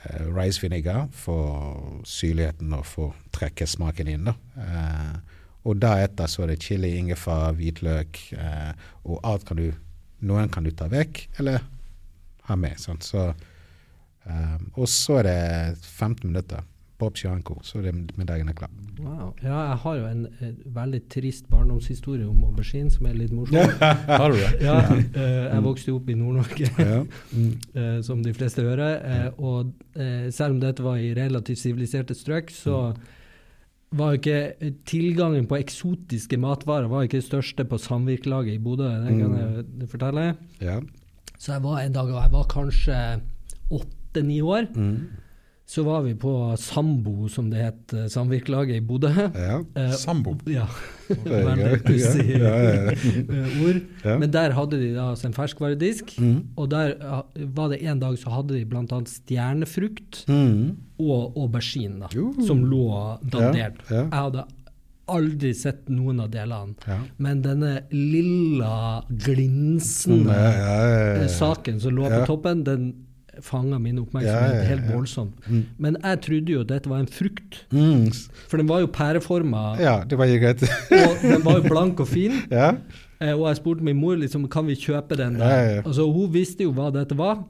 eh, 0.00 0.22
rice 0.32 0.62
vinegar 0.62 1.10
for 1.12 2.00
syrligheten 2.08 2.72
og 2.72 2.86
for 2.88 3.12
å 3.12 3.32
trekke 3.36 3.68
smaken 3.68 4.08
inn. 4.14 4.30
da. 4.30 4.36
Eh, 4.64 5.40
og 5.64 5.80
deretter 5.80 6.28
så 6.28 6.44
er 6.44 6.54
det 6.54 6.62
chili, 6.64 6.94
ingefær, 7.00 7.52
hvitløk, 7.58 8.20
eh, 8.36 8.72
og 9.04 9.20
alt 9.24 9.48
kan 9.48 9.60
du 9.60 9.72
Noen 10.24 10.48
kan 10.48 10.64
du 10.64 10.70
ta 10.72 10.86
vekk, 10.88 11.18
eller 11.36 11.58
ha 12.48 12.54
med. 12.56 12.78
Sånn. 12.80 12.96
Så, 13.04 13.26
eh, 14.26 14.60
og 14.74 14.88
så 14.90 15.20
er 15.22 15.28
det 15.28 15.40
15 15.82 16.30
minutter. 16.30 16.64
Bob 16.98 17.16
Chianco, 17.18 17.56
så 17.66 17.80
er 17.80 17.88
det 17.88 18.14
middagen 18.16 18.48
er 18.48 18.54
klar. 18.54 18.70
Wow. 19.00 19.32
ja, 19.42 19.56
jeg 19.68 19.78
har 19.82 19.96
jo 19.98 20.04
en, 20.06 20.20
en 20.46 20.52
veldig 20.76 21.00
trist 21.10 21.48
barndomshistorie 21.50 22.26
om 22.28 22.44
aubergine 22.46 22.92
som 22.94 23.08
er 23.10 23.16
litt 23.18 23.32
morsom. 23.34 23.58
Har 24.20 24.30
du 24.30 24.38
det? 24.38 24.52
Ja, 24.62 24.76
uh, 24.94 25.16
jeg 25.18 25.64
vokste 25.66 25.90
jo 25.90 25.96
opp 25.98 26.12
i 26.12 26.16
Nord-Norge, 26.18 26.70
Ja. 26.78 27.00
Mm. 27.34 27.50
eh, 27.82 27.98
som 28.06 28.22
de 28.22 28.32
fleste 28.36 28.62
hører. 28.62 29.02
Uh, 29.02 29.42
og 29.42 29.98
selv 30.30 30.54
om 30.54 30.62
dette 30.62 30.86
var 30.86 31.02
i 31.02 31.10
relativt 31.18 31.60
siviliserte 31.64 32.14
strøk, 32.14 32.54
så 32.54 32.94
var 33.94 34.16
ikke 34.16 34.72
tilgangen 34.86 35.50
på 35.50 35.58
eksotiske 35.58 36.38
matvarer 36.42 36.90
var 36.90 37.06
ikke 37.06 37.20
det 37.20 37.28
største 37.28 37.66
på 37.68 37.78
samvirkelaget 37.78 38.56
i 38.56 38.62
Bodø. 38.62 38.88
Det 39.04 39.18
kan 39.18 39.38
jeg 39.38 39.90
fortelle. 39.90 40.34
ja. 40.62 40.80
Så 41.38 41.52
jeg 41.52 41.62
var 41.64 41.80
en 41.82 41.92
dag, 41.92 42.08
og 42.08 42.22
jeg 42.22 42.32
var 42.32 42.44
kanskje 42.48 42.98
åtte-ni 44.14 44.40
år. 44.42 44.66
Mm. 44.76 44.96
Så 45.66 45.82
var 45.82 46.02
vi 46.04 46.12
på 46.14 46.56
Sambo, 46.60 47.26
som 47.28 47.46
det 47.50 47.62
het, 47.62 47.92
eh, 47.96 48.04
samvirkelaget 48.12 48.76
i 48.76 48.80
Bodø. 48.84 49.08
Ja. 49.34 49.62
Eh, 49.80 49.92
Sambo. 49.96 50.34
Ja. 50.46 50.66
Det 51.08 51.32
er 51.32 51.44
Veldig 51.46 51.78
pussig 51.84 52.26
Ja, 52.38 52.50
ja, 52.62 52.74
ja. 52.74 52.90
eh, 52.92 53.64
ord. 53.64 53.80
Ja. 54.04 54.18
Men 54.18 54.30
der 54.30 54.52
hadde 54.52 54.78
de 54.80 54.90
da 54.94 55.14
sin 55.16 55.30
en 55.32 55.34
ferskvaredisk, 55.36 56.18
Mm. 56.20 56.48
og 56.56 56.68
der 56.70 56.94
var 57.54 57.68
det 57.72 57.82
en 57.82 57.98
dag 58.00 58.16
så 58.18 58.30
hadde 58.30 58.54
de 58.58 58.64
bl.a. 58.64 59.00
stjernefrukt 59.06 60.24
Mm. 60.28 60.76
og 61.00 61.32
aubergine, 61.36 62.00
da, 62.00 62.08
Jo. 62.14 62.34
som 62.46 62.60
lå 62.64 63.18
dandert. 63.24 63.80
Ja, 63.90 63.96
ja. 63.96 64.02
Jeg 64.02 64.12
hadde 64.12 64.44
aldri 65.08 65.52
sett 65.54 65.88
noen 65.88 66.20
av 66.20 66.30
delene. 66.30 66.74
Ja. 66.86 66.98
Men 67.18 67.42
denne 67.42 67.82
lilla, 67.92 69.02
glinsende 69.08 70.32
Ja, 70.32 70.52
ja, 70.52 70.88
ja, 70.88 71.22
ja. 71.22 71.28
saken 71.28 71.80
som 71.80 71.92
lå 71.96 72.08
Ja. 72.10 72.20
på 72.20 72.26
toppen, 72.26 72.64
den 72.64 72.94
fanga 73.42 73.78
min 73.78 73.98
oppmerksomhet 73.98 74.54
Ja, 74.54 74.60
ja, 74.60 74.68
helt 74.68 74.86
voldsomt. 74.92 75.34
Mm. 75.48 75.64
Men 75.78 75.96
jeg 76.02 76.20
trodde 76.26 76.52
jo 76.52 76.60
at 76.60 76.68
dette 76.68 76.90
var 76.90 76.98
en 77.02 77.06
frukt, 77.06 77.64
Mm. 77.72 78.06
for 78.48 78.56
den 78.56 78.68
var 78.68 78.80
jo 78.80 78.86
pæreforma, 78.86 79.76
Ja, 79.80 80.04
det 80.04 80.18
var 80.18 80.26
greit. 80.26 80.62
og 81.08 81.22
den 81.22 81.42
var 81.44 81.56
jo 81.58 81.62
blank 81.68 82.00
og 82.00 82.08
fin. 82.08 82.32
ja. 82.50 82.74
Eh, 83.20 83.32
og 83.32 83.46
jeg 83.48 83.56
spurte 83.56 83.82
min 83.86 83.96
mor 83.96 84.16
liksom, 84.16 84.48
kan 84.50 84.66
vi 84.66 84.74
kjøpe 84.74 85.16
den 85.16 85.34
der. 85.38 85.48
Ja, 85.48 85.74
ja. 85.76 85.82
Altså, 85.86 86.04
hun 86.12 86.32
visste 86.34 86.64
jo 86.66 86.72
hva 86.72 86.90
dette 86.92 87.16
var. 87.16 87.44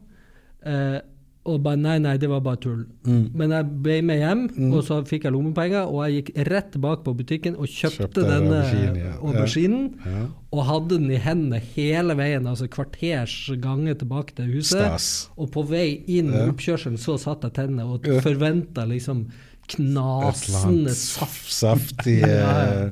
Eh, 0.64 1.00
og 1.44 1.58
bare 1.62 1.76
nei, 1.76 1.98
nei, 2.00 2.16
det 2.16 2.28
var 2.30 2.40
bare 2.40 2.56
tull. 2.56 2.86
Mm. 3.04 3.30
Men 3.36 3.50
jeg 3.52 3.66
ble 3.84 3.96
med 4.02 4.18
hjem, 4.22 4.42
Mm. 4.56 4.72
og 4.74 4.82
så 4.86 5.02
fikk 5.06 5.24
jeg 5.24 5.32
lommepenger, 5.34 5.84
og 5.92 5.98
jeg 6.08 6.22
gikk 6.24 6.46
rett 6.48 6.70
tilbake 6.72 7.04
på 7.04 7.14
butikken 7.18 7.56
og 7.58 7.66
kjøpte, 7.68 8.06
Kjøpte 8.08 8.24
denne 8.30 8.62
auberginen. 8.62 8.96
ja. 8.96 9.12
auberginen. 9.20 9.94
Ja. 10.06 10.26
Og 10.52 10.64
hadde 10.64 10.88
den 10.98 11.10
i 11.10 11.16
hendene 11.20 11.60
hele 11.74 12.14
veien, 12.16 12.46
altså 12.46 12.66
kvarters 12.68 13.50
gange 13.60 13.94
tilbake 13.94 14.34
til 14.34 14.46
huset. 14.54 14.80
Stas. 14.80 15.28
Og 15.36 15.50
på 15.50 15.66
vei 15.68 16.02
inn 16.06 16.32
Ja. 16.32 16.46
oppkjørselen 16.48 16.96
så 16.96 17.18
satt 17.18 17.42
jeg 17.42 17.52
tennene 17.52 17.84
og 17.92 18.02
forventa 18.22 18.86
liksom 18.88 19.26
knasende 19.66 20.94
saft. 20.94 21.50
Saftige 21.52 22.24
eh, 22.30 22.90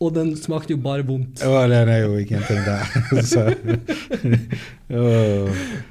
Og 0.00 0.12
den 0.14 0.34
smakte 0.38 0.74
jo 0.74 0.78
bare 0.82 1.02
vondt. 1.06 1.42
Å, 1.42 1.64
den 1.70 1.88
er 1.90 2.04
jo 2.04 2.14
ingenting 2.20 2.60
der. 2.66 2.84
Så, 3.32 3.46
Oh. 4.94 5.48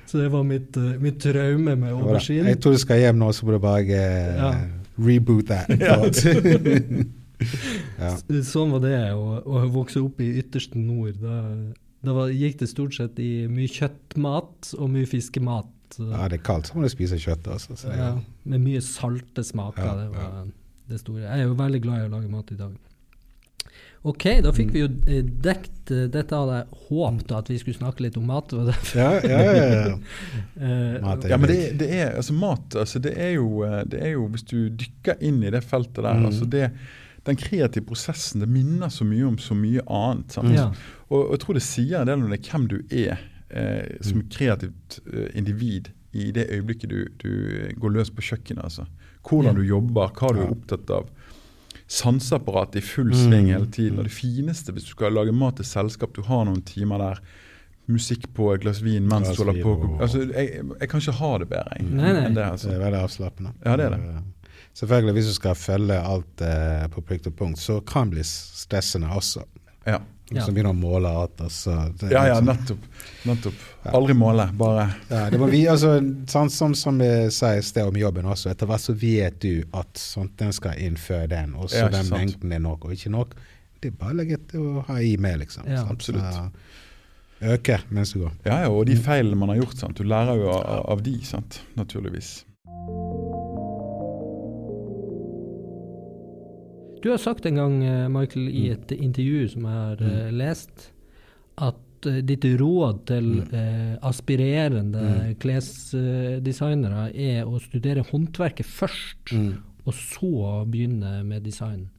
Så 0.08 0.18
det 0.22 0.30
var 0.32 0.44
mitt, 0.46 0.78
eh, 0.78 0.94
mitt 1.02 1.18
traume 1.20 1.74
med 1.76 1.90
aubergine. 1.92 2.48
Jeg 2.54 2.60
tror 2.62 2.76
du 2.76 2.80
skal 2.80 3.00
hjem 3.02 3.18
nå, 3.20 3.32
så 3.34 3.46
må 3.48 3.56
du 3.56 3.60
bare 3.64 3.82
uh, 3.84 4.38
Ja. 4.38 4.52
reboot 5.02 5.48
that. 5.50 5.68
ja. 8.00 8.12
Sånn 8.46 8.72
var 8.72 8.84
det 8.86 8.94
å, 9.18 9.42
å 9.44 9.64
vokse 9.74 10.00
opp 10.04 10.22
i 10.24 10.30
ytterste 10.40 10.80
nord. 10.80 11.18
Da, 11.24 11.42
da 12.06 12.16
var, 12.16 12.32
gikk 12.32 12.62
det 12.62 12.70
stort 12.72 12.96
sett 12.96 13.20
i 13.20 13.48
mye 13.52 13.68
kjøttmat 13.72 14.76
og 14.78 14.94
mye 14.94 15.10
fiskemat. 15.10 15.72
ja, 16.00 16.24
det 16.30 16.40
er 16.40 16.46
kaldt, 16.46 16.70
så 16.70 16.78
må 16.78 16.86
du 16.86 16.92
spise 16.94 17.20
kjøtt 17.20 17.50
også. 17.58 17.76
Så, 17.82 17.92
Ja, 17.98 18.14
med 18.46 18.64
mye 18.64 18.82
salte 18.86 19.44
smaker. 19.46 19.92
Det 20.00 20.10
var 20.14 20.48
det 20.90 21.00
store. 21.02 21.26
Jeg 21.26 21.40
er 21.42 21.48
jo 21.50 21.58
veldig 21.60 21.82
glad 21.84 21.98
i 22.04 22.08
å 22.08 22.14
lage 22.16 22.30
mat 22.32 22.54
i 22.54 22.60
dag. 22.62 22.74
Ok, 24.04 24.24
da 24.44 24.52
fikk 24.52 24.74
vi 24.76 24.82
jo 24.84 24.88
eh, 25.08 25.22
dekt 25.24 25.92
eh, 25.96 26.08
dette 26.12 26.36
hadde 26.36 26.58
jeg 26.58 26.80
håpet 26.90 27.32
at 27.38 27.48
vi 27.52 27.58
skulle 27.62 27.78
snakke 27.78 28.04
litt 28.04 28.18
om 28.20 28.26
mat. 28.28 28.52
Ja, 28.96 29.14
ja, 29.24 29.38
ja. 29.40 29.54
ja. 29.88 29.94
Eh, 30.64 30.98
Mat 31.02 31.24
Ja, 31.30 31.38
men 31.40 31.48
det, 31.50 31.60
det 31.80 31.88
er 32.02 32.12
altså 32.20 32.34
mat 32.36 32.76
altså 32.78 33.00
det, 33.04 33.14
er 33.18 33.32
jo, 33.38 33.64
det 33.90 34.00
er 34.06 34.12
jo 34.14 34.28
Hvis 34.32 34.44
du 34.48 34.68
dykker 34.70 35.18
inn 35.26 35.40
i 35.44 35.50
det 35.56 35.64
feltet 35.66 36.04
der 36.04 36.14
Mm. 36.20 36.26
altså 36.30 36.46
det, 36.52 36.68
Den 37.26 37.40
kreative 37.40 37.86
prosessen 37.88 38.44
det 38.44 38.50
minner 38.52 38.92
så 38.92 39.06
mye 39.08 39.24
om 39.26 39.38
så 39.40 39.56
mye 39.56 39.82
annet. 39.88 40.32
Sant? 40.36 40.52
Ja. 40.54 40.66
Og, 41.10 41.22
og 41.30 41.32
jeg 41.38 41.40
tror 41.46 41.54
det 41.58 41.64
sier 41.64 42.02
en 42.04 42.08
del 42.12 42.24
om 42.26 42.30
det, 42.36 42.42
hvem 42.52 42.68
du 42.68 42.78
er 42.92 43.16
eh, 43.50 43.96
som 44.04 44.20
Mm. 44.20 44.28
kreativt 44.36 45.00
eh, 45.14 45.30
individ 45.40 45.88
i 46.14 46.28
det 46.36 46.50
øyeblikket 46.52 46.90
du, 46.92 47.00
du 47.24 47.32
går 47.80 47.90
løs 47.96 48.12
på 48.12 48.22
kjøkkenet. 48.22 48.64
altså. 48.68 48.84
Hvordan 49.24 49.56
Ja. 49.56 49.60
du 49.62 49.64
jobber, 49.64 50.12
hva 50.12 50.34
du 50.36 50.40
Ja. 50.44 50.46
er 50.50 50.52
opptatt 50.58 50.92
av. 50.92 51.08
Sanseapparatet 51.88 52.76
i 52.76 52.82
full 52.82 53.14
sving 53.16 53.48
Mm. 53.48 53.54
hele 53.54 53.68
tiden. 53.72 53.98
Og 54.00 54.04
det 54.06 54.12
fineste 54.14 54.72
hvis 54.74 54.84
du 54.86 54.90
skal 54.96 55.12
lage 55.14 55.32
mat 55.34 55.56
til 55.58 55.66
selskap, 55.66 56.14
du 56.14 56.22
har 56.24 56.46
noen 56.46 56.62
timer 56.62 56.98
der. 56.98 57.20
Musikk 57.88 58.30
på 58.34 58.54
et 58.54 58.62
glass 58.62 58.80
vin 58.82 59.04
mens 59.08 59.28
Glass 59.28 59.38
du 59.38 59.44
holder 59.44 59.62
på. 59.64 59.72
og- 59.96 60.02
Altså, 60.02 60.22
jeg, 60.32 60.62
jeg 60.80 60.90
kan 60.90 61.00
ikke 61.02 61.12
ha 61.12 61.38
det 61.38 61.50
bedre 61.50 61.70
jeg, 61.78 61.86
Nei, 61.90 62.14
nei. 62.14 62.22
enn 62.26 62.34
det. 62.34 62.36
Det 62.36 62.52
altså. 62.52 62.70
er 62.72 62.80
veldig 62.80 63.02
avslappende. 63.04 63.52
Ja, 63.66 63.76
det 63.76 63.86
er 63.86 63.90
det. 63.90 64.24
Selvfølgelig, 64.74 65.14
hvis 65.14 65.28
du 65.28 65.34
skal 65.34 65.56
følge 65.56 65.98
alt 66.00 66.42
eh, 66.42 66.88
på 66.88 67.02
plikt 67.06 67.28
og 67.28 67.36
punkt, 67.36 67.60
så 67.60 67.82
kan 67.86 68.10
det 68.10 68.12
bli 68.16 68.24
stressende 68.24 69.08
også. 69.08 69.44
Ja. 69.86 70.00
Ja. 70.32 70.46
Som 70.46 70.56
begynner 70.56 70.72
å 70.72 70.78
måle 70.80 71.10
alt. 71.10 71.36
Altså, 71.44 71.74
det 72.00 72.10
ja, 72.12 72.24
ja, 72.28 72.40
liksom- 72.40 72.46
nettopp. 72.48 72.86
nettopp. 73.28 73.54
Aldri 73.94 74.14
måle, 74.16 74.46
bare 74.58 74.86
Ja, 75.10 75.30
det 75.30 75.38
må 75.40 75.50
vi, 75.52 75.66
altså, 75.68 76.00
sånn, 76.32 76.50
som, 76.50 76.74
som 76.74 76.98
jeg 77.04 77.32
sa 77.32 77.52
i 77.58 77.62
sted 77.62 77.86
om 77.86 77.94
jobben 78.00 78.26
også, 78.26 78.50
etter 78.50 78.66
hvert 78.66 78.82
så 78.82 78.94
vet 78.98 79.40
du 79.44 79.64
at 79.74 79.94
sånt, 80.00 80.36
den 80.38 80.54
skal 80.56 80.80
inn 80.80 80.96
før 80.96 81.28
den, 81.30 81.54
og 81.56 81.70
så 81.70 81.84
Ja, 81.84 81.90
den 81.90 82.06
sant. 82.06 82.18
mengden 82.22 82.54
er 82.54 82.60
nok 82.60 82.86
og 82.86 82.92
ikke 82.96 83.12
nok. 83.12 83.36
Det 83.82 83.92
er 83.92 83.98
bare 84.00 84.14
å 84.14 84.18
legge 84.22 84.38
til 84.48 84.60
å 84.62 84.86
ha 84.88 84.96
i 85.04 85.18
med, 85.18 85.40
liksom. 85.44 85.68
Ja, 85.68 85.84
sant? 85.84 85.92
absolutt. 85.92 86.34
Så, 86.34 86.52
øke 87.44 87.82
mens 87.92 88.14
du 88.14 88.20
går. 88.24 88.32
Ja, 88.46 88.62
ja, 88.64 88.70
og 88.70 88.86
de 88.88 88.96
feilene 88.96 89.36
man 89.38 89.50
har 89.50 89.58
gjort. 89.58 89.78
Sant? 89.78 89.98
Du 89.98 90.04
lærer 90.08 90.40
jo 90.40 90.50
av, 90.50 90.86
av 90.90 91.04
de, 91.04 91.20
sant? 91.28 91.60
naturligvis. 91.76 92.46
Du 97.04 97.10
har 97.12 97.18
sagt 97.20 97.46
en 97.46 97.56
gang, 97.60 97.84
eh, 97.84 98.10
Michael, 98.10 98.48
i 98.50 98.70
Mm. 98.70 98.72
et 98.82 98.92
intervju 98.92 99.48
som 99.52 99.66
jeg 99.66 99.72
har 99.74 100.02
eh, 100.02 100.32
lest, 100.32 100.92
at 101.58 102.06
eh, 102.08 102.22
ditt 102.22 102.44
råd 102.60 103.06
til 103.06 103.24
Mm. 103.24 103.54
eh, 103.54 103.98
aspirerende 104.02 105.02
Mm. 105.02 105.36
klesdesignere 105.40 107.12
er 107.16 107.44
å 107.46 107.60
studere 107.60 108.04
håndverket 108.08 108.66
først, 108.66 109.34
og 109.86 109.94
så 109.94 110.66
begynne 110.66 111.24
med 111.26 111.44
design. 111.44 111.90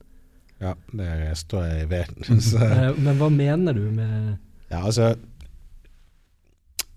Ja, 0.61 0.75
det 0.93 1.37
står 1.37 1.65
jeg 1.69 1.89
ved. 1.91 2.07
Så, 2.41 2.59
Men 2.99 3.17
hva 3.19 3.29
mener 3.29 3.73
du 3.75 3.91
med 3.91 4.39
ja, 4.71 4.81
altså 4.87 5.17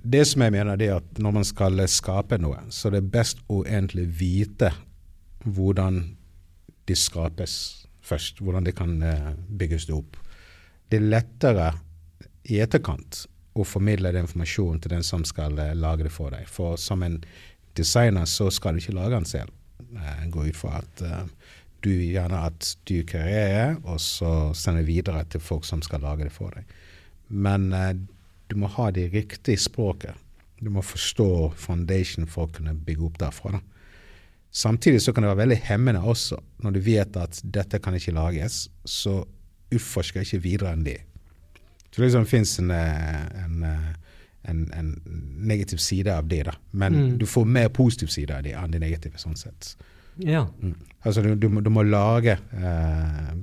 Det 0.10 0.26
som 0.28 0.42
jeg 0.42 0.52
mener, 0.52 0.76
det 0.78 0.88
er 0.88 0.96
at 0.96 1.20
når 1.20 1.34
man 1.34 1.44
skal 1.44 1.78
skape 1.88 2.38
noe, 2.40 2.56
så 2.70 2.90
det 2.92 3.04
er 3.04 3.10
best 3.10 3.38
å 3.50 3.66
egentlig 3.66 4.08
vite 4.20 4.72
hvordan 5.44 6.16
de 6.88 6.96
skapes 6.96 7.87
først. 8.08 8.42
Hvordan 8.44 8.68
det 8.68 8.76
kan 8.78 8.96
eh, 9.04 9.34
bygges 9.60 9.88
det 9.90 9.96
opp. 9.98 10.18
Det 10.88 11.00
er 11.00 11.12
lettere 11.12 11.72
i 12.48 12.62
etterkant 12.64 13.26
å 13.58 13.66
formidle 13.68 14.14
den 14.14 14.28
informasjonen 14.28 14.82
til 14.82 14.96
den 14.96 15.06
som 15.06 15.26
skal 15.28 15.58
eh, 15.62 15.76
lage 15.76 16.08
det 16.08 16.14
for 16.16 16.34
deg. 16.34 16.50
For 16.52 16.80
som 16.82 17.04
en 17.06 17.20
designer 17.78 18.28
så 18.30 18.50
skal 18.54 18.76
du 18.76 18.84
ikke 18.84 18.98
lage 18.98 19.16
den 19.18 19.30
selv. 19.30 19.54
Eh, 19.94 20.28
gå 20.34 20.48
ut 20.48 20.60
fra 20.60 20.82
at 20.82 21.06
du 21.86 21.92
gjerne 21.94 22.40
at 22.48 22.74
du 22.90 23.02
kreerer, 23.08 23.78
og 23.86 24.00
så 24.02 24.52
sender 24.58 24.88
videre 24.88 25.22
til 25.30 25.44
folk 25.44 25.68
som 25.68 25.84
skal 25.86 26.02
lage 26.04 26.26
det 26.26 26.34
for 26.34 26.56
deg. 26.56 26.66
Men 27.30 27.70
du 28.50 28.56
må 28.58 28.70
ha 28.74 28.88
det 28.92 29.12
riktige 29.14 29.60
språket. 29.62 30.16
Du 30.58 30.72
må 30.74 30.82
forstå 30.82 31.52
foundation 31.60 32.26
for 32.26 32.48
å 32.48 32.54
kunne 32.56 32.74
bygge 32.74 33.06
opp 33.06 33.20
derfra. 33.22 33.60
da. 33.60 33.77
Samtidig 34.52 35.02
så 35.02 35.14
kan 35.14 35.24
det 35.24 35.30
være 35.34 35.44
veldig 35.44 35.58
hemmende 35.68 36.02
også, 36.02 36.38
når 36.64 36.72
du 36.74 36.80
vet 36.80 37.18
at 37.18 37.42
dette 37.44 37.80
kan 37.84 37.94
ikke 37.94 38.14
lages, 38.16 38.70
så 38.86 39.20
utforsker 39.72 40.24
ikke 40.24 40.40
videre 40.42 40.72
enn 40.74 40.86
det. 40.88 41.02
Så 41.92 42.02
liksom 42.02 42.24
det 42.24 42.30
fins 42.32 42.60
en, 42.62 42.72
eh, 42.72 43.44
en, 43.44 43.64
eh, 43.64 43.94
en, 44.50 44.72
en 44.74 44.92
negativ 45.50 45.78
side 45.84 46.08
av 46.14 46.28
det, 46.30 46.44
da. 46.46 46.54
Men 46.72 46.94
Mm. 46.94 47.18
du 47.18 47.26
får 47.26 47.46
mer 47.46 47.70
positiv 47.70 48.08
side 48.08 48.32
av 48.32 48.44
det 48.44 48.54
enn 48.56 48.72
det 48.72 48.80
negative, 48.80 49.18
sånn 49.18 49.36
sett. 49.38 49.76
Ja. 50.18 50.48
Mm. 50.62 50.76
Altså 51.06 51.22
du, 51.22 51.36
du, 51.36 51.48
du 51.62 51.70
må 51.70 51.84
lage 51.84 52.38
eh, 52.54 53.34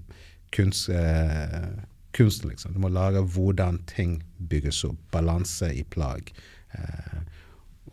kunst, 0.53 0.89
eh, 0.89 1.69
kunsten, 2.13 2.51
liksom. 2.51 2.73
Du 2.73 2.79
må 2.81 2.89
lage 2.89 3.21
hvordan 3.23 3.79
ting 3.87 4.23
bygges 4.39 4.85
opp. 4.85 4.97
Balanse 5.13 5.71
i 5.75 5.83
plagg. 5.85 6.33
Eh, 6.75 7.21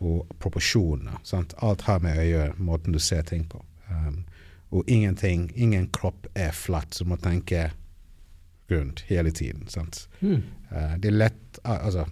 og 0.02 0.34
proporsjonene. 0.42 1.18
Sant? 1.26 1.54
Alt 1.62 1.86
har 1.88 2.02
med 2.04 2.18
øyet, 2.18 2.58
måten 2.58 2.94
du 2.94 3.00
ser 3.02 3.22
ting 3.28 3.44
på. 3.48 3.62
Um, 3.90 4.24
og 4.72 4.88
ingenting, 4.88 5.50
ingen 5.54 5.88
kropp 5.92 6.26
er 6.34 6.52
flatt, 6.56 6.94
så 6.94 7.04
du 7.04 7.12
må 7.12 7.18
tenke 7.20 7.70
rundt 8.72 9.04
hele 9.08 9.30
tiden. 9.30 9.68
Sant? 9.68 10.06
Mm. 10.20 10.42
Uh, 10.72 10.98
det 10.98 11.12
er 11.12 11.18
lett 11.26 11.38
Altså, 11.62 12.06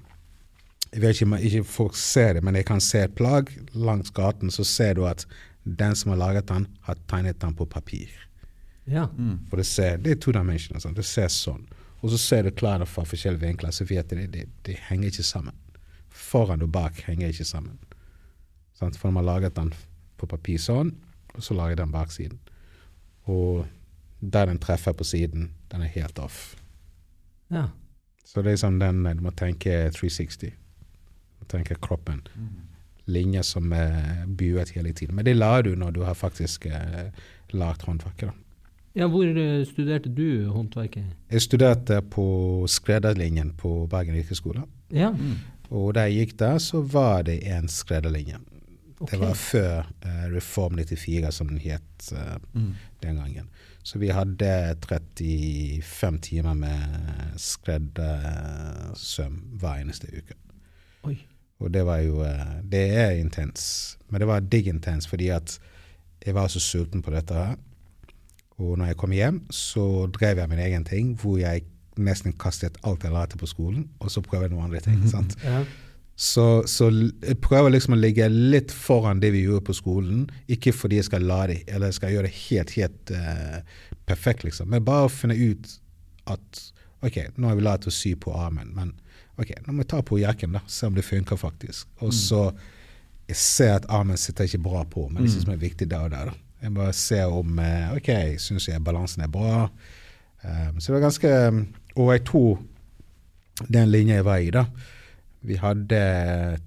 jeg 0.92 1.00
vet 1.02 1.16
ikke 1.16 1.26
om 1.26 1.36
ikke 1.38 1.62
folk 1.64 1.96
ser 1.96 2.34
det, 2.36 2.42
men 2.44 2.54
jeg 2.54 2.66
kan 2.68 2.82
se 2.84 3.00
et 3.06 3.14
plagg 3.18 3.48
langs 3.74 4.12
gaten, 4.14 4.50
så 4.52 4.62
ser 4.68 4.94
du 4.94 5.06
at 5.08 5.24
den 5.64 5.96
som 5.96 6.12
har 6.12 6.20
laget 6.20 6.48
den, 6.48 6.66
har 6.86 6.98
tegnet 7.08 7.40
den 7.40 7.54
på 7.56 7.64
papir. 7.64 8.12
Ja. 8.84 9.06
For 9.48 9.56
det 9.56 9.66
ser, 9.66 9.96
det 9.96 10.12
er 10.12 10.20
to 10.20 10.32
dimensioner. 10.34 10.82
Det 10.94 11.06
ser 11.06 11.28
sånn. 11.32 11.66
Og 12.00 12.12
så 12.12 12.18
ser 12.20 12.46
du 12.46 12.54
klærne 12.56 12.86
fra 12.88 13.04
forskjellige 13.06 13.44
vinkler, 13.44 13.74
så 13.74 13.84
vet 13.88 14.10
du 14.10 14.16
det, 14.16 14.30
det, 14.34 14.46
det 14.66 14.78
henger 14.88 15.12
ikke 15.12 15.26
sammen. 15.26 15.56
Foran 16.30 16.62
og 16.62 16.70
bak 16.72 17.00
henger 17.08 17.32
ikke 17.32 17.44
sammen. 17.48 17.78
Sant? 18.78 18.98
For 18.98 19.10
de 19.10 19.18
har 19.18 19.26
laget 19.26 19.56
den 19.56 19.72
på 20.20 20.28
papir 20.30 20.60
sånn, 20.62 20.92
og 21.34 21.42
så 21.42 21.56
lager 21.58 21.80
den 21.80 21.92
baksiden. 21.94 22.38
Og 23.30 23.66
der 24.20 24.46
den 24.50 24.60
treffer 24.62 24.94
på 24.94 25.04
siden, 25.04 25.50
den 25.72 25.82
er 25.82 25.94
helt 25.98 26.18
off. 26.18 26.56
ja. 27.50 27.68
Så 28.30 28.42
det 28.44 28.46
er 28.46 28.54
liksom 28.54 28.76
den 28.78 29.02
Du 29.02 29.22
må 29.24 29.30
tenke 29.34 29.90
360. 29.90 30.52
Du 30.52 31.40
må 31.40 31.46
tenke 31.50 31.74
kroppen. 31.82 32.20
Linjer 33.06 33.42
som 33.42 33.72
er 33.72 34.24
buet 34.26 34.70
hele 34.70 34.92
tiden. 34.92 35.16
Men 35.16 35.24
det 35.24 35.34
lærer 35.36 35.62
du 35.62 35.74
når 35.74 35.90
du 35.90 36.04
har 36.06 36.14
faktisk 36.14 36.66
eh, 36.66 37.10
lagd 37.50 37.82
håndverket. 37.82 38.28
da. 38.28 38.32
Ja, 38.94 39.08
hvor 39.08 39.24
eh, 39.24 39.66
studerte 39.66 40.08
du 40.14 40.46
håndverket? 40.46 41.04
Jeg 41.30 41.42
studerte 41.42 42.00
på 42.02 42.66
skredderlinjen 42.68 43.50
på 43.58 43.86
Bergen 43.90 44.14
yrkesskole. 44.14 44.62
Ja, 44.92 45.10
Og 45.70 45.92
da 45.94 46.00
jeg 46.08 46.16
gikk 46.26 46.38
der, 46.40 46.58
så 46.58 46.80
var 46.82 47.22
det 47.28 47.38
en 47.46 47.68
skredderlinje. 47.70 48.38
Okay. 49.00 49.16
Det 49.16 49.20
var 49.22 49.34
før 49.38 49.78
eh, 50.04 50.24
Reform 50.34 50.76
94, 50.76 51.30
som 51.32 51.48
den 51.48 51.58
het 51.62 52.10
eh, 52.12 52.36
Mm. 52.54 52.74
den 53.02 53.16
gangen. 53.16 53.46
Så 53.82 53.98
vi 53.98 54.08
hadde 54.12 54.76
35 54.82 56.18
timer 56.20 56.54
med 56.54 57.38
skreddersøm 57.40 59.38
hver 59.60 59.80
eneste 59.80 60.08
uke. 60.12 60.34
Oi. 61.08 61.16
Og 61.60 61.72
det 61.74 61.82
var 61.86 61.98
jo 62.04 62.22
eh, 62.24 62.60
Det 62.64 62.82
er 62.96 63.10
intens. 63.20 63.96
Men 64.08 64.20
det 64.20 64.28
var 64.28 64.40
digg 64.40 64.66
intens 64.68 65.06
fordi 65.08 65.28
at 65.32 65.58
jeg 66.26 66.34
var 66.36 66.48
så 66.52 66.60
sulten 66.60 67.02
på 67.02 67.10
dette 67.14 67.34
her. 67.34 67.56
Og 68.60 68.76
når 68.78 68.86
jeg 68.90 68.96
kom 69.00 69.10
hjem, 69.16 69.42
så 69.50 70.06
drev 70.12 70.38
jeg 70.42 70.48
min 70.48 70.58
egen 70.58 70.84
ting 70.84 71.14
hvor 71.20 71.38
jeg 71.40 71.62
nesten 72.06 72.34
kastet 72.40 72.78
alt 72.86 73.04
jeg 73.04 73.14
lærte 73.14 73.38
på 73.40 73.48
skolen, 73.50 73.88
og 74.00 74.10
så 74.12 74.22
prøver 74.24 74.48
jeg 74.48 74.54
noen 74.54 74.68
andre 74.68 74.82
ting. 74.84 75.00
sant? 75.10 75.36
Ja. 75.44 75.62
Så, 76.20 76.66
så 76.68 76.90
jeg 76.92 77.38
prøver 77.40 77.72
liksom 77.72 77.94
å 77.96 78.00
ligge 78.00 78.26
litt 78.28 78.74
foran 78.76 79.22
det 79.22 79.30
vi 79.32 79.46
gjorde 79.46 79.64
på 79.70 79.76
skolen. 79.78 80.26
Ikke 80.52 80.74
fordi 80.76 80.98
jeg 80.98 81.06
skal 81.08 81.24
la 81.24 81.46
det, 81.48 81.62
eller 81.64 81.88
jeg 81.88 81.96
skal 81.96 82.12
gjøre 82.12 82.28
det 82.28 82.34
helt, 82.42 82.74
helt 82.76 83.12
uh, 83.16 83.86
perfekt, 84.04 84.44
liksom. 84.44 84.68
Men 84.68 84.84
bare 84.84 85.06
å 85.08 85.12
finne 85.12 85.38
ut 85.38 85.70
at 86.28 86.60
OK, 87.00 87.16
nå 87.40 87.48
har 87.48 87.56
vi 87.56 87.64
lært 87.64 87.88
å 87.88 87.94
sy 87.94 88.12
på 88.20 88.34
armen, 88.36 88.68
men 88.76 88.92
OK, 89.40 89.54
nå 89.64 89.72
må 89.72 89.86
jeg 89.86 89.92
ta 89.94 90.02
på 90.04 90.20
jakken, 90.20 90.58
da. 90.58 90.60
Se 90.68 90.90
om 90.90 90.98
det 90.98 91.06
funker 91.08 91.40
faktisk. 91.40 91.88
Og 92.04 92.12
så 92.16 92.50
Jeg 93.30 93.38
ser 93.38 93.76
at 93.76 93.84
armen 93.94 94.18
sitter 94.18 94.48
ikke 94.48 94.58
bra 94.64 94.80
på, 94.90 95.04
men 95.06 95.22
det 95.22 95.36
som 95.36 95.52
er 95.52 95.60
viktig 95.60 95.86
der 95.86 96.08
og 96.08 96.10
der, 96.10 96.32
da. 96.32 96.38
Jeg 96.60 96.74
bare 96.74 96.92
ser 96.92 97.32
om 97.32 97.60
uh, 97.62 97.94
OK, 97.94 98.10
syns 98.42 98.66
jeg 98.68 98.82
balansen 98.84 99.22
er 99.24 99.30
bra. 99.32 99.68
Um, 100.42 100.80
så 100.80 100.90
det 100.90 100.96
var 100.98 101.04
ganske 101.06 101.30
Og 101.96 102.12
jeg 102.14 102.24
tror 102.24 102.58
den 103.68 103.90
linja 103.90 104.14
jeg 104.20 104.24
var 104.24 104.38
i, 104.38 104.50
da 104.50 104.64
vi 105.42 105.56
hadde 105.56 105.98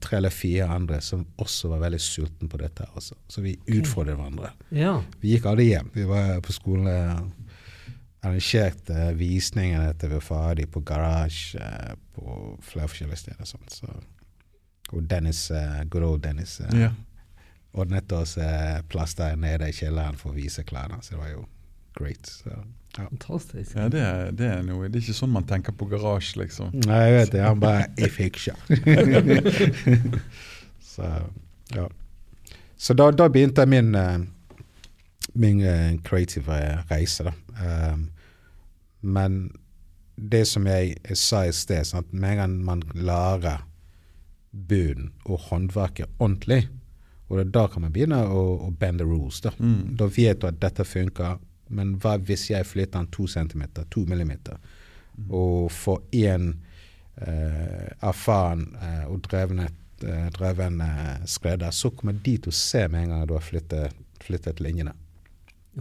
tre 0.02 0.18
eller 0.18 0.34
fire 0.34 0.66
andre 0.66 0.98
som 1.06 1.28
også 1.38 1.70
var 1.70 1.80
veldig 1.84 2.00
sultne 2.02 2.48
på 2.50 2.58
dette. 2.58 2.88
Også. 2.98 3.14
Så 3.30 3.42
vi 3.46 3.52
utfordret 3.70 4.16
hverandre. 4.18 4.50
ja. 4.74 4.96
Vi 5.22 5.36
gikk 5.36 5.46
aldri 5.46 5.68
hjem. 5.70 5.92
Vi 5.94 6.04
var 6.10 6.40
på 6.42 6.52
skolen 6.56 6.88
og 6.90 7.32
arrangerte 8.24 9.12
visningene 9.20 9.92
etter 9.92 10.10
vi 10.10 10.18
var 10.18 10.26
ferdig 10.26 10.66
på 10.74 10.82
Garage, 10.90 11.56
eh, 11.60 11.94
på 12.16 12.58
flere 12.66 12.88
forskjellige 12.90 13.18
steder. 13.18 13.46
Sånt, 13.46 13.72
Så, 13.78 13.88
og 14.94 15.04
Dennis, 15.10 15.52
eh, 15.52 15.84
good 15.90 16.04
old 16.04 16.22
Dennis, 16.24 16.60
eh, 16.62 16.80
Ja. 16.82 16.92
ordnet 17.74 18.12
oss 18.12 18.38
eh, 18.38 18.82
plass 18.90 19.14
der 19.16 19.36
nede 19.36 19.70
i 19.70 19.72
kjelleren 19.72 20.16
for 20.18 20.32
å 20.32 20.36
vise 20.36 20.64
klærne. 20.64 21.02
Så 21.04 21.12
det 21.12 21.20
var 21.20 21.30
jo 21.30 21.46
great. 21.96 22.26
Så. 22.26 22.50
Fantastisk. 22.98 23.74
Ja, 23.76 23.88
det, 23.90 24.02
er- 24.06 24.32
det 24.38 24.46
er 24.54 24.60
noe 24.68 24.86
Det 24.88 25.00
er 25.00 25.06
ikke 25.08 25.16
sånn 25.18 25.32
man 25.34 25.48
tenker 25.50 25.74
på 25.74 25.88
garasje, 25.90 26.38
liksom. 26.44 26.70
Nei, 26.86 27.00
jeg 27.08 27.16
vet 27.18 27.32
det. 27.34 27.42
Han 27.48 27.64
bare 27.64 27.88
I 27.98 28.10
fiction. 28.14 28.60
så 30.94 31.04
ja. 31.76 31.90
Så 32.78 32.94
da, 32.94 33.12
da 33.12 33.30
begynte 33.30 33.66
min 33.66 33.96
eh, 33.96 34.20
min 35.34 35.62
eh, 35.66 36.00
creative 36.04 36.58
reise, 36.90 37.24
da. 37.24 37.32
Um, 37.64 38.10
men 39.02 39.52
det 40.16 40.46
som 40.48 40.68
jeg, 40.68 40.98
jeg 41.10 41.18
sa 41.18 41.46
i 41.48 41.52
sted, 41.56 41.86
sånn 41.88 42.04
at 42.04 42.12
med 42.14 42.36
en 42.36 42.42
gang 42.44 42.58
man 42.68 42.84
lærer 42.94 43.64
bunnen 44.54 45.10
og 45.26 45.40
håndverket 45.50 46.12
ordentlig, 46.22 46.68
og 47.32 47.42
da 47.50 47.66
kan 47.72 47.82
man 47.88 47.94
begynne 47.96 48.20
å, 48.30 48.44
å 48.68 48.70
bend 48.78 49.02
the 49.02 49.08
rules. 49.10 49.40
Da. 49.42 49.56
Mm. 49.58 49.96
da 49.98 50.06
vet 50.06 50.44
du 50.44 50.48
at 50.52 50.60
dette 50.62 50.86
funker, 50.86 51.40
men 51.74 51.96
hva 52.02 52.18
hvis 52.22 52.50
jeg 52.52 52.68
flytter 52.70 53.00
den 53.00 53.12
to 53.14 53.28
centimeter, 53.28 53.88
to 53.94 54.06
millimeter, 54.10 54.58
og 55.30 55.72
for 55.74 56.06
én 56.16 56.52
eh, 57.22 57.90
erfaren 58.02 58.68
eh, 58.82 59.04
og 59.10 59.22
drevne, 59.28 59.68
eh, 60.06 60.30
dreven 60.38 60.82
skredder, 61.30 61.74
så 61.76 61.92
kommer 61.94 62.18
de 62.24 62.38
til 62.38 62.54
å 62.54 62.58
se 62.58 62.88
med 62.88 63.04
en 63.04 63.14
gang 63.14 63.28
du 63.30 63.36
har 63.38 63.46
flyttet, 63.46 63.94
flyttet 64.24 64.64
linjene. 64.64 64.96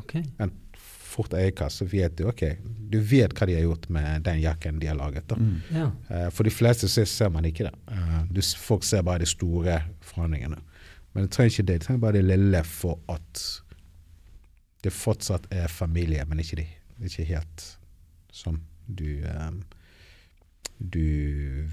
Okay. 0.03 0.25
En 0.41 0.53
fort 1.13 1.35
øyekast 1.37 1.83
så 1.83 1.87
vet 1.89 2.15
du 2.17 2.27
ok, 2.31 2.45
du 2.93 2.99
vet 3.05 3.35
hva 3.37 3.49
de 3.49 3.57
har 3.57 3.67
gjort 3.67 3.89
med 3.93 4.25
den 4.27 4.41
jakken 4.43 4.81
de 4.81 4.89
har 4.89 4.99
laget. 4.99 5.27
da. 5.29 5.37
Mm. 5.37 5.57
Ja. 5.75 5.89
Eh, 6.09 6.29
For 6.33 6.49
de 6.49 6.55
fleste 6.55 6.89
så 6.89 7.05
ser 7.09 7.33
man 7.35 7.49
ikke 7.49 7.69
det. 7.69 7.75
Eh, 7.93 8.21
du, 8.31 8.41
folk 8.43 8.87
ser 8.89 9.05
bare 9.07 9.25
de 9.25 9.31
store 9.31 9.81
forandringene. 10.13 10.61
Men 11.13 11.27
det 11.27 11.35
trenger 11.35 11.53
ikke 11.53 11.67
det. 11.69 11.79
Det 11.81 11.87
trenger 11.87 12.05
bare 12.07 12.19
det 12.21 12.25
lille 12.31 12.65
for 12.65 13.01
at 13.13 13.45
det 14.83 14.93
fortsatt 14.93 15.47
er 15.55 15.69
familie, 15.71 16.25
men 16.29 16.39
ikke, 16.43 16.57
de, 16.63 16.67
ikke 17.07 17.25
helt 17.29 17.67
som 18.33 18.61
du 18.89 19.23
um, 19.31 19.63
du 20.79 21.03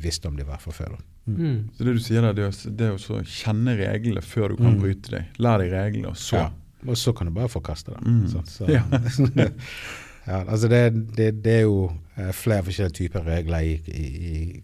visste 0.01 0.27
om 0.29 0.35
de 0.37 0.43
var 0.45 0.57
fra 0.61 0.71
før. 0.75 0.89
da. 0.97 1.05
Mm. 1.29 1.69
Så 1.77 1.83
det 1.85 1.93
du 1.93 1.99
sier 2.03 2.21
der, 2.21 2.33
det 2.37 2.43
er 2.45 2.49
å- 2.51 2.75
det 2.77 2.85
er 2.87 2.93
å 2.93 3.23
kjenne 3.25 3.73
reglene 3.77 4.21
før 4.21 4.49
du 4.49 4.55
kan 4.57 4.75
Mm. 4.75 4.79
bryte 4.81 5.09
dem. 5.11 5.25
Lær 5.39 5.57
deg 5.59 5.71
reglene, 5.71 6.07
og 6.07 6.15
så 6.17 6.35
Ja. 6.37 6.51
Og 6.87 6.95
så 6.95 7.11
kan 7.13 7.27
du 7.27 7.33
bare 7.33 7.49
forkaste 7.49 7.91
dem. 7.93 8.03
Mm. 8.23 8.29
sant? 8.29 8.47
Så, 8.47 8.67
Ja. 8.69 8.83
ja, 10.27 10.43
altså 10.45 10.69
det, 10.69 11.15
det, 11.15 11.43
det 11.43 11.53
er 11.57 11.61
jo 11.65 11.91
eh, 12.17 12.31
flere 12.31 12.63
forskjellige 12.63 12.93
typer 12.93 13.23
regler 13.25 13.59
i, 13.59 13.73
i, 13.87 14.05
i, 14.31 14.63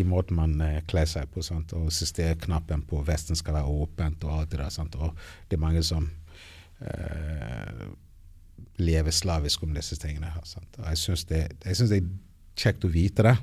i 0.00 0.02
måten 0.02 0.34
man 0.36 0.60
eh, 0.60 0.80
kler 0.88 1.04
seg 1.06 1.28
på. 1.30 1.42
Sant? 1.42 1.72
Og 1.72 1.92
systemknappen 1.92 2.82
på 2.88 3.04
vesten 3.06 3.36
skal 3.36 3.54
være 3.54 3.70
åpent 3.70 4.24
og 4.24 4.32
alt 4.40 4.50
det 4.50 4.58
der. 4.60 4.70
Sant? 4.70 4.96
Og 4.96 5.14
det 5.48 5.56
er 5.58 5.60
mange 5.60 5.82
som 5.84 6.10
eh, 6.80 7.86
lever 8.76 9.10
slavisk 9.10 9.62
om 9.62 9.74
disse 9.74 9.96
tingene. 9.96 10.26
her, 10.34 10.40
Sant? 10.44 10.78
Og 10.78 10.84
jeg 10.90 10.96
syns 10.98 11.24
det, 11.30 11.42
det 11.62 11.80
er 11.80 12.08
kjekt 12.56 12.84
å 12.84 12.90
vite 12.90 13.22
det, 13.22 13.36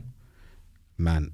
men 0.98 1.32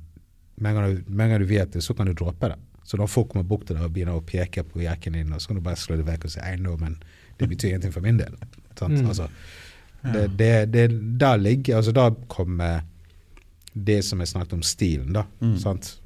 med 0.57 0.75
en 0.75 1.29
gang 1.29 1.39
du- 1.39 1.45
vet 1.45 1.71
det, 1.71 1.81
så 1.83 1.93
kan 1.95 2.05
du 2.07 2.13
droppe 2.13 2.49
det. 2.49 2.57
Så 2.83 2.97
når 2.97 3.07
folk 3.09 3.29
kommer 3.29 3.43
bort 3.43 3.65
til 3.67 3.75
deg 3.75 3.83
og 3.85 3.93
begynner 3.93 4.15
å 4.17 4.23
peke 4.25 4.63
på 4.63 4.79
jakken 4.81 5.13
din, 5.13 5.33
og 5.33 5.39
så 5.41 5.47
kan 5.47 5.55
du 5.57 5.61
bare 5.61 5.75
slå 5.75 5.97
det 5.97 6.05
vekk 6.05 6.25
og 6.25 6.31
si 6.31 6.39
I 6.39 6.55
know, 6.55 6.77
men 6.77 6.97
det 7.37 7.49
betyr 7.49 7.69
ingenting 7.69 7.91
for 7.93 8.01
min 8.01 8.17
del. 8.17 8.33
Sant? 8.79 8.93
Mm. 9.01 9.07
Altså, 9.07 9.27
det, 10.13 10.37
det, 10.37 10.71
det, 10.71 11.19
der 11.19 11.37
ligger, 11.37 11.75
altså 11.77 11.91
da 11.91 12.09
kommer 12.29 12.81
det 13.75 14.03
som 14.05 14.19
jeg 14.19 14.27
snakket 14.27 14.53
om, 14.53 14.61
stilen. 14.63 15.13
da, 15.13 15.23
Mm. 15.41 15.57
sant? 15.59 15.99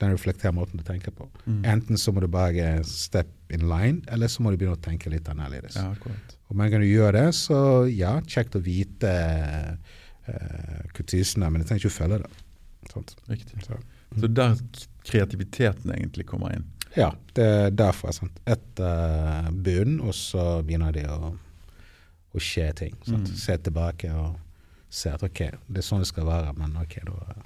Den 0.00 0.12
reflekterer 0.12 0.52
måten 0.52 0.76
du 0.76 0.84
tenker 0.84 1.14
på. 1.16 1.24
Mm. 1.46 1.60
Enten 1.72 1.96
så 1.98 2.12
må 2.12 2.20
du 2.20 2.28
bare 2.28 2.82
step 2.84 3.30
in 3.54 3.64
line, 3.70 4.02
eller 4.12 4.28
så 4.28 4.42
må 4.44 4.50
du 4.52 4.58
begynne 4.60 4.76
å 4.76 4.82
tenke 4.84 5.08
litt 5.12 5.28
annerledes. 5.32 5.78
Ja. 5.78 5.94
Og 5.94 6.56
med 6.56 6.66
en 6.66 6.74
gang 6.74 6.84
du 6.84 6.90
gjør 6.90 7.16
det, 7.16 7.26
så 7.38 7.58
ja, 7.88 8.16
kjekt 8.28 8.58
å 8.58 8.60
vite 8.60 9.12
uh, 10.28 10.82
kutisene, 10.96 11.48
men 11.50 11.62
jeg 11.62 11.70
trenger 11.70 11.86
ikke 11.86 11.94
å 11.94 11.96
følge 11.96 12.18
det. 12.24 12.30
Sånt. 12.92 13.14
Riktig. 13.30 13.62
Så, 13.64 13.78
Så 14.20 14.30
der 14.30 14.58
kreativiteten 15.08 15.94
egentlig 15.96 16.26
kommer 16.28 16.52
inn. 16.54 16.66
ja, 16.96 17.10
det 17.34 17.44
er 17.44 17.70
derfor. 17.70 18.12
Sant? 18.12 18.36
Etter 18.44 19.48
bunnen, 19.52 20.00
og 20.00 20.14
så 20.14 20.62
begynner 20.66 20.92
det 20.92 21.06
å, 21.10 21.32
å 22.36 22.42
skje 22.42 22.68
ting. 22.84 22.94
Mm. 23.08 23.26
Se 23.32 23.56
tilbake 23.58 24.12
og 24.12 24.36
se 24.92 25.10
at 25.12 25.24
ok, 25.26 25.42
det 25.66 25.82
er 25.82 25.88
sånn 25.88 26.04
det 26.04 26.12
skal 26.12 26.28
være, 26.28 26.52
men 26.60 26.76
ok, 26.80 27.00
da 27.08 27.40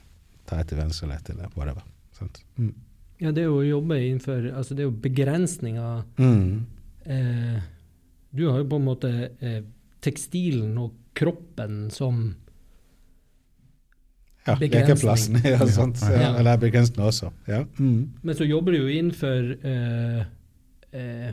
tar 0.50 0.60
jeg 0.64 0.72
til 0.72 0.82
venstre 0.82 1.08
eller 1.08 1.24
til 1.24 1.40
whatever. 1.56 1.86
Sant? 2.20 2.42
Mm. 2.60 2.74
ja, 3.20 3.32
det 3.32 3.42
er 3.42 3.48
jo 3.50 3.58
å 3.62 3.66
jobbe 3.66 3.96
innenfor 4.04 4.46
Altså, 4.54 4.74
det 4.76 4.84
er 4.84 4.88
jo 4.90 4.96
begrensninger 5.08 6.04
Mm. 6.20 6.66
eh, 7.06 7.60
Du 8.32 8.44
har 8.50 8.58
jo 8.62 8.68
på 8.70 8.76
en 8.78 8.84
måte 8.86 9.10
eh, 9.40 9.62
tekstilen 10.04 10.76
og 10.78 10.92
kroppen 11.18 11.88
som 11.90 12.36
Ja, 14.46 14.54
Begrensning. 14.56 14.88
lekeplassen. 14.88 15.40
Ja, 15.52 15.66
sant? 15.68 16.00
Ja. 16.02 16.20
Ja, 16.20 16.30
eller 16.40 16.56
begrensning 16.58 17.04
også. 17.06 17.28
Ja. 17.46 17.64
Mm. 17.78 18.10
Men 18.22 18.34
så 18.38 18.46
jobber 18.48 18.72
du 18.72 18.78
jo 18.80 18.88
innenfor 18.88 19.50
eh, 19.68 20.22
eh, 20.96 21.32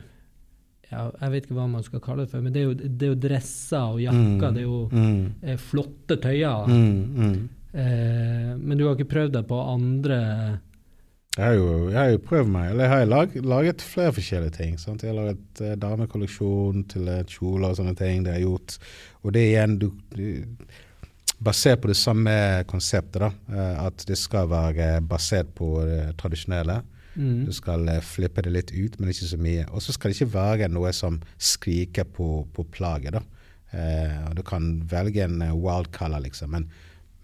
ja, 0.90 1.06
Jeg 1.20 1.30
vet 1.32 1.46
ikke 1.46 1.56
hva 1.56 1.66
man 1.72 1.82
skal 1.86 2.00
kalle 2.04 2.24
det 2.26 2.32
for, 2.34 2.40
men 2.44 2.52
det 2.52 2.60
er 2.60 2.66
jo, 2.68 2.74
det 2.76 3.06
er 3.08 3.14
jo 3.14 3.20
dresser 3.22 3.94
og 3.94 4.00
jakker. 4.00 4.44
Mm. 4.44 4.54
Det 4.54 4.62
er 4.62 4.66
jo 4.66 4.88
Mm. 4.92 5.32
eh, 5.42 5.56
flotte 5.56 6.16
tøyer. 6.20 6.68
Mm. 6.68 7.02
Mm. 7.16 7.48
Eh, 7.74 8.52
men 8.60 8.78
du 8.78 8.84
har 8.86 8.94
ikke 8.96 9.08
prøvd 9.14 9.32
deg 9.38 9.46
på 9.48 9.58
andre 9.74 10.20
Jeg 11.38 11.44
har 11.46 11.54
jo, 11.54 11.66
jeg 11.92 11.98
har 12.00 12.08
jo 12.10 12.18
prøvd 12.26 12.48
meg, 12.50 12.70
eller 12.72 12.88
jeg 12.88 12.90
har 12.96 13.04
lag, 13.06 13.34
laget 13.46 13.82
flere 13.86 14.10
forskjellige 14.16 14.56
ting. 14.56 14.72
Sant? 14.82 15.04
Jeg 15.06 15.12
har 15.12 15.20
laget 15.20 15.60
eh, 15.62 15.76
damekolleksjon 15.78 16.82
til 16.90 17.06
eh, 17.12 17.20
kjoler 17.30 17.70
og 17.70 17.78
sånne 17.78 17.94
ting. 17.98 18.24
Det 18.26 18.32
har 18.34 18.42
gjort. 18.42 18.74
Og 19.22 19.34
det 19.36 19.44
er 19.44 19.52
igjen 19.52 19.76
du, 19.78 19.86
du, 20.16 20.24
basert 21.38 21.78
på 21.84 21.92
det 21.92 21.96
samme 22.00 22.34
konseptet. 22.66 23.22
da, 23.22 23.30
eh, 23.54 23.84
At 23.86 24.02
det 24.10 24.18
skal 24.18 24.50
være 24.50 24.96
basert 25.06 25.54
på 25.54 25.76
det 25.86 26.16
tradisjonelle. 26.18 26.80
mm. 27.14 27.44
Du 27.46 27.54
skal 27.54 27.86
eh, 27.88 28.02
flippe 28.02 28.42
det 28.42 28.56
litt 28.56 28.74
ut, 28.74 28.98
men 28.98 29.14
ikke 29.14 29.30
så 29.30 29.38
mye. 29.38 29.68
Og 29.70 29.82
så 29.86 29.94
skal 29.94 30.10
det 30.10 30.18
ikke 30.18 30.34
være 30.34 30.68
noe 30.74 30.90
som 30.92 31.22
skriker 31.38 32.10
på, 32.18 32.48
på 32.50 32.66
plaget. 32.74 33.14
da. 33.14 33.22
Eh, 33.70 34.34
Du 34.34 34.42
kan 34.42 34.82
velge 34.90 35.22
en 35.22 35.38
eh, 35.42 35.54
wild 35.54 35.92
color, 35.94 36.18
liksom, 36.26 36.50
men, 36.50 36.66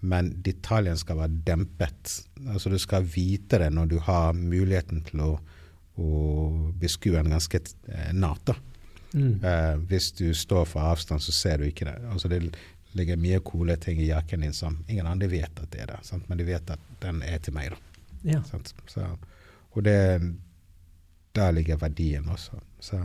men 0.04 0.28
detaljen 0.44 0.98
skal 1.00 1.16
være 1.22 1.40
dempet. 1.46 2.12
Altså 2.52 2.70
Du 2.72 2.78
skal 2.82 3.06
vite 3.08 3.58
det 3.62 3.70
når 3.72 3.88
du 3.94 3.98
har 4.04 4.34
muligheten 4.36 5.00
til 5.06 5.22
å, 5.24 5.30
å 5.96 6.10
beskue 6.80 7.18
en 7.22 7.32
ganske 7.32 7.60
eh, 7.88 8.12
nært. 8.12 8.52
Mm. 9.14 9.38
Eh, 9.40 9.74
hvis 9.88 10.10
du 10.18 10.26
står 10.36 10.66
for 10.68 10.84
avstand, 10.92 11.22
så 11.24 11.32
ser 11.32 11.58
du 11.62 11.68
ikke 11.70 11.86
det. 11.88 11.96
Altså 12.12 12.28
Det 12.28 12.42
ligger 12.94 13.18
mye 13.18 13.40
coole 13.46 13.76
ting 13.80 13.98
i 14.02 14.10
jakken 14.10 14.44
din 14.44 14.52
som 14.54 14.76
ingen 14.88 15.06
andre 15.10 15.28
vet 15.32 15.62
at 15.62 15.70
det 15.72 15.80
er 15.82 15.94
der, 15.94 16.02
sant? 16.06 16.28
men 16.28 16.38
de 16.38 16.46
vet 16.46 16.74
at 16.76 16.82
den 17.02 17.22
er 17.26 17.40
til 17.42 17.54
meg. 17.56 17.72
da. 17.74 18.02
Ja. 18.36 18.42
Sant? 18.46 18.74
Så, 18.90 19.06
og 19.74 19.82
det, 19.84 19.96
der 21.34 21.50
ligger 21.56 21.80
verdien 21.80 22.28
også. 22.30 22.60
Så, 22.80 23.00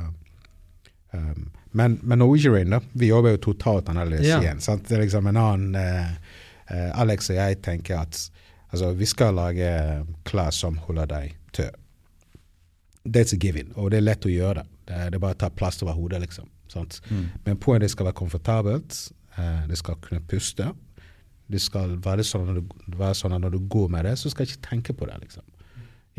um, 1.14 1.47
men, 1.72 2.00
men 2.04 2.20
Norwegian, 2.22 2.70
da, 2.76 2.80
vi 2.93 3.10
jobber 3.10 3.34
jo 3.36 3.41
totalt 3.50 3.89
annerledes 3.89 4.28
Ja. 4.28 4.39
igjen. 4.41 4.62
Sant? 4.62 4.88
Det 4.89 4.97
er 4.97 5.04
liksom 5.06 5.28
en 5.30 5.38
annen 5.41 5.76
eh, 5.76 6.14
Alex 6.70 7.32
og 7.32 7.39
jeg 7.39 7.61
tenker 7.65 8.03
at 8.03 8.20
altså, 8.70 8.91
vi 8.97 9.07
skal 9.09 9.38
lage 9.38 9.70
klær 10.30 10.53
som 10.55 10.78
holder 10.86 11.09
deg 11.09 11.38
tørr. 11.55 11.76
That's 13.07 13.34
a 13.34 13.39
given, 13.39 13.72
og 13.76 13.91
det 13.91 14.01
er 14.01 14.05
lett 14.05 14.28
å 14.28 14.32
gjøre 14.32 14.61
det. 14.61 14.67
Er, 14.89 15.09
det 15.09 15.17
er 15.17 15.24
bare 15.24 15.38
å 15.38 15.39
ta 15.39 15.49
plass 15.53 15.80
over 15.84 15.95
hodet, 15.97 16.20
liksom. 16.26 16.49
Sant? 16.70 16.99
Mm. 17.09 17.26
Men 17.45 17.59
poenget 17.61 17.88
det 17.88 17.93
skal 17.93 18.09
være 18.09 18.20
komfortabelt, 18.20 18.97
eh, 19.38 19.63
det 19.70 19.78
skal 19.80 19.97
kunne 20.03 20.22
puste. 20.30 20.67
Det 21.49 21.61
skal 21.61 21.95
være 22.03 22.26
sånn, 22.28 22.45
når 22.49 22.59
du, 22.59 22.76
være 22.99 23.17
sånn 23.17 23.34
at 23.38 23.41
når 23.41 23.55
du 23.55 23.63
går 23.72 23.88
med 23.95 24.05
det, 24.05 24.17
så 24.22 24.30
skal 24.30 24.45
du 24.45 24.53
ikke 24.53 24.67
tenke 24.67 24.93
på 24.97 25.07
det. 25.09 25.17
liksom. 25.24 25.45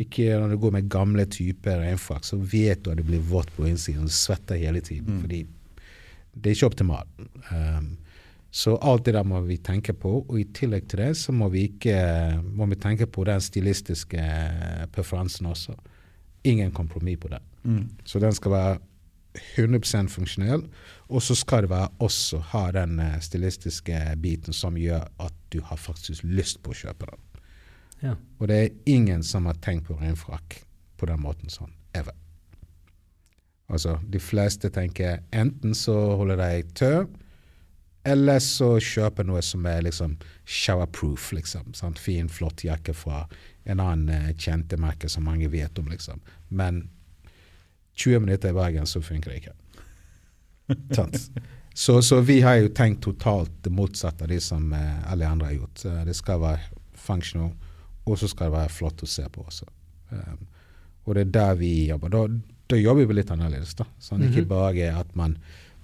Ikke 0.00 0.38
når 0.40 0.54
du 0.54 0.58
går 0.62 0.74
med 0.78 0.90
gamle 0.90 1.26
typer 1.30 1.82
regnfrakk, 1.84 2.24
så 2.26 2.38
vet 2.40 2.82
du 2.82 2.90
at 2.90 2.98
det 2.98 3.06
blir 3.06 3.22
vått 3.30 3.50
på 3.56 3.68
innsiden, 3.68 4.06
og 4.06 4.10
du 4.10 4.16
svetter 4.16 4.58
hele 4.58 4.82
tiden. 4.82 5.18
Mm. 5.18 5.24
Fordi 5.26 5.40
det 6.34 6.50
er 6.50 6.56
ikke 6.56 6.70
optimalt. 6.70 7.22
Um, 7.50 7.92
så 8.50 8.74
alt 8.82 9.04
det 9.06 9.14
der 9.14 9.26
må 9.26 9.40
vi 9.46 9.60
tenke 9.62 9.94
på, 9.94 10.24
og 10.28 10.36
i 10.40 10.48
tillegg 10.54 10.88
til 10.90 11.04
det 11.04 11.12
så 11.20 11.32
må 11.32 11.48
vi, 11.52 11.68
ikke, 11.70 11.94
må 12.42 12.66
vi 12.66 12.78
tenke 12.82 13.06
på 13.06 13.24
den 13.28 13.40
stilistiske 13.40 14.24
preferansen 14.92 15.46
også. 15.46 15.76
Ingen 16.44 16.72
kompromiss 16.74 17.20
på 17.22 17.30
det. 17.30 17.38
Mm. 17.62 17.84
Så 18.04 18.18
den 18.18 18.34
skal 18.34 18.50
være 18.50 18.78
100% 19.56 20.10
funksjonell, 20.10 20.64
og 21.08 21.22
så 21.22 21.36
skal 21.38 21.62
det 21.62 21.70
være 21.70 21.88
også 22.02 22.40
ha 22.50 22.64
den 22.74 22.98
eh, 22.98 23.20
stilistiske 23.22 23.98
biten 24.22 24.56
som 24.56 24.78
gjør 24.78 25.06
at 25.22 25.36
du 25.52 25.60
har 25.62 25.78
faktisk 25.78 26.24
lyst 26.26 26.58
på 26.64 26.74
å 26.74 26.80
kjøpe 26.80 27.06
den. 27.06 27.26
Ja. 28.02 28.16
Og 28.40 28.48
det 28.48 28.56
er 28.56 28.74
ingen 28.90 29.22
som 29.22 29.46
har 29.46 29.60
tenkt 29.62 29.86
på 29.86 29.98
regnfrakk 30.00 30.62
på 30.98 31.06
den 31.06 31.22
måten 31.22 31.52
sånn, 31.52 31.72
ever. 31.94 32.16
Altså, 33.70 34.00
de 34.02 34.18
fleste 34.18 34.70
tenker 34.74 35.20
enten 35.30 35.76
så 35.78 35.94
holder 36.18 36.40
de 36.40 36.62
tørr, 36.74 37.04
eller 38.04 38.38
så 38.38 38.78
kjøper 38.80 39.24
noe 39.28 39.42
som 39.42 39.66
er 39.66 39.82
liksom 39.82 40.16
showerproof, 40.48 41.32
liksom. 41.32 41.74
Sant? 41.74 41.98
Fin, 41.98 42.28
flott 42.28 42.64
jakke 42.64 42.94
fra 42.96 43.26
en 43.64 43.80
annen 43.80 44.08
eh, 44.08 44.30
kjente 44.40 44.78
merke 44.80 45.08
som 45.08 45.24
mange 45.24 45.48
vet 45.52 45.78
om, 45.78 45.88
liksom. 45.92 46.20
Men 46.48 46.88
20 48.00 48.20
minutter 48.24 48.48
i 48.50 48.56
Bergen, 48.56 48.86
så 48.86 49.02
funker 49.02 49.30
det 49.30 49.42
ikke. 49.42 49.56
Så, 51.74 52.02
så, 52.02 52.16
vi 52.20 52.40
har 52.42 52.56
jo 52.58 52.68
tenkt 52.74 53.04
totalt 53.04 53.52
det 53.62 53.70
motsatte 53.72 54.24
av 54.26 54.28
det 54.32 54.40
som 54.42 54.72
eh, 54.74 55.12
alle 55.12 55.28
andre 55.28 55.46
har 55.46 55.54
gjort. 55.54 55.84
Eh, 55.86 56.00
det 56.04 56.16
skal 56.18 56.40
være 56.42 56.80
functional, 56.98 57.52
og 58.04 58.18
så 58.18 58.28
skal 58.28 58.50
det 58.50 58.56
være 58.56 58.72
flott 58.74 59.04
å 59.06 59.08
se 59.08 59.22
på 59.32 59.44
også. 59.46 59.68
Um, 60.10 60.48
og 61.06 61.14
det 61.16 61.22
er 61.28 61.30
der 61.36 61.54
vi 61.60 61.70
jobber. 61.88 62.10
Da, 62.12 62.24
da 62.74 62.76
jobber 62.80 63.06
vi 63.06 63.16
litt 63.20 63.30
annerledes. 63.32 63.76
da. 63.78 63.86
Sånn, 64.02 64.26
Ikke 64.26 64.42
Mhm. 64.42 64.48
bare 64.50 64.90
at 64.98 65.14
man, 65.16 65.38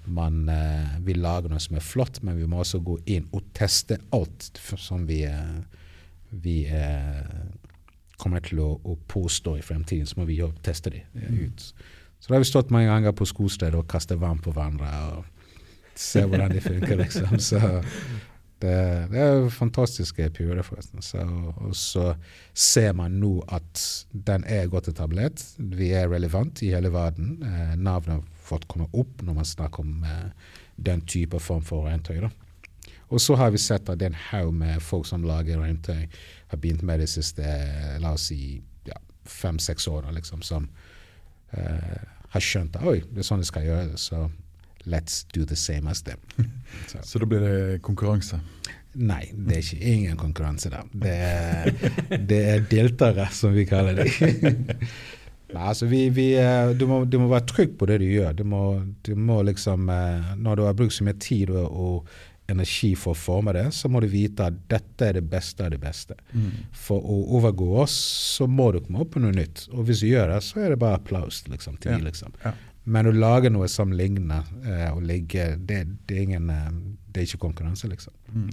man 0.07 0.49
eh, 0.53 0.97
vil 1.07 1.21
lage 1.25 1.51
noe 1.51 1.63
som 1.63 1.77
er 1.79 1.85
flott, 1.85 2.23
men 2.27 2.39
vi 2.39 2.49
må 2.49 2.63
også 2.63 2.81
gå 2.85 2.99
inn 3.13 3.29
og 3.35 3.47
teste 3.57 3.99
alt 4.15 4.51
som 4.63 5.07
vi, 5.09 5.23
eh, 5.29 5.87
vi 6.31 6.59
eh, 6.67 7.23
kommer 8.21 8.45
til 8.45 8.63
å, 8.65 8.73
å 8.83 8.97
påstå 9.09 9.57
i 9.59 9.65
fremtiden. 9.65 10.09
Så 10.09 10.21
må 10.21 10.29
vi 10.29 10.41
jo 10.41 10.53
teste 10.67 10.93
det 10.95 11.05
eh, 11.15 11.47
ut. 11.47 11.71
Så 12.19 12.31
da 12.31 12.39
har 12.39 12.45
vi 12.45 12.49
stått 12.49 12.73
mange 12.75 12.91
ganger 12.91 13.17
på 13.17 13.29
skostedet 13.29 13.77
og 13.79 13.89
kastet 13.91 14.21
vann 14.23 14.41
på 14.43 14.55
hverandre. 14.55 14.93
og 15.17 15.33
se 15.97 16.25
hvordan 16.25 16.53
det 16.53 16.63
funker, 16.65 16.97
liksom. 17.01 17.39
Så 17.49 17.61
det, 18.63 18.77
det 19.13 19.21
er 19.21 19.49
fantastiske 19.53 20.31
perioder, 20.31 20.65
forresten. 20.65 21.03
Så, 21.05 21.25
og 21.57 21.77
så 21.77 22.15
ser 22.55 22.93
man 22.97 23.19
nå 23.21 23.39
at 23.53 23.83
den 24.13 24.45
er 24.49 24.71
godt 24.73 24.89
etablert. 24.93 25.43
Vi 25.59 25.93
er 25.93 26.09
relevant 26.13 26.63
i 26.65 26.73
hele 26.73 26.93
verden. 26.93 27.37
Eh, 27.45 27.75
Navnet 27.77 28.25
fått 28.47 28.69
komme 28.71 28.89
opp 28.93 29.23
når 29.27 29.39
man 29.41 29.49
snakker 29.49 29.85
om 29.85 30.03
uh, 30.07 30.57
den 30.77 31.03
type 31.09 31.41
form 31.43 31.65
for 31.67 31.89
regntøy. 31.89 32.21
da. 32.25 32.31
Og 33.09 33.21
så 33.23 33.37
har 33.39 33.53
vi 33.55 33.61
sett 33.63 33.89
at 33.89 34.01
det 34.01 34.09
er 34.09 34.15
en 34.15 34.25
haug 34.31 34.55
med 34.55 34.83
folk 34.83 35.07
som 35.07 35.25
lager 35.27 35.61
regntøy, 35.63 36.07
har 36.51 36.59
begynt 36.63 36.83
med 36.83 37.01
det 37.03 37.09
siste 37.11 37.43
eh, 37.43 37.99
la 38.03 38.13
oss 38.17 38.29
si 38.31 38.59
ja, 38.87 38.99
fem-seks 39.31 39.87
årene, 39.91 40.15
liksom, 40.19 40.43
som 40.43 40.67
uh, 41.55 42.01
har 42.35 42.43
skjønt 42.43 42.79
at 42.79 42.87
oi, 42.87 43.01
det 43.11 43.23
er 43.23 43.29
sånn 43.29 43.43
det 43.43 43.51
skal 43.51 43.67
gjøres. 43.67 44.09
Så 44.11 44.27
let's 44.87 45.23
do 45.35 45.47
the 45.47 45.59
same 45.59 45.91
as 45.91 46.03
them. 46.03 46.19
Så. 46.91 47.03
Så 47.03 47.23
da 47.23 47.31
blir 47.31 47.47
det 47.47 47.83
konkurranse. 47.87 48.41
Nei, 48.97 49.27
det 49.35 49.59
er 49.59 49.63
ikke 49.63 49.93
ingen 49.93 50.17
konkurranse 50.17 50.71
der. 50.73 50.87
Det 50.93 51.13
er, 51.13 51.71
det 52.31 52.41
er 52.55 52.67
deltere, 52.71 53.29
som 53.35 53.55
vi 53.55 53.67
kaller 53.69 54.03
det. 54.03 54.11
Nei, 55.55 55.67
altså 55.71 55.87
vi, 55.87 56.07
vi, 56.11 56.31
eh, 56.41 56.73
du, 56.75 56.87
må, 56.91 57.05
du 57.07 57.21
må 57.23 57.29
være 57.31 57.47
trygg 57.53 57.77
på 57.79 57.87
det 57.91 58.01
du 58.03 58.07
gjør. 58.09 58.33
Du 58.35 58.43
må, 58.49 58.63
du 59.07 59.13
må 59.15 59.41
liksom, 59.47 59.91
eh, 59.93 60.33
når 60.43 60.59
du 60.59 60.65
har 60.67 60.79
brukt 60.79 60.97
så 60.97 61.07
mye 61.07 61.19
tid 61.23 61.53
og, 61.55 62.09
energi 62.47 62.93
for 62.95 63.11
å 63.11 63.19
forme 63.19 63.51
det, 63.57 63.65
så 63.75 63.89
må 63.91 63.99
du 63.99 64.07
vite 64.07 64.45
at 64.47 64.59
dette 64.71 65.03
er 65.09 65.17
det 65.17 65.25
beste 65.27 65.65
av 65.67 65.73
det 65.75 65.81
beste. 65.83 66.15
For 66.71 67.03
å 67.03 67.17
overgå 67.41 67.73
oss, 67.83 67.97
så 68.37 68.47
må 68.47 68.69
du 68.71 68.79
komme 68.85 69.01
opp 69.03 69.17
med 69.17 69.25
noe 69.25 69.35
nytt. 69.35 69.65
Og 69.73 69.89
hvis 69.89 70.05
du 70.05 70.13
gjør 70.13 70.31
det, 70.31 70.37
så 70.47 70.63
er 70.63 70.71
det 70.71 70.79
bare 70.79 71.01
applaus 71.01 71.41
liksom, 71.51 71.81
til 71.83 71.97
Ja. 71.97 71.99
liksom. 72.05 72.37
Ja. 72.45 72.53
Men 72.87 73.11
å 73.11 73.15
lage 73.17 73.51
noe 73.51 73.67
som 73.67 73.91
ligner 73.99 74.47
eh, 74.63 74.93
og 74.93 75.03
ligge, 75.03 75.57
det, 75.59 75.81
det, 76.07 76.21
er 76.21 76.23
ingen, 76.23 76.53
det 77.11 77.25
er 77.25 77.27
ikke 77.27 77.43
konkurranse, 77.49 77.91
liksom. 77.91 78.15
Mm. 78.31 78.47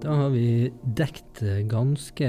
Da 0.00 0.14
har 0.16 0.30
vi 0.32 0.70
dekt 0.96 1.42
eh, 1.44 1.60
ganske 1.68 2.28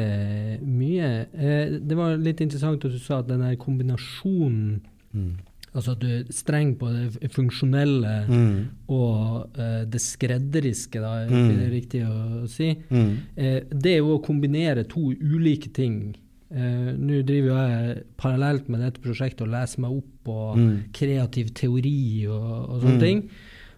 mye. 0.66 1.12
Eh, 1.34 1.78
det 1.80 1.96
var 1.98 2.18
litt 2.20 2.42
interessant 2.44 2.84
at 2.84 2.92
du 2.92 3.00
sa 3.00 3.20
at 3.22 3.30
den 3.32 3.42
her 3.46 3.56
kombinasjonen 3.62 4.82
Mm. 5.14 5.32
Altså 5.76 5.92
at 5.92 6.00
du 6.00 6.08
er 6.08 6.24
streng 6.32 6.70
på 6.80 6.88
det 6.92 7.30
funksjonelle 7.32 8.28
Mm. 8.28 8.66
og 8.90 9.58
uh, 9.60 9.84
det 9.88 10.00
skredderiske, 10.04 11.00
da, 11.00 11.12
er 11.26 11.30
Mm. 11.30 11.50
det 11.60 11.70
riktig 11.72 12.02
å 12.08 12.48
si. 12.48 12.76
Mm. 12.90 13.18
Eh, 13.38 13.60
det 13.72 13.92
er 13.94 13.98
jo 14.00 14.18
å 14.18 14.24
kombinere 14.24 14.84
to 14.88 15.12
ulike 15.22 15.72
ting. 15.74 16.16
Eh, 16.50 16.92
Nå 16.96 17.22
driver 17.26 17.68
jeg 17.68 18.04
parallelt 18.18 18.68
med 18.70 18.80
dette 18.82 19.00
prosjektet 19.02 19.42
og 19.42 19.50
leser 19.52 19.80
meg 19.82 19.92
opp 19.92 20.12
på 20.26 20.56
Mm. 20.58 20.84
kreativ 20.94 21.54
teori 21.54 22.28
og, 22.28 22.70
og 22.70 22.82
sånne 22.82 22.96
Mm. 22.96 23.00
ting. 23.00 23.30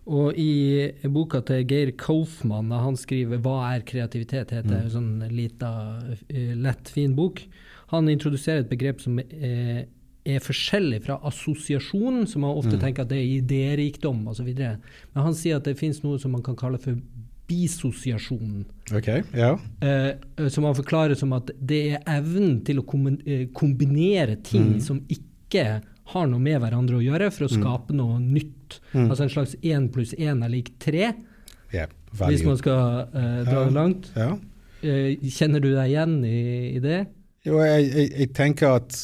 Og 0.06 0.34
i 0.38 0.92
boka 1.08 1.40
til 1.48 1.64
Geir 1.68 1.92
Kaufmann, 1.98 2.70
da 2.70 2.82
han 2.84 2.96
skriver 2.96 3.38
'Hva 3.40 3.76
er 3.76 3.82
kreativitet?', 3.88 4.52
heter 4.52 4.62
det, 4.64 4.80
Mm. 4.80 4.86
en 4.86 4.90
sånn 4.90 5.32
lita, 5.32 6.00
eh, 6.30 6.54
lett, 6.56 6.90
fin 6.90 7.16
bok. 7.16 7.42
Han 7.88 8.08
introduserer 8.10 8.60
et 8.60 8.70
begrep 8.70 9.00
som 9.00 9.18
er, 9.20 9.86
er 10.26 10.40
forskjellig 10.40 11.04
fra 11.04 11.20
assosiasjon, 11.24 12.28
som 12.28 12.42
man 12.42 12.56
ofte 12.58 12.74
Mm. 12.76 12.80
tenker 12.82 13.02
at 13.02 13.10
det 13.10 13.18
er 13.18 13.42
idérikdom 13.42 14.28
osv. 14.28 14.46
Men 14.56 15.24
han 15.24 15.34
sier 15.34 15.56
at 15.56 15.64
det 15.64 15.78
finnes 15.78 16.04
noe 16.04 16.18
som 16.20 16.32
man 16.32 16.42
kan 16.44 16.56
kalle 16.56 16.78
for 16.80 16.96
bisosiasjon. 17.48 18.66
Ok, 18.94 19.08
ja. 19.36 19.58
Eh, 19.82 20.50
som 20.50 20.64
han 20.66 20.76
forklarer 20.76 21.16
som 21.16 21.34
at 21.34 21.50
det 21.66 21.94
er 21.94 22.00
evnen 22.08 22.64
til 22.66 22.80
å 22.82 23.20
eh, 23.28 23.46
kombinere 23.54 24.36
ting 24.44 24.76
Mm. 24.76 24.82
som 24.82 25.02
ikke 25.10 25.82
har 26.06 26.28
noe 26.28 26.40
med 26.44 26.60
hverandre 26.62 26.98
å 27.00 27.04
gjøre, 27.04 27.32
for 27.32 27.46
å 27.48 27.52
Mm. 27.52 27.62
skape 27.64 27.94
noe 27.96 28.20
nytt. 28.20 28.80
Mm. 28.94 29.10
Altså 29.10 29.24
en 29.24 29.30
slags 29.30 29.56
én 29.64 29.90
pluss 29.92 30.14
én 30.20 30.44
er 30.44 30.50
lik 30.50 30.74
tre, 30.80 31.14
ja. 31.74 31.86
hvis 32.12 32.44
man 32.46 32.58
skal 32.58 33.08
uh, 33.14 33.44
dra 33.46 33.54
Ja. 33.62 33.66
det 33.66 33.74
langt. 33.74 34.12
Ja. 34.16 34.32
Uh, 34.84 35.16
kjenner 35.32 35.62
du 35.64 35.70
deg 35.74 35.90
igjen 35.94 36.18
i, 36.26 36.76
i 36.76 36.80
det? 36.84 37.06
Jo, 37.46 37.60
jeg, 37.64 37.88
jeg, 37.94 38.10
jeg 38.20 38.34
tenker 38.34 38.76
at 38.76 38.98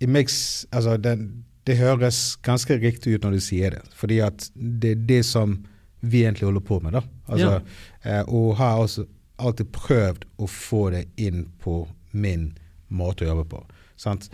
it 0.00 0.08
makes, 0.08 0.66
altså 0.72 0.96
den, 1.00 1.44
det 1.66 1.76
høres 1.78 2.36
ganske 2.42 2.76
riktig 2.80 3.14
ut 3.14 3.22
når 3.24 3.32
du 3.38 3.40
sier 3.40 3.70
det. 3.70 3.82
Fordi 3.94 4.20
at 4.24 4.50
det 4.54 4.90
er 4.96 5.06
det 5.06 5.24
som 5.26 5.64
vi 6.00 6.22
egentlig 6.24 6.46
holder 6.46 6.60
på 6.66 6.80
med. 6.82 6.92
da. 6.94 7.02
Altså, 7.28 7.60
eh, 8.04 8.22
og 8.28 8.56
har 8.56 8.78
også 8.78 9.06
alltid 9.38 9.70
prøvd 9.74 10.24
å 10.38 10.46
få 10.50 10.90
det 10.94 11.06
inn 11.16 11.48
på 11.62 11.88
min 12.12 12.52
måte 12.90 13.24
å 13.26 13.32
jobbe 13.32 13.48
på. 13.50 13.64
Sant? 13.96 14.28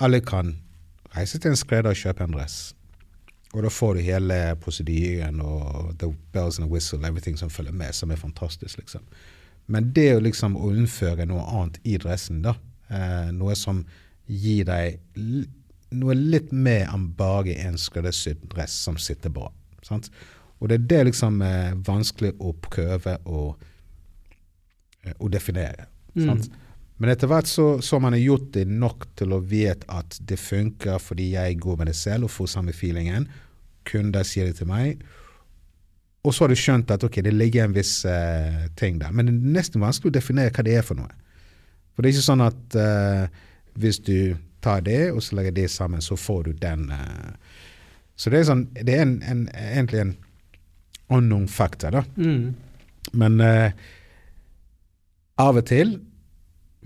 Alle 0.00 0.20
kan 0.20 0.56
reise 1.16 1.38
til 1.38 1.52
en 1.52 1.58
skredder 1.58 1.90
og 1.90 2.00
kjøpe 2.00 2.24
en 2.24 2.36
dress. 2.36 2.58
Og 3.50 3.64
da 3.66 3.70
får 3.72 3.96
du 3.96 4.00
hele 4.06 4.38
prosedyren 4.62 5.40
og 5.42 5.94
the 5.98 6.12
bells 6.32 6.60
and 6.60 6.70
whistle, 6.70 7.02
everything 7.06 7.38
som 7.38 7.50
følger 7.50 7.72
med, 7.72 7.92
som 7.92 8.10
er 8.10 8.16
fantastisk, 8.16 8.78
liksom. 8.78 9.02
Men 9.66 9.92
det 9.94 10.16
å 10.16 10.22
liksom 10.22 10.56
å 10.58 10.70
innføre 10.74 11.26
noe 11.30 11.42
annet 11.46 11.78
i 11.86 11.96
dressen, 11.98 12.42
da, 12.42 12.54
eh, 12.90 13.30
noe 13.34 13.54
som 13.58 13.84
gir 14.26 14.64
deg 14.64 15.00
noe 15.90 16.14
litt 16.14 16.52
mer 16.52 16.86
enn 16.92 17.08
bare 17.18 17.56
en 17.66 17.78
skreddersydd 17.78 18.46
dress 18.52 18.74
som 18.86 18.98
sitter 18.98 19.32
bra. 19.34 19.50
Sant? 19.82 20.10
Og 20.60 20.70
det 20.70 20.76
er 20.78 20.88
det 20.92 21.04
liksom 21.10 21.40
eh, 21.42 21.72
vanskelig 21.86 22.34
å 22.38 22.52
prøve 22.62 23.16
å, 23.26 23.44
eh, 25.02 25.14
å 25.18 25.30
definere. 25.32 25.88
Mm. 26.14 26.26
Sant? 26.26 26.50
Men 27.00 27.14
etter 27.14 27.30
hvert 27.30 27.48
så, 27.48 27.66
så 27.80 27.96
har 27.96 28.02
man 28.04 28.18
gjort 28.20 28.50
det 28.52 28.66
nok 28.68 29.06
til 29.16 29.32
å 29.32 29.40
vite 29.40 29.88
at 29.88 30.18
det 30.28 30.36
funker 30.36 31.00
fordi 31.00 31.30
jeg 31.32 31.56
går 31.62 31.78
med 31.80 31.88
det 31.88 31.96
selv 31.96 32.28
og 32.28 32.34
får 32.34 32.50
samme 32.52 32.74
feelingen. 32.76 33.24
Kunder 33.88 34.26
sier 34.28 34.50
det 34.50 34.58
til 34.58 34.68
meg. 34.68 35.00
Og 36.20 36.36
så 36.36 36.44
har 36.44 36.52
du 36.52 36.60
skjønt 36.60 36.92
at 36.92 37.06
ok, 37.06 37.22
det 37.24 37.32
ligger 37.32 37.64
en 37.64 37.76
viss 37.76 38.02
uh, 38.04 38.66
ting 38.76 38.98
der. 39.00 39.14
Men 39.16 39.30
det 39.30 39.32
er 39.32 39.54
nesten 39.56 39.80
vanskelig 39.80 40.12
å 40.12 40.18
definere 40.18 40.52
hva 40.52 40.66
det 40.66 40.74
er 40.76 40.84
for 40.84 41.00
noe. 41.00 41.08
For 41.94 42.04
det 42.04 42.10
er 42.10 42.18
ikke 42.18 42.26
sånn 42.26 42.44
at 42.44 42.76
uh, 42.76 43.46
hvis 43.80 44.02
du 44.04 44.36
tar 44.60 44.84
det, 44.84 45.00
og 45.14 45.24
så 45.24 45.38
legger 45.38 45.56
det 45.56 45.70
sammen, 45.72 46.04
så 46.04 46.20
får 46.20 46.50
du 46.50 46.52
den. 46.60 46.90
Uh. 46.92 47.32
Så 48.20 48.28
det 48.28 48.42
er, 48.42 48.46
sånn, 48.50 48.66
det 48.76 48.98
er 48.98 49.06
en, 49.06 49.16
en, 49.24 49.46
egentlig 49.56 50.04
en 50.04 50.12
unknown 51.16 51.48
factor, 51.48 51.96
da. 51.96 52.04
Mm. 52.20 52.52
Men 53.16 53.40
av 55.40 55.56
og 55.56 55.64
til, 55.66 55.96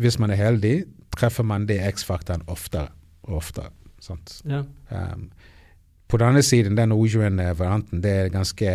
hvis 0.00 0.18
man 0.18 0.30
er 0.34 0.40
heldig, 0.40 0.74
treffer 1.14 1.46
man 1.46 1.66
det 1.68 1.78
X-faktoren 1.92 2.42
oftere 2.50 2.88
og 3.28 3.38
oftere. 3.38 3.70
Sant? 4.02 4.40
Ja. 4.48 4.62
Um, 4.90 5.30
på 6.10 6.18
den 6.20 6.28
andre 6.34 6.42
siden, 6.42 6.76
den 6.76 6.90
Norwegian-varianten, 6.92 8.02
det 8.04 8.10
er 8.10 8.32
ganske 8.34 8.70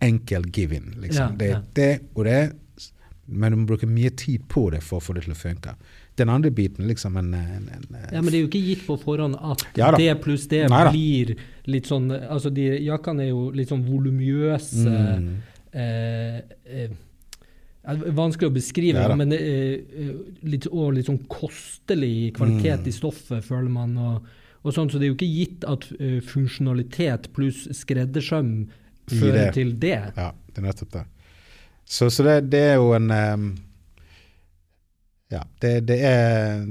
enkel 0.00 0.46
give-in. 0.52 0.94
Liksom. 1.02 1.34
Ja, 1.34 1.36
det 1.36 1.50
er 1.50 1.62
det 1.76 1.90
og 2.14 2.24
det, 2.24 2.52
men 3.26 3.52
du 3.52 3.58
må 3.60 3.66
bruke 3.68 3.86
mye 3.86 4.10
tid 4.16 4.46
på 4.50 4.70
det 4.74 4.80
for 4.82 4.98
å 4.98 5.04
få 5.04 5.14
det 5.18 5.26
til 5.26 5.34
å 5.34 5.38
funke. 5.38 5.74
Den 6.18 6.32
andre 6.32 6.50
biten, 6.50 6.88
liksom 6.88 7.16
en, 7.20 7.28
en, 7.34 7.68
en 7.70 7.84
ja, 8.12 8.20
men 8.20 8.30
det 8.32 8.40
er 8.40 8.42
jo 8.42 8.48
ikke 8.48 8.64
gitt 8.64 8.82
på 8.88 8.96
forhånd 9.00 9.36
at 9.38 9.62
Ja 9.78 9.92
det 9.94 10.08
pluss 10.24 10.48
det 10.50 10.64
Neida. 10.68 10.90
blir 10.92 11.30
litt 11.70 11.86
sånn 11.88 12.10
Altså, 12.10 12.50
de 12.52 12.66
jakkene 12.84 13.24
er 13.24 13.30
jo 13.30 13.46
litt 13.54 13.70
sånn 13.70 13.84
volumiøse. 13.86 14.96
mm, 15.22 15.30
eh, 15.72 16.40
eh, 16.66 16.90
det 17.80 18.10
er 18.10 18.16
Vanskelig 18.16 18.50
å 18.50 18.54
beskrive, 18.54 19.00
Ja 19.00 19.16
men 19.16 19.32
eh, 19.32 19.80
litt, 20.44 20.66
og 20.68 20.94
litt 20.98 21.08
sånn 21.08 21.22
kostelig 21.32 22.34
kvalitet 22.36 22.82
Mm. 22.84 22.88
i 22.88 22.92
stoffet, 22.92 23.44
føler 23.44 23.70
man. 23.72 23.96
Og, 23.96 24.26
og 24.62 24.74
sånn, 24.76 24.90
så 24.92 24.98
det 25.00 25.08
er 25.08 25.12
jo 25.14 25.16
ikke 25.16 25.30
gitt 25.32 25.64
at 25.64 25.86
eh, 25.98 26.18
funksjonalitet 26.20 27.30
pluss 27.32 27.64
skreddersøm 27.78 28.68
fører 29.08 29.46
det. 29.46 29.54
til 29.56 29.72
det. 29.80 30.12
Ja, 30.16 30.28
det 30.52 30.60
er 30.60 30.66
nettopp 30.68 30.92
det. 30.98 31.06
Så, 31.84 32.10
så 32.12 32.22
det, 32.22 32.36
det 32.52 32.60
er 32.60 32.76
jo 32.78 32.92
en 32.94 33.10
um, 33.10 33.46
Ja, 35.30 35.40
det, 35.62 35.86
det 35.88 35.96
er 36.06 36.66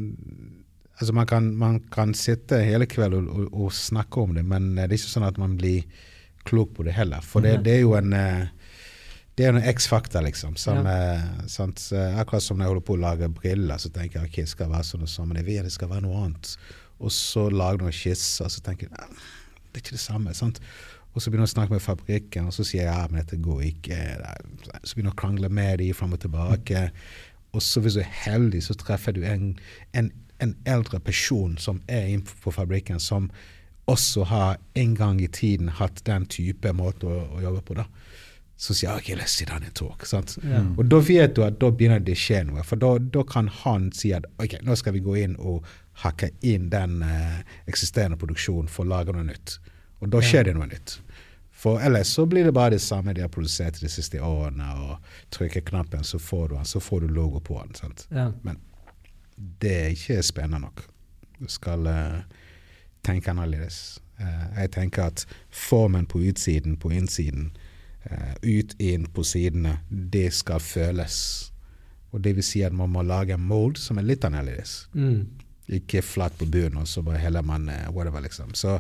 Altså, 0.99 1.13
man 1.15 1.25
kan, 1.27 1.55
man 1.55 1.79
kan 1.91 2.13
sitte 2.13 2.57
hele 2.59 2.83
kvelden 2.85 3.29
og, 3.31 3.45
og, 3.53 3.65
og 3.65 3.73
snakke 3.73 4.19
om 4.19 4.33
det, 4.35 4.43
men 4.43 4.73
det 4.75 4.83
er 4.83 4.95
ikke 4.97 5.11
sånn 5.13 5.27
at 5.29 5.37
man 5.39 5.53
blir 5.55 5.85
klok 6.43 6.73
på 6.75 6.83
det 6.83 6.91
heller. 6.97 7.23
For 7.23 7.39
det, 7.39 7.61
det 7.63 7.77
er 7.77 7.85
jo 7.85 7.93
en 7.95 8.11
eh, 8.13 8.49
det 9.39 9.45
er 9.47 9.53
noen 9.55 9.63
en 9.63 9.71
X-faktor, 9.71 10.21
liksom. 10.25 10.57
Som, 10.59 10.83
Ja. 10.83 11.15
eh, 11.15 11.47
sant? 11.47 11.79
Akkurat 12.19 12.43
som 12.43 12.57
når 12.59 12.65
jeg 12.65 12.73
holder 12.73 12.85
på 12.89 12.95
å 12.97 12.99
lage 12.99 13.29
briller, 13.31 13.77
så 13.79 13.89
tenker 13.95 14.19
jeg 14.19 14.27
ok, 14.29 14.35
det 14.43 14.49
skal 14.51 14.69
være 14.73 14.83
sånn 14.89 15.05
og 15.05 15.11
sånn, 15.11 15.29
men 15.31 15.39
jeg 15.39 15.45
vet 15.47 15.63
det 15.63 15.71
skal 15.71 15.89
være 15.93 16.03
noe 16.03 16.25
annet. 16.25 16.57
og 16.99 17.11
så 17.15 17.45
lager 17.49 17.79
noen 17.79 17.93
skisser, 17.95 18.49
så 18.51 18.59
tenker 18.61 18.89
jeg 18.89 18.91
"Nei, 18.91 19.07
det 19.71 19.77
er 19.77 19.79
ikke 19.85 19.95
det 19.95 20.01
samme. 20.03 20.33
sant? 20.35 20.59
Og 21.15 21.21
så 21.21 21.31
begynner 21.31 21.47
jeg 21.47 21.55
å 21.55 21.57
snakke 21.57 21.71
med 21.71 21.81
fabrikken, 21.81 22.45
og 22.47 22.51
så 22.53 22.65
sier 22.65 22.83
jeg 22.83 22.91
ja, 22.93 23.07
men 23.07 23.23
dette 23.23 23.37
går 23.41 23.61
ikke. 23.61 23.99
Så 24.83 24.95
begynner 24.95 25.11
jeg 25.13 25.15
å 25.15 25.21
krangle 25.21 25.49
med 25.49 25.77
de 25.79 25.93
fram 25.93 26.11
og 26.13 26.19
tilbake. 26.19 26.91
Og 27.53 27.61
så 27.61 27.81
hvis 27.81 27.93
du 27.95 28.01
er 28.01 28.11
heldig, 28.25 28.61
så 28.61 28.75
treffer 28.75 29.13
du 29.13 29.23
en, 29.23 29.57
en, 29.93 30.11
en 30.41 30.55
eldre 30.65 30.99
person 30.99 31.57
som 31.57 31.81
er 31.87 32.07
inne 32.11 32.23
på 32.43 32.51
fabrikken, 32.51 32.99
som 32.99 33.31
også 33.87 34.25
har 34.25 34.57
en 34.75 34.95
gang 34.95 35.21
i 35.21 35.27
tiden 35.27 35.69
hatt 35.69 36.03
den 36.03 36.25
type 36.25 36.73
måte 36.73 37.07
å, 37.07 37.37
å 37.37 37.41
jobbe 37.41 37.61
på. 37.65 37.75
da. 37.75 37.85
Så 38.59 38.75
sier 38.75 38.89
jeg 38.89 38.99
ok, 38.99 39.09
let's 39.21 39.37
sit 39.39 39.47
down 39.47 39.63
and 39.63 39.75
talk. 39.75 40.03
Sant? 40.05 40.35
Ja. 40.43 40.59
Og 40.75 40.89
da 40.91 40.99
vet 40.99 41.37
du 41.37 41.45
at 41.45 41.61
da 41.61 41.69
begynner 41.71 42.01
det 42.03 42.17
å 42.17 42.19
skje 42.19 42.41
noe. 42.49 42.63
For 42.67 42.81
da, 42.81 42.97
da 42.99 43.23
kan 43.23 43.47
han 43.61 43.87
si 43.95 44.11
at 44.15 44.27
ok, 44.35 44.57
nå 44.67 44.75
skal 44.75 44.97
vi 44.97 45.03
gå 45.05 45.15
inn 45.21 45.37
og 45.39 45.67
hakke 46.03 46.33
inn 46.43 46.67
den 46.71 46.99
uh, 47.03 47.39
eksisterende 47.71 48.19
produksjonen 48.19 48.67
for 48.71 48.83
å 48.83 48.91
lage 48.91 49.15
noe 49.15 49.23
nytt. 49.29 49.55
Og 50.03 50.11
da 50.11 50.19
skjer 50.23 50.49
det 50.49 50.57
noe 50.57 50.67
nytt. 50.67 50.97
For 51.59 51.79
ellers 51.83 52.11
så 52.15 52.25
blir 52.27 52.47
det 52.47 52.53
bare 52.55 52.75
det 52.75 52.81
samme 52.83 53.15
de 53.15 53.23
har 53.23 53.31
produsert 53.31 53.79
de 53.79 53.91
siste 53.91 54.19
årene. 54.23 54.67
og 54.83 55.31
Trykker 55.35 55.63
knappen, 55.71 56.03
så 56.03 56.19
får 56.19 56.49
du 56.49 56.55
den, 56.55 56.67
så 56.67 56.83
får 56.83 57.01
du 57.01 57.15
logo 57.15 57.39
på 57.39 57.61
den. 57.63 57.73
sant? 57.75 58.05
Ja. 58.11 58.29
Men 58.43 58.59
det 59.63 59.73
er 59.77 59.95
ikke 59.95 60.19
spennende 60.23 60.65
nok. 60.67 60.83
Du 61.39 61.47
skal 61.47 61.87
uh, 61.87 62.21
tenke 63.07 63.31
annerledes. 63.31 64.01
Uh, 64.19 64.51
jeg 64.59 64.71
tenker 64.75 65.07
at 65.13 65.25
formen 65.47 66.07
på 66.07 66.19
utsiden, 66.27 66.75
på 66.79 66.91
innsiden, 66.95 67.51
ut, 68.41 68.75
inn 68.81 69.05
på 69.13 69.23
sidene, 69.27 69.77
det 69.89 70.29
skal 70.33 70.61
føles. 70.63 71.19
Og 72.09 72.23
det 72.25 72.35
vil 72.37 72.45
si 72.45 72.63
at 72.65 72.73
man 72.73 72.91
må 72.93 73.03
lage 73.05 73.35
en 73.35 73.45
mold 73.49 73.77
som 73.81 73.99
er 74.01 74.07
litt 74.07 74.25
annerledes. 74.25 74.87
Mm. 74.93 75.27
Ikke 75.79 76.01
flatt 76.01 76.37
på 76.39 76.47
bunnen, 76.49 76.81
og 76.81 76.89
så 76.89 77.03
bare 77.05 77.21
heller 77.21 77.45
man 77.45 77.69
eh, 77.69 77.89
whatever, 77.93 78.23
liksom. 78.25 78.55
Så 78.57 78.79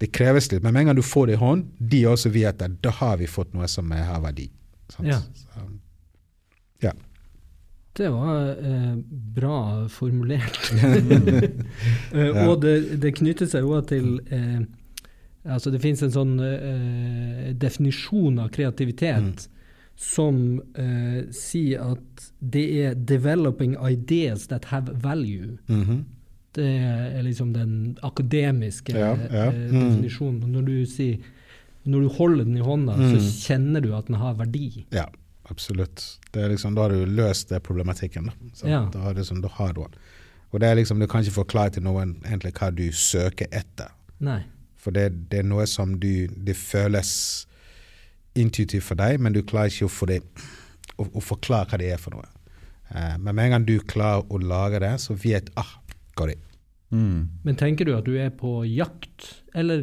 det 0.00 0.12
kreves 0.16 0.48
litt. 0.52 0.62
Men 0.64 0.72
med 0.72 0.80
en 0.80 0.92
gang 0.92 0.96
du 0.96 1.04
får 1.04 1.26
det 1.28 1.36
i 1.36 1.42
hånd, 1.42 1.66
de 1.78 2.04
også 2.08 2.32
vet 2.32 2.62
at 2.64 2.78
da 2.84 2.92
har 3.00 3.18
vi 3.20 3.28
fått 3.28 3.52
noe 3.56 3.68
som 3.68 3.92
har 3.92 4.22
verdi. 4.24 4.48
Sant? 4.92 5.08
Ja. 5.08 5.20
Så, 5.36 5.66
ja. 6.84 6.94
Det 7.96 8.08
var 8.12 8.50
eh, 8.56 8.96
bra 9.36 9.60
formulert. 9.92 10.72
Eh. 12.16 12.48
Og 12.48 12.62
det, 12.62 13.00
det 13.02 13.10
knytter 13.18 13.48
seg 13.50 13.64
jo 13.66 13.76
til 13.84 14.06
eh, 14.32 14.62
Altså, 15.46 15.70
det 15.70 15.80
finnes 15.80 16.02
en 16.02 16.10
sånn 16.10 16.34
uh, 16.40 17.52
definisjon 17.54 18.38
av 18.42 18.48
kreativitet 18.50 19.46
som 19.96 20.60
uh, 20.78 21.22
sier 21.32 21.80
at 21.92 22.26
det 22.40 22.64
er 22.84 22.94
'developing 22.94 23.76
ideas 23.90 24.46
that 24.48 24.64
have 24.66 24.92
value'. 24.92 25.58
Mhm. 25.68 26.04
Det 26.56 26.64
er 26.64 27.22
liksom 27.22 27.52
den 27.52 27.98
akademiske 28.02 28.92
Ja, 28.94 29.14
ja. 29.30 29.46
eh, 29.52 29.70
Mm. 29.72 29.90
definisjonen. 29.90 30.42
Og 30.44 30.48
Når 30.48 30.64
du 30.64 30.86
sier 30.86 31.18
når 31.86 32.00
du 32.00 32.08
holder 32.08 32.44
den 32.44 32.56
i 32.56 32.60
hånda, 32.60 32.96
Mm. 32.96 33.12
så 33.12 33.18
kjenner 33.46 33.80
du 33.82 33.92
at 33.94 34.06
den 34.06 34.16
har 34.16 34.34
verdi. 34.34 34.84
Ja, 34.90 35.04
absolutt. 35.50 36.18
Det 36.32 36.48
liksom, 36.50 36.74
da 36.74 36.82
har 36.82 36.88
du 36.88 37.04
løst 37.06 37.48
det 37.50 37.62
problematikken. 37.62 38.30
Ja. 38.64 38.88
da, 38.92 38.98
har 38.98 39.12
du 39.14 39.20
liksom, 39.20 39.40
da 39.42 39.48
har 39.48 39.72
du 39.72 39.82
den. 39.82 39.92
Og 40.52 40.60
det 40.60 40.68
er 40.68 40.74
liksom, 40.76 40.98
du 40.98 41.06
kan 41.06 41.22
ikke 41.22 41.44
forklare 41.44 41.70
til 41.72 41.82
noen 41.82 42.16
egentlig 42.24 42.52
hva 42.54 42.70
du 42.74 42.88
søker 42.90 43.46
etter. 43.52 43.88
Nei. 44.20 44.42
For 44.86 44.94
det, 44.94 45.08
det 45.32 45.42
er 45.42 45.48
noe 45.50 45.66
som 45.66 45.96
du 45.98 46.28
Det 46.46 46.54
føles 46.56 47.10
intuitivt 48.38 48.84
for 48.86 48.98
deg, 49.00 49.18
men 49.20 49.32
du 49.34 49.40
klarer 49.42 49.72
ikke 49.72 49.88
å, 49.88 49.92
få 49.92 50.06
det, 50.10 50.20
å, 51.00 51.06
å 51.08 51.22
forklare 51.24 51.66
hva 51.72 51.78
det 51.80 51.90
er 51.94 52.00
for 52.02 52.14
noe. 52.16 52.26
Uh, 52.92 53.16
men 53.18 53.32
med 53.34 53.44
en 53.48 53.54
gang 53.56 53.64
du 53.66 53.78
klarer 53.88 54.22
å 54.30 54.38
lage 54.38 54.78
det, 54.84 54.92
så 55.02 55.16
vet 55.18 55.50
ah, 55.58 55.74
got 56.16 56.32
det 56.34 56.38
Mm. 56.94 57.24
Men 57.42 57.56
tenker 57.58 57.82
du 57.88 57.96
at 57.96 58.04
du 58.06 58.12
er 58.14 58.28
på 58.30 58.60
jakt, 58.70 59.24
eller 59.58 59.80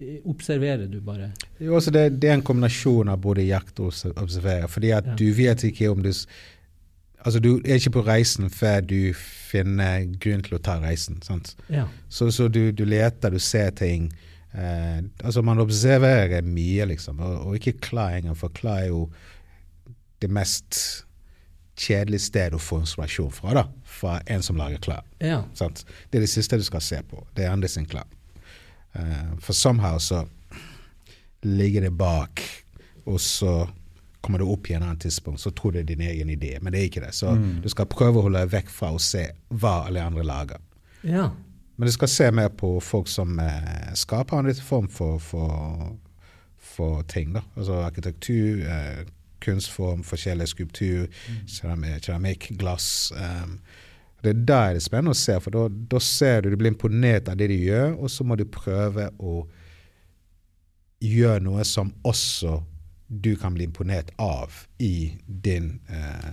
eh, 0.00 0.14
observerer 0.24 0.86
du 0.88 0.96
bare? 1.04 1.26
Jo, 1.60 1.74
altså 1.76 1.92
det, 1.92 2.06
det 2.22 2.30
er 2.30 2.38
en 2.38 2.44
kombinasjon 2.48 3.10
av 3.12 3.20
både 3.20 3.44
jakt 3.44 3.76
og 3.84 3.90
obs- 3.90 4.06
observere. 4.16 4.70
Fordi 4.72 4.94
at 4.96 5.10
Ja. 5.10 5.16
du 5.20 5.26
vet 5.36 5.64
ikke 5.68 5.90
om 5.92 6.00
du 6.02 6.08
Altså, 7.22 7.38
du 7.38 7.60
er 7.68 7.76
ikke 7.76 7.92
på 8.00 8.06
reisen 8.08 8.48
før 8.50 8.80
du 8.80 9.12
finner 9.52 10.06
grunn 10.22 10.42
til 10.46 10.56
å 10.58 10.62
ta 10.64 10.78
reisen. 10.82 11.20
sant? 11.24 11.54
Ja. 11.72 11.86
Så, 12.08 12.30
så 12.34 12.48
du, 12.52 12.64
du 12.72 12.84
leter, 12.88 13.32
du 13.32 13.42
ser 13.42 13.70
ting. 13.78 14.10
Eh, 14.52 15.00
altså, 15.24 15.42
man 15.44 15.62
observerer 15.62 16.44
mye, 16.44 16.88
liksom. 16.92 17.20
Og, 17.20 17.38
og 17.46 17.60
ikke 17.60 17.78
klar 17.90 18.16
engang, 18.18 18.38
for 18.38 18.52
klar 18.54 18.84
er 18.86 18.92
jo 18.92 19.06
det 20.22 20.30
mest 20.30 20.78
kjedelige 21.82 22.26
stedet 22.28 22.58
å 22.58 22.62
få 22.62 22.82
inspirasjon 22.82 23.32
fra, 23.34 23.54
da. 23.62 23.66
Fra 23.88 24.18
en 24.30 24.44
som 24.44 24.58
lager 24.60 24.82
klær. 24.82 25.06
ja. 25.22 25.42
Det 25.56 26.18
er 26.18 26.26
det 26.26 26.30
siste 26.30 26.58
du 26.60 26.66
skal 26.66 26.84
se 26.84 27.00
på. 27.08 27.24
Det 27.36 27.46
er 27.46 27.54
andre 27.54 27.70
sin 27.70 27.88
klær. 27.88 28.08
Eh, 28.92 29.32
for 29.40 29.56
somehow 29.56 29.98
så 29.98 30.24
ligger 31.42 31.88
det 31.88 31.94
bak, 31.98 32.42
og 33.08 33.18
så 33.20 33.66
kommer 34.22 34.38
det 34.38 34.46
opp 34.48 34.70
i 34.70 34.74
en 34.76 34.84
annen 34.86 35.00
tidspunkt, 35.02 35.42
så 35.42 35.50
tror 35.50 35.72
du 35.72 35.80
det 35.80 35.82
er 35.82 35.94
din 35.94 36.04
egen 36.06 36.30
idé, 36.30 36.52
men 36.62 36.72
det 36.72 36.80
er 36.80 36.90
ikke 36.90 37.02
det. 37.02 37.14
Så 37.18 37.34
du 37.62 37.68
skal 37.72 37.90
prøve 37.90 38.20
å 38.20 38.26
holde 38.28 38.44
deg 38.44 38.52
vekk 38.52 38.70
fra 38.70 38.92
å 38.94 39.00
se 39.02 39.24
hva 39.50 39.80
alle 39.88 40.04
andre 40.04 40.26
lager. 40.26 40.62
ja. 41.02 41.30
Men 41.76 41.88
du 41.88 41.92
skal 41.92 42.08
se 42.08 42.26
mer 42.30 42.50
på 42.54 42.68
folk 42.84 43.08
som 43.08 43.38
eh, 43.40 43.92
skaper 43.98 44.38
en 44.38 44.46
liten 44.46 44.62
form 44.62 44.88
for, 44.92 45.16
for, 45.18 45.96
for 46.60 47.00
ting. 47.10 47.32
da. 47.32 47.40
Altså 47.56 47.80
arkitektur, 47.82 48.60
eh, 48.68 49.00
kunstform, 49.42 50.04
forskjellig 50.06 50.46
skulptur, 50.52 51.08
keramikk, 51.48 52.04
keramikk, 52.06 52.46
glass. 52.60 53.12
Um, 53.16 53.56
det 54.22 54.30
er 54.30 54.44
der 54.44 54.76
det 54.76 54.82
er 54.82 54.84
spennende 54.84 55.16
å 55.16 55.18
se, 55.18 55.34
for 55.42 55.72
da 55.90 56.02
ser 56.04 56.44
du, 56.44 56.52
du 56.52 56.60
blir 56.60 56.70
imponert 56.70 57.32
av 57.32 57.40
det 57.40 57.50
de 57.50 57.58
gjør, 57.64 57.96
og 57.98 58.12
så 58.14 58.26
må 58.26 58.38
du 58.38 58.44
prøve 58.46 59.08
å 59.18 59.40
gjøre 61.02 61.42
noe 61.42 61.64
som 61.66 61.90
også 62.06 62.60
du 63.12 63.34
kan 63.36 63.54
bli 63.54 63.64
imponert 63.68 64.10
av 64.18 64.54
i 64.80 65.12
din 65.26 65.80
eh, 65.92 66.32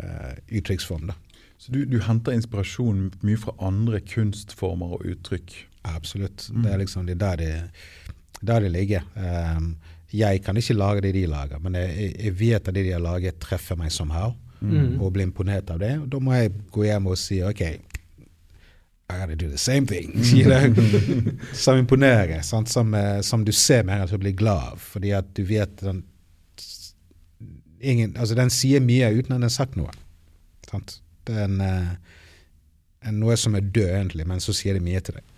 eh, 0.00 0.34
uttrykksform. 0.48 1.06
da. 1.10 1.14
Så 1.60 1.72
du, 1.72 1.84
du 1.84 1.98
henter 2.00 2.32
inspirasjon 2.32 3.10
mye 3.20 3.36
fra 3.36 3.52
andre 3.60 4.00
kunstformer 4.00 4.94
og 4.96 5.04
uttrykk? 5.04 5.56
Absolutt. 5.84 6.46
Det 6.64 6.72
er 6.72 6.78
liksom 6.80 7.06
det 7.08 7.18
er 7.18 7.20
der 7.24 7.36
det, 7.36 7.54
der 8.40 8.60
det 8.64 8.70
ligger. 8.72 9.04
Um, 9.16 9.74
jeg 10.12 10.40
kan 10.42 10.56
ikke 10.56 10.74
lage 10.74 11.00
det 11.04 11.12
de 11.14 11.26
lager, 11.28 11.58
men 11.62 11.76
jeg, 11.76 12.14
jeg 12.18 12.32
vet 12.40 12.68
at 12.68 12.74
det 12.74 12.84
de 12.88 12.92
har 12.96 13.04
laget, 13.04 13.38
treffer 13.40 13.76
meg 13.76 13.92
somehow, 13.92 14.32
Mm. 14.60 14.98
og 15.00 15.14
blir 15.14 15.24
imponert 15.24 15.70
av 15.72 15.78
det. 15.80 15.94
Og 16.02 16.08
da 16.12 16.18
må 16.20 16.34
jeg 16.36 16.50
gå 16.68 16.82
hjem 16.84 17.06
og 17.08 17.16
si 17.16 17.38
OK, 17.40 17.62
I 19.10 19.18
gotta 19.18 19.36
do 19.36 19.48
the 19.48 19.58
same 19.58 19.86
thing. 19.86 20.12
you 20.34 20.44
know? 20.44 20.74
som 21.52 21.78
imponerer, 21.78 22.40
sant? 22.42 22.68
Som, 22.68 22.94
eh, 22.94 23.20
som 23.20 23.44
du 23.44 23.52
ser 23.52 23.84
med 23.84 23.94
en 23.94 23.98
gang 23.98 24.08
så 24.08 24.18
blir 24.18 24.32
glad 24.32 24.72
av. 24.72 24.76
Fordi 24.76 25.12
at 25.16 25.34
du 25.34 25.42
vet 25.44 25.80
den, 25.80 26.04
ingen, 27.80 28.16
altså 28.16 28.34
den 28.38 28.50
sier 28.50 28.80
mye 28.84 29.10
uten 29.12 29.32
at 29.32 29.40
den 29.40 29.48
har 29.48 29.54
sagt 29.54 29.76
noe. 29.80 29.92
Sant? 30.70 31.00
Det 31.26 31.36
er 31.36 31.48
en, 31.48 31.60
eh, 31.64 31.90
en, 33.08 33.20
noe 33.20 33.36
som 33.40 33.56
er 33.58 33.66
død, 33.66 33.90
egentlig, 33.90 34.26
men 34.28 34.40
så 34.40 34.54
sier 34.56 34.78
det 34.78 34.84
mye 34.84 35.00
til 35.00 35.20
deg. 35.20 35.36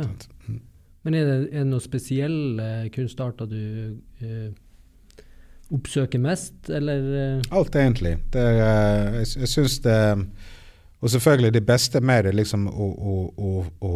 ja. 0.00 0.08
Mm. 0.48 0.60
Men 1.04 1.14
er 1.18 1.26
det, 1.28 1.32
er 1.52 1.66
det 1.66 1.68
noen 1.68 1.84
spesielle 1.84 2.66
eh, 2.78 2.84
kunstarter 2.88 3.44
du 3.44 3.58
uh, 4.24 4.46
oppsøker 5.76 6.16
mest, 6.16 6.54
eller 6.72 7.42
Alt, 7.52 7.76
egentlig. 7.76 8.14
Det, 8.32 8.40
er, 8.40 9.18
jeg 9.18 9.26
jeg 9.42 9.50
syns 9.52 9.74
det 9.84 9.98
Og 11.04 11.12
selvfølgelig, 11.12 11.52
det 11.52 11.66
beste 11.68 12.00
med 12.00 12.24
det 12.24 12.32
liksom 12.32 12.64
å, 12.70 12.86
å, 12.88 13.14
å, 13.84 13.92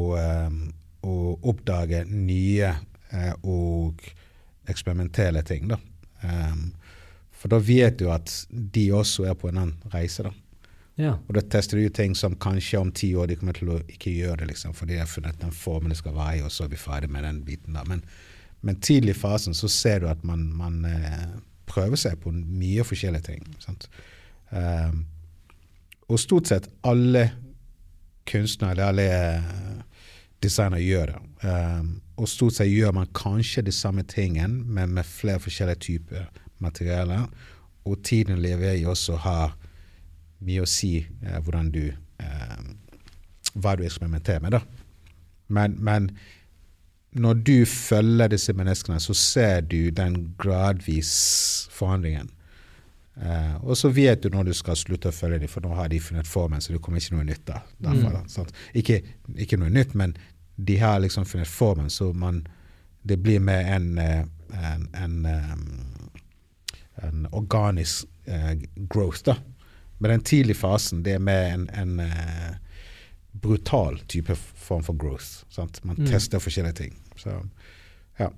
å, 1.09 1.14
oppdage 1.48 2.02
nye 2.04 2.68
eh, 2.68 3.32
og 3.48 4.02
eksperimentelle 4.68 5.40
ting, 5.48 5.70
da. 5.70 5.78
For 7.38 7.48
da 7.48 7.61
vet 7.62 7.96
du 8.00 8.11
at 8.12 8.32
de 8.50 8.90
også 8.92 9.24
er 9.30 9.38
på 9.38 9.48
en 9.48 9.62
annen 9.62 9.92
reise, 9.94 10.26
da. 10.26 10.34
Ja. 10.98 11.12
Og 11.28 11.36
da 11.36 11.44
tester 11.46 11.78
du 11.78 11.86
ting 11.94 12.16
som 12.18 12.34
kanskje 12.42 12.80
om 12.80 12.88
ti 12.90 13.12
år 13.14 13.30
de 13.30 13.36
kommer 13.38 13.54
til 13.54 13.70
å 13.70 13.78
ikke 13.86 14.11
gjøre 14.11 14.40
det, 14.40 14.48
liksom, 14.50 14.74
fordi 14.74 14.96
de 14.96 15.04
har 15.04 15.11
funnet 15.11 15.38
den 15.38 15.54
formen 15.54 15.94
det 15.94 16.00
skal 16.00 16.16
være 16.16 16.40
i, 16.40 16.42
og 16.42 16.50
så 16.50 16.66
er 16.66 16.72
vi 16.72 16.80
ferdig 16.82 17.11
med 17.14 17.22
den 17.22 17.38
biten 17.46 17.78
da. 17.78 17.84
Men, 17.86 18.02
men 18.66 18.80
tidlig 18.82 19.14
i 19.14 19.20
fasen 19.20 19.54
så 19.54 19.70
ser 19.70 20.02
du 20.02 20.09
at 20.11 20.24
man, 20.26 20.48
man 20.59 20.82
eh, 20.88 21.28
prøver 21.70 22.00
seg 22.00 22.18
på 22.24 22.32
mye 22.34 22.86
forskjellige 22.86 23.28
ting. 23.30 23.46
Sant? 23.62 23.86
Um, 24.50 25.04
og 26.09 26.20
stort 26.20 26.48
sett 26.48 26.68
alle 26.88 27.28
kunstnere, 28.28 28.88
alle 28.88 29.06
eh, 29.12 29.52
designere 30.42 30.82
gjør 30.84 31.12
det. 31.12 31.20
Um, 31.42 31.90
og 32.18 32.28
stort 32.28 32.56
sett 32.56 32.70
gjør 32.70 32.94
man 32.96 33.11
kanskje 33.16 33.64
de 33.66 33.72
samme 33.72 34.04
tingene, 34.09 34.64
men 34.64 34.94
med 34.96 35.06
flere 35.06 35.40
forskjellige 35.42 35.84
typer 35.84 36.26
materialer. 36.64 37.28
Og 37.84 38.02
tiden 38.04 38.42
lever 38.42 38.78
i 38.78 38.86
også 38.88 39.16
har 39.24 39.54
mye 40.44 40.64
å 40.64 40.70
si 40.70 41.00
eh, 41.02 41.38
hvordan 41.42 41.72
du 41.74 41.84
eh, 41.88 42.59
hva 43.59 43.76
du 43.76 43.84
eksperimenterer 43.86 44.42
med. 44.44 44.56
da. 44.56 44.61
Men, 45.48 45.76
men 45.82 46.11
når 47.12 47.40
du 47.46 47.66
følger 47.66 48.28
disse 48.28 48.52
menneskene, 48.52 49.00
så 49.00 49.14
ser 49.16 49.61
du 49.61 49.90
den 49.90 50.34
gradvis 50.38 51.68
forandringen. 51.72 52.30
Eh, 53.22 53.54
og 53.64 53.76
så 53.76 53.88
vet 53.90 54.22
du 54.22 54.28
når 54.30 54.44
du 54.50 54.54
skal 54.54 54.76
slutte 54.78 55.10
å 55.10 55.14
følge 55.14 55.40
dem, 55.42 55.50
for 55.50 55.64
nå 55.64 55.72
har 55.74 55.88
de 55.90 55.98
funnet 56.00 56.26
formen, 56.28 56.60
så 56.62 56.72
det 56.72 56.80
kommer 56.84 57.02
ikke 57.02 57.16
noe 57.16 57.26
nytt 57.26 57.44
da. 57.50 57.62
Derfor, 57.82 58.20
mm. 58.22 58.52
Ikke, 58.78 59.00
ikke 59.46 59.58
noe 59.58 59.70
nytt, 59.74 59.94
men 59.98 60.14
de 60.56 60.76
har 60.78 61.00
liksom 61.02 61.26
funnet 61.26 61.48
formen, 61.50 61.90
så 61.90 62.12
man, 62.14 62.44
det 63.02 63.18
blir 63.22 63.40
mer 63.42 63.66
en, 63.74 63.90
eh, 63.98 64.24
en, 64.54 64.88
en, 64.94 65.18
eh, 65.26 67.04
en 67.08 67.26
organisk 67.32 68.06
eh, 68.26 68.54
growth, 68.90 69.24
da. 69.26 69.36
Men 69.98 70.10
den 70.14 70.20
tidlige 70.26 70.60
fasen, 70.60 71.02
det 71.02 71.16
er 71.16 71.22
mer 71.22 71.48
en, 71.56 71.68
en 71.74 72.00
eh, 72.00 72.54
brutal 73.42 73.98
type 74.10 74.34
form 74.38 74.82
for 74.86 74.94
growth. 74.98 75.44
Sant? 75.50 75.80
Man 75.84 75.96
Mm. 75.98 76.06
tester 76.06 76.38
forskjellige 76.38 76.74
ting. 76.74 76.94
Så 77.16 77.34
ja. 78.18 78.28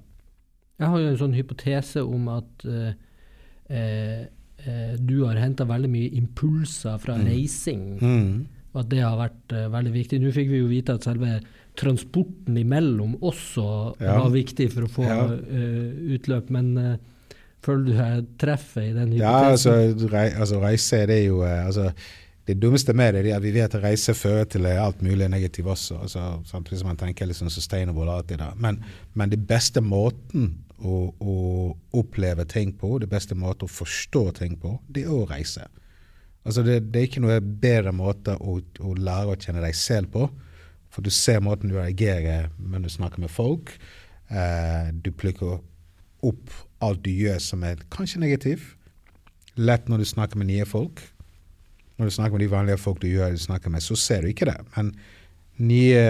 Jeg 0.80 0.88
har 0.88 0.98
jo 0.98 1.08
en 1.10 1.18
sånn 1.20 1.34
hypotese 1.36 2.00
om 2.04 2.28
at 2.32 2.64
eh, 2.64 4.24
eh, 4.66 4.96
du 4.98 5.24
har 5.26 5.36
henta 5.36 5.64
veldig 5.64 5.90
mye 5.90 6.10
impulser 6.20 6.98
fra 7.00 7.14
Mm. 7.18 7.24
reising, 7.26 7.98
Mm. 8.00 8.46
og 8.74 8.80
at 8.84 8.88
det 8.88 9.00
har 9.00 9.16
vært 9.18 9.52
eh, 9.56 9.68
veldig 9.68 9.92
viktig. 9.92 10.20
Nå 10.20 10.32
fikk 10.32 10.48
vi 10.48 10.58
jo 10.58 10.66
vite 10.68 10.94
at 10.94 11.02
selve 11.04 11.40
transporten 11.76 12.56
imellom 12.58 13.16
også 13.22 13.96
Ja. 14.00 14.18
var 14.18 14.30
viktig 14.30 14.70
for 14.72 14.82
å 14.82 14.88
få 14.90 15.04
Ja. 15.04 15.24
eh, 15.34 16.16
utløp, 16.18 16.50
men 16.50 16.76
eh, 16.78 16.96
føler 17.62 17.84
du 17.86 17.92
deg 17.92 18.26
treffet 18.38 18.90
i 18.90 18.92
den 18.92 19.12
hypotesen? 19.12 19.18
Ja, 19.18 19.50
altså, 19.50 20.10
rei, 20.10 20.30
altså 20.30 20.60
reise 20.60 21.06
det 21.06 21.22
er 21.24 21.26
jo 21.28 21.42
eh, 21.42 21.66
altså, 21.66 21.92
Det 22.46 22.58
dummeste 22.58 22.92
med 22.94 23.14
det 23.14 23.26
er 23.26 23.36
at 23.36 23.42
vi 23.42 23.52
vet 23.52 23.74
at 23.74 23.82
reise 23.82 24.12
fører 24.12 24.44
til 24.48 24.64
eh, 24.66 24.82
alt 24.84 25.02
mulig 25.02 25.28
negativt 25.30 25.66
også. 25.66 26.00
Altså, 26.02 26.40
sant, 26.44 26.68
hvis 26.68 26.82
man 26.82 26.96
tenker 26.96 27.26
liksom 27.26 27.48
sustainable 27.48 28.10
alltid 28.10 28.38
der. 28.38 28.54
Men, 28.56 28.80
men 29.14 29.30
det 29.30 29.46
beste 29.46 29.80
måten 29.80 30.54
å, 30.80 30.96
å 31.20 31.34
oppleve 32.00 32.46
ting 32.48 32.72
på, 32.76 32.96
det 33.02 33.10
beste 33.10 33.36
måten 33.38 33.68
å 33.68 33.72
forstå 33.72 34.24
ting 34.40 34.56
på, 34.60 34.76
det 34.88 35.04
er 35.06 35.14
å 35.14 35.26
reise. 35.28 35.66
Altså 36.46 36.64
det, 36.64 36.78
det 36.92 37.00
er 37.00 37.08
ikke 37.08 37.22
noe 37.24 37.40
bedre 37.40 37.92
måte 37.92 38.36
å, 38.40 38.56
å 38.60 38.94
lære 38.96 39.34
å 39.34 39.40
kjenne 39.40 39.64
deg 39.64 39.76
selv 39.76 40.12
på. 40.14 40.28
For 40.90 41.04
du 41.06 41.10
ser 41.14 41.42
måten 41.44 41.70
du 41.70 41.76
reagerer 41.76 42.48
når 42.58 42.86
du 42.86 42.92
snakker 42.92 43.22
med 43.22 43.30
folk. 43.30 43.74
Eh, 44.32 44.90
du 44.94 45.12
plukker 45.12 45.60
opp 46.26 46.56
alt 46.84 47.02
du 47.04 47.12
gjør 47.12 47.38
som 47.44 47.64
er 47.66 47.82
kanskje 47.92 48.22
negativ. 48.24 48.72
Lett 49.60 49.88
når 49.90 50.02
du 50.02 50.08
snakker 50.08 50.40
med 50.40 50.50
nye 50.50 50.66
folk. 50.68 51.02
Når 52.00 52.08
du 52.08 52.16
snakker 52.16 52.38
med 52.38 52.46
de 52.46 52.52
vanlige 52.54 52.80
folk 52.80 53.02
du 53.02 53.10
gjør, 53.10 53.36
du 53.36 53.42
snakker 53.42 53.72
med, 53.72 53.84
så 53.84 53.96
ser 53.98 54.24
du 54.24 54.32
ikke 54.32 54.48
det. 54.48 54.56
Men 54.72 54.94
nye, 55.60 56.04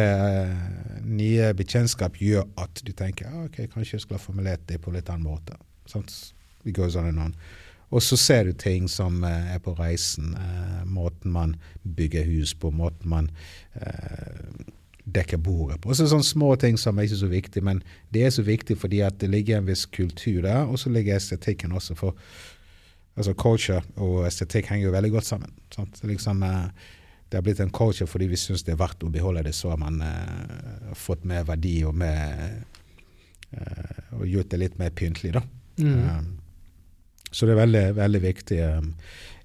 nye 1.07 1.51
bekjentskap 1.59 2.21
gjør 2.23 2.47
at 2.61 2.83
du 2.87 2.93
tenker 2.97 3.31
ah, 3.31 3.47
ok, 3.49 3.65
kanskje 3.73 3.97
jeg 3.97 4.05
skulle 4.05 4.21
ha 4.21 4.25
formulert 4.25 4.63
det 4.71 4.81
på 4.83 4.95
litt 4.95 5.11
annen 5.11 5.27
måte. 5.27 5.59
Sant? 5.91 6.15
It 6.65 6.77
goes 6.77 6.97
on 6.97 7.09
and 7.09 7.19
on. 7.19 7.35
Og 7.91 8.03
så 8.03 8.17
ser 8.17 8.45
du 8.47 8.53
ting 8.55 8.87
som 8.91 9.25
eh, 9.27 9.55
er 9.55 9.63
på 9.63 9.75
reisen. 9.79 10.35
eh, 10.39 10.85
måten 10.87 11.33
man 11.33 11.57
bygger 11.83 12.25
hus 12.25 12.55
på, 12.55 12.71
måten 12.71 13.11
man 13.11 13.31
eh, 13.75 14.63
dekker 15.05 15.41
bordet 15.43 15.81
på. 15.81 15.91
Også 15.91 16.07
sånne 16.07 16.27
små 16.27 16.55
ting 16.57 16.79
som 16.79 16.99
er 16.99 17.09
ikke 17.09 17.25
så 17.25 17.31
viktig, 17.33 17.65
men 17.67 17.83
det 18.15 18.25
er 18.25 18.31
så 18.31 18.45
viktig 18.47 18.79
fordi 18.79 19.03
at 19.03 19.19
det 19.21 19.31
ligger 19.31 19.59
en 19.59 19.67
viss 19.67 19.87
kultur 19.87 20.43
der, 20.47 20.63
og 20.69 20.79
så 20.79 20.93
ligger 20.93 21.17
estetikken 21.17 21.73
også. 21.73 21.99
For 21.99 22.15
altså 23.17 23.35
culture 23.35 23.83
og 23.97 24.23
estetikk 24.29 24.71
henger 24.71 24.87
jo 24.87 24.95
veldig 24.95 25.11
godt 25.11 25.27
sammen. 25.27 25.51
Sant? 25.75 25.99
Liksom, 26.07 26.45
det 27.31 27.39
har 27.39 27.43
blitt 27.47 27.61
en 27.61 27.71
culture 27.71 28.09
fordi 28.11 28.27
vi 28.27 28.39
syns 28.39 28.65
det 28.67 28.75
er 28.75 28.81
verdt 28.81 29.05
å 29.07 29.11
beholde 29.13 29.45
det, 29.47 29.55
så 29.55 29.71
har 29.71 29.79
man 29.79 30.01
uh, 30.03 30.95
fått 30.99 31.23
mer 31.29 31.45
verdi 31.47 31.77
og 31.87 31.95
mer 32.01 32.57
uh, 33.55 34.01
og 34.19 34.27
gjort 34.27 34.51
det 34.51 34.59
litt 34.59 34.81
mer 34.81 34.91
pyntelig, 34.99 35.37
da. 35.39 35.45
Mm. 35.79 36.01
Um, 36.09 36.33
så 37.31 37.47
det 37.47 37.55
er 37.55 37.61
veldig, 37.61 37.85
veldig 38.01 38.23
viktig. 38.25 38.59
Um, 38.67 38.89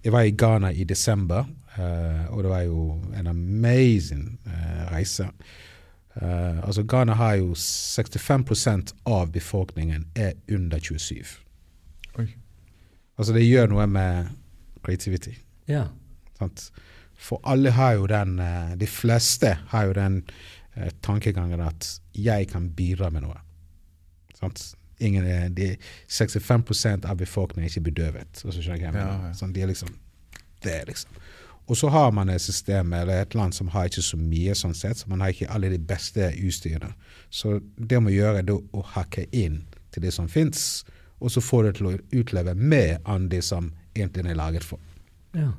jeg 0.02 0.16
var 0.16 0.26
i 0.26 0.34
Ghana 0.34 0.72
i 0.74 0.88
desember, 0.90 1.46
uh, 1.78 2.26
og 2.34 2.42
det 2.42 2.54
var 2.56 2.66
jo 2.66 2.88
en 3.14 3.30
amazing 3.30 4.28
reise. 4.92 5.30
Altså 6.16 6.86
Ghana 6.88 7.18
har 7.20 7.34
jo 7.42 7.50
65% 7.60 8.94
av 9.12 9.34
befolkningen 9.36 10.06
er 10.16 10.38
under 10.48 10.80
27. 10.80 11.34
Oi. 12.22 12.30
Altså 13.20 13.36
det 13.36 13.44
gjør 13.44 13.68
noe 13.74 13.88
med 13.92 14.30
creativity. 14.86 15.34
Ja. 15.68 15.90
Sant? 16.40 16.70
For 17.26 17.41
alle 17.43 17.73
har 17.73 17.95
jo 17.97 18.07
den 18.09 18.39
eh, 18.39 18.76
De 18.78 18.88
fleste 18.89 19.55
har 19.71 19.88
jo 19.89 19.95
den 19.97 20.21
eh, 20.76 20.91
tankegangen 21.01 21.63
at 21.65 21.88
jeg 22.13 22.49
kan 22.51 22.69
bidra 22.78 23.09
med 23.09 23.26
noe. 23.26 23.39
Sant? 24.38 24.61
Ingen 25.03 25.26
er, 25.28 25.49
de, 25.51 25.73
65% 26.07 27.07
av 27.09 27.17
befolkningen 27.19 27.67
er 27.67 27.73
ikke 27.73 27.89
bedøvet. 27.89 28.43
Og 28.45 28.53
så 28.53 28.61
skjønner 28.61 28.80
jeg 28.80 28.86
hva 28.86 28.91
jeg 28.91 28.95
mener. 28.99 29.34
Sånn, 29.36 29.55
de 29.55 29.65
er 29.65 29.71
liksom 29.71 29.91
det, 30.63 30.71
er 30.71 30.86
liksom. 30.88 31.17
Og 31.65 31.78
så 31.78 31.89
har 31.89 32.11
man 32.13 32.30
et 32.30 32.41
system 32.41 32.93
eller 32.93 33.23
et 33.23 33.36
land 33.36 33.55
som 33.57 33.71
har 33.73 33.89
ikke 33.89 34.03
så 34.05 34.17
mye 34.21 34.53
sånn 34.57 34.76
sett, 34.78 35.01
så 35.01 35.09
man 35.09 35.23
har 35.23 35.34
ikke 35.34 35.49
alle 35.51 35.71
de 35.73 35.80
beste 35.82 36.30
utstyrene. 36.38 36.91
Så 37.34 37.57
det 37.76 38.01
må 38.01 38.13
gjøre 38.13 38.43
er 38.43 38.53
å 38.53 38.84
hakke 38.93 39.26
inn 39.34 39.63
til 39.93 40.05
det 40.05 40.13
som 40.13 40.30
fins, 40.30 40.86
og 41.19 41.34
så 41.34 41.41
få 41.41 41.63
det 41.65 41.78
til 41.80 41.89
å 41.89 41.95
utleve 42.13 42.53
mer 42.55 42.99
enn 43.09 43.30
det 43.32 43.41
som 43.47 43.71
egentlig 43.95 44.30
er 44.30 44.38
laget 44.38 44.67
for 44.67 44.82
ja. 45.34 45.49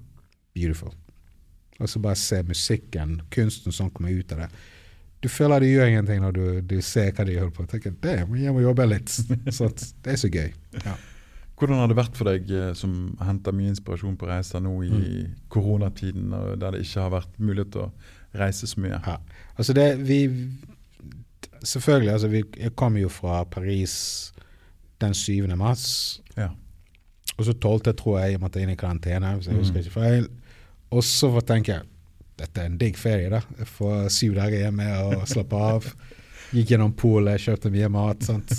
beautiful. 0.55 0.95
Og 1.81 1.91
så 1.91 2.01
bare 2.01 2.19
se 2.19 2.41
musikken, 2.47 3.21
kunsten 3.33 3.75
som 3.75 3.91
kommer 3.93 4.15
ut 4.17 4.33
av 4.33 4.45
det. 4.45 4.49
Du 5.25 5.29
føler 5.33 5.61
det 5.61 5.73
gjør 5.73 5.91
ingenting 5.91 6.23
når 6.23 6.37
du, 6.37 6.45
du 6.77 6.77
ser 6.85 7.11
hva 7.13 7.25
de 7.27 7.37
holder 7.39 7.53
på. 7.57 7.67
Tenker, 7.69 7.95
Damn, 8.05 8.37
jeg 8.39 8.55
må 8.55 8.63
jobbe 8.63 8.87
litt. 8.89 9.13
Så 9.57 9.69
det 10.05 10.15
er 10.15 10.21
så 10.21 10.31
gøy. 10.33 10.53
Ja. 10.85 10.95
Hvordan 11.57 11.81
har 11.81 11.89
det 11.89 11.97
vært 11.97 12.19
for 12.19 12.29
deg 12.29 12.51
eh, 12.53 12.73
som 12.77 13.17
henter 13.25 13.55
mye 13.57 13.73
inspirasjon 13.73 14.19
på 14.21 14.29
reiser 14.29 14.61
nå 14.61 14.75
i 14.85 15.25
koronatiden, 15.53 16.35
der 16.61 16.77
det 16.77 16.83
ikke 16.85 17.07
har 17.07 17.15
vært 17.15 17.39
mulighet 17.41 17.73
til 17.73 17.87
å 17.87 17.93
reise 18.37 18.69
så 18.69 18.83
mye? 18.85 19.01
Ja. 19.01 19.19
Altså 19.57 19.77
det, 19.77 19.91
vi 20.05 20.21
Selvfølgelig, 21.67 22.11
altså 22.13 22.29
vi, 22.31 22.43
jeg 22.61 22.75
kom 22.79 22.99
jo 23.01 23.09
fra 23.11 23.41
Paris 23.49 23.95
den 25.01 25.15
7. 25.17 25.49
mars. 25.59 26.21
Ja. 26.37 26.51
Og 27.37 27.49
så 27.49 27.55
12. 27.57 27.95
tror 27.97 28.21
jeg 28.21 28.37
jeg 28.37 28.43
måtte 28.43 28.61
inn 28.63 28.71
i 28.71 28.77
karantene, 28.79 29.33
hvis 29.39 29.49
jeg 29.49 29.59
husker 29.59 29.81
ikke 29.81 29.95
feil. 29.97 30.29
Og 30.95 31.05
så 31.05 31.31
tenker 31.41 31.79
jeg 31.79 31.93
dette 32.37 32.61
er 32.61 32.69
en 32.69 32.77
digg 32.79 32.99
ferie, 33.01 33.31
da. 33.33 33.41
Jeg 33.59 33.69
får 33.79 34.11
syv 34.13 34.35
dager 34.37 34.61
hjemme 34.67 34.87
og 35.07 35.23
slappe 35.31 35.57
av. 35.57 35.87
Gikk 36.53 36.75
gjennom 36.75 36.93
polet, 36.97 37.41
kjøpte 37.41 37.73
mye 37.73 37.89
mat. 37.93 38.27
sant? 38.29 38.53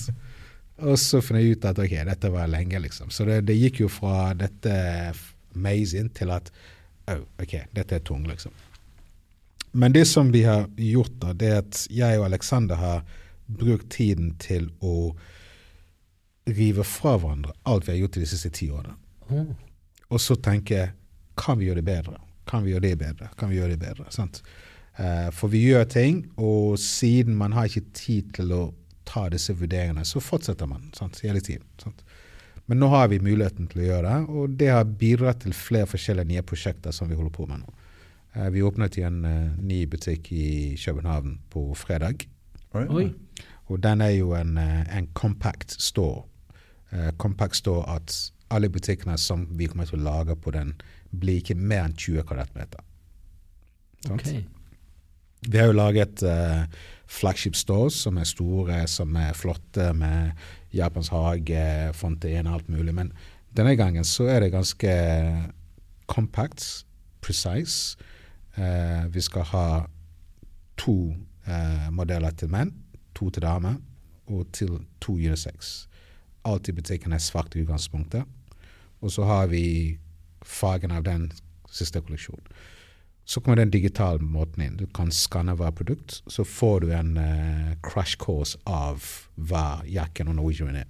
Og 0.82 0.98
så 1.02 1.22
finner 1.22 1.44
jeg 1.44 1.58
ut 1.58 1.68
at 1.70 1.80
ok, 1.82 1.94
dette 2.10 2.32
var 2.34 2.50
lenge, 2.50 2.82
liksom. 2.82 3.12
Så 3.14 3.26
det, 3.30 3.44
det 3.50 3.58
gikk 3.58 3.84
jo 3.84 3.92
fra 3.92 4.32
dette 4.38 4.74
amazing 5.56 6.10
til 6.18 6.34
at 6.34 6.50
oh, 7.14 7.22
ok, 7.42 7.54
dette 7.78 8.00
er 8.00 8.04
tung, 8.06 8.26
liksom. 8.30 8.54
Men 9.78 9.94
det 9.94 10.08
som 10.10 10.32
vi 10.34 10.42
har 10.48 10.66
gjort, 10.82 11.14
da, 11.22 11.34
det 11.38 11.50
er 11.54 11.62
at 11.62 11.86
jeg 11.94 12.18
og 12.18 12.26
Alexander 12.32 12.82
har 12.82 13.02
brukt 13.46 13.92
tiden 13.94 14.34
til 14.42 14.72
å 14.82 15.14
rive 16.48 16.86
fra 16.88 17.18
hverandre 17.20 17.54
alt 17.68 17.86
vi 17.86 17.94
har 17.94 18.02
gjort 18.02 18.18
de 18.18 18.30
siste 18.30 18.52
ti 18.58 18.72
årene. 18.74 18.96
Og 20.08 20.22
så 20.24 20.38
tenke 20.40 20.88
kan 21.38 21.60
vi 21.60 21.70
gjøre 21.70 21.82
det 21.82 21.90
bedre? 21.90 22.18
Kan 22.48 22.66
vi 22.66 22.74
gjøre 22.74 22.88
det 22.88 22.98
bedre? 23.02 23.30
Kan 23.38 23.52
vi 23.52 23.60
gjøre 23.60 23.76
det 23.76 23.82
bedre? 23.82 24.08
Sant? 24.14 24.42
Eh, 24.98 25.30
for 25.36 25.52
vi 25.54 25.64
gjør 25.68 25.88
ting, 25.92 26.24
og 26.38 26.78
siden 26.82 27.36
man 27.38 27.54
har 27.54 27.70
ikke 27.70 27.94
tid 27.94 28.32
til 28.38 28.54
å 28.56 28.62
ta 29.08 29.28
disse 29.32 29.56
vurderingene, 29.56 30.06
så 30.06 30.22
fortsetter 30.24 30.70
man 30.70 30.90
sant? 30.98 31.20
hele 31.24 31.42
tiden. 31.44 31.68
Sant? 31.82 32.04
Men 32.68 32.82
nå 32.82 32.90
har 32.92 33.08
vi 33.12 33.22
muligheten 33.24 33.70
til 33.72 33.86
å 33.86 33.90
gjøre 33.92 34.08
det, 34.08 34.38
og 34.40 34.56
det 34.60 34.72
har 34.74 34.96
bidratt 35.00 35.46
til 35.46 35.56
flere 35.56 35.88
forskjellige 35.88 36.34
nye 36.34 36.44
prosjekter 36.44 36.96
som 36.96 37.08
vi 37.12 37.16
holder 37.16 37.36
på 37.36 37.46
med 37.48 37.62
nå. 37.64 37.76
Eh, 38.34 38.50
vi 38.56 38.64
åpnet 38.66 38.98
i 38.98 39.06
en 39.08 39.22
eh, 39.26 39.54
ny 39.62 39.84
butikk 39.92 40.32
i 40.36 40.48
København 40.82 41.38
på 41.54 41.70
fredag. 41.80 42.28
Oi. 42.78 43.12
Og 43.68 43.80
den 43.84 44.02
er 44.02 44.16
jo 44.16 44.34
en, 44.38 44.58
en 44.58 45.08
compact 45.18 45.76
store. 45.82 46.24
Uh, 46.88 47.12
compact 47.20 47.58
store 47.60 47.84
at 47.98 48.14
alle 48.54 48.70
butikkene 48.72 49.18
som 49.20 49.42
vi 49.60 49.68
kommer 49.68 49.88
til 49.90 50.00
å 50.00 50.06
lage 50.06 50.38
på 50.40 50.54
den, 50.56 50.76
blir 51.12 51.42
ikke 51.42 51.58
mer 51.58 51.86
enn 51.86 51.96
20 51.98 52.26
kvadratmeter. 52.28 52.84
Okay. 54.12 54.44
Vi 55.48 55.58
har 55.58 55.70
jo 55.70 55.78
laget 55.78 56.24
uh, 56.26 56.66
flagship 57.08 57.56
stores 57.56 57.98
som 58.04 58.18
er 58.18 58.28
store, 58.28 58.82
som 58.88 59.16
er 59.16 59.36
flotte, 59.38 59.92
med 59.94 60.32
Japans 60.76 61.12
hage, 61.14 61.94
fontene, 61.94 62.54
alt 62.54 62.70
mulig. 62.70 62.96
Men 62.96 63.12
denne 63.58 63.76
gangen 63.80 64.06
så 64.06 64.28
er 64.32 64.44
det 64.44 64.54
ganske 64.56 64.92
compact, 66.08 66.86
precise. 67.22 67.98
Uh, 68.58 69.06
vi 69.14 69.22
skal 69.22 69.48
ha 69.54 69.68
to 70.78 71.14
uh, 71.48 71.88
modeller 71.92 72.34
til 72.38 72.52
menn, 72.54 72.74
to 73.16 73.30
til 73.30 73.46
damer, 73.46 73.78
og 74.28 74.50
til 74.54 74.80
to 75.02 75.16
unisex. 75.16 75.88
Alt 76.46 76.68
i 76.68 76.76
butikken 76.76 77.14
er 77.14 77.24
svart 77.24 77.56
i 77.56 77.64
utgangspunktet. 77.64 78.24
Og 79.02 79.12
så 79.14 79.24
har 79.24 79.48
vi 79.48 79.98
fargen 80.48 80.94
av 80.96 81.06
den 81.06 81.30
siste 81.72 82.02
kolleksjonen. 82.02 82.44
Så 83.28 83.42
kommer 83.44 83.60
den 83.60 83.72
digitale 83.74 84.24
måten 84.24 84.64
inn. 84.64 84.78
Du 84.80 84.86
kan 84.96 85.12
skanne 85.12 85.58
hver 85.60 85.74
produkt, 85.76 86.22
så 86.32 86.46
får 86.48 86.86
du 86.86 86.94
en 86.96 87.18
uh, 87.20 87.74
crash 87.84 88.16
course 88.24 88.56
av 88.64 89.04
hva 89.36 89.82
jakken 89.84 90.32
og 90.32 90.38
Norwegian 90.38 90.78
er. 90.80 90.88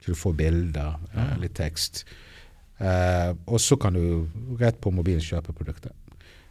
Så 0.00 0.10
du 0.10 0.18
får 0.18 0.34
bilder, 0.40 0.98
uh, 1.14 1.36
litt 1.38 1.54
tekst. 1.54 2.02
Uh, 2.80 3.38
og 3.46 3.62
så 3.62 3.78
kan 3.78 3.94
du 3.94 4.26
rett 4.58 4.80
på 4.82 4.90
mobilen 4.90 5.22
kjøpe 5.22 5.54
produktet. 5.54 5.94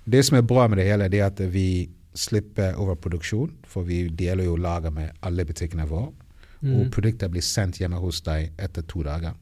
Det 0.06 0.24
som 0.24 0.40
er 0.40 0.48
bra 0.48 0.70
med 0.72 0.80
det 0.80 0.88
hele, 0.88 1.12
er 1.12 1.28
at 1.28 1.44
vi 1.52 1.90
slipper 2.16 2.80
overproduksjon, 2.80 3.52
for 3.68 3.84
vi 3.84 4.06
deler 4.08 4.48
jo 4.48 4.56
lager 4.56 4.96
med 4.96 5.12
alle 5.28 5.44
butikkene 5.46 5.90
våre. 5.90 6.14
Og 6.66 6.88
produktet 6.94 7.30
blir 7.30 7.44
sendt 7.46 7.78
hjemme 7.78 8.00
hos 8.02 8.24
deg 8.26 8.56
etter 8.58 8.86
to 8.90 9.04
dager. 9.06 9.36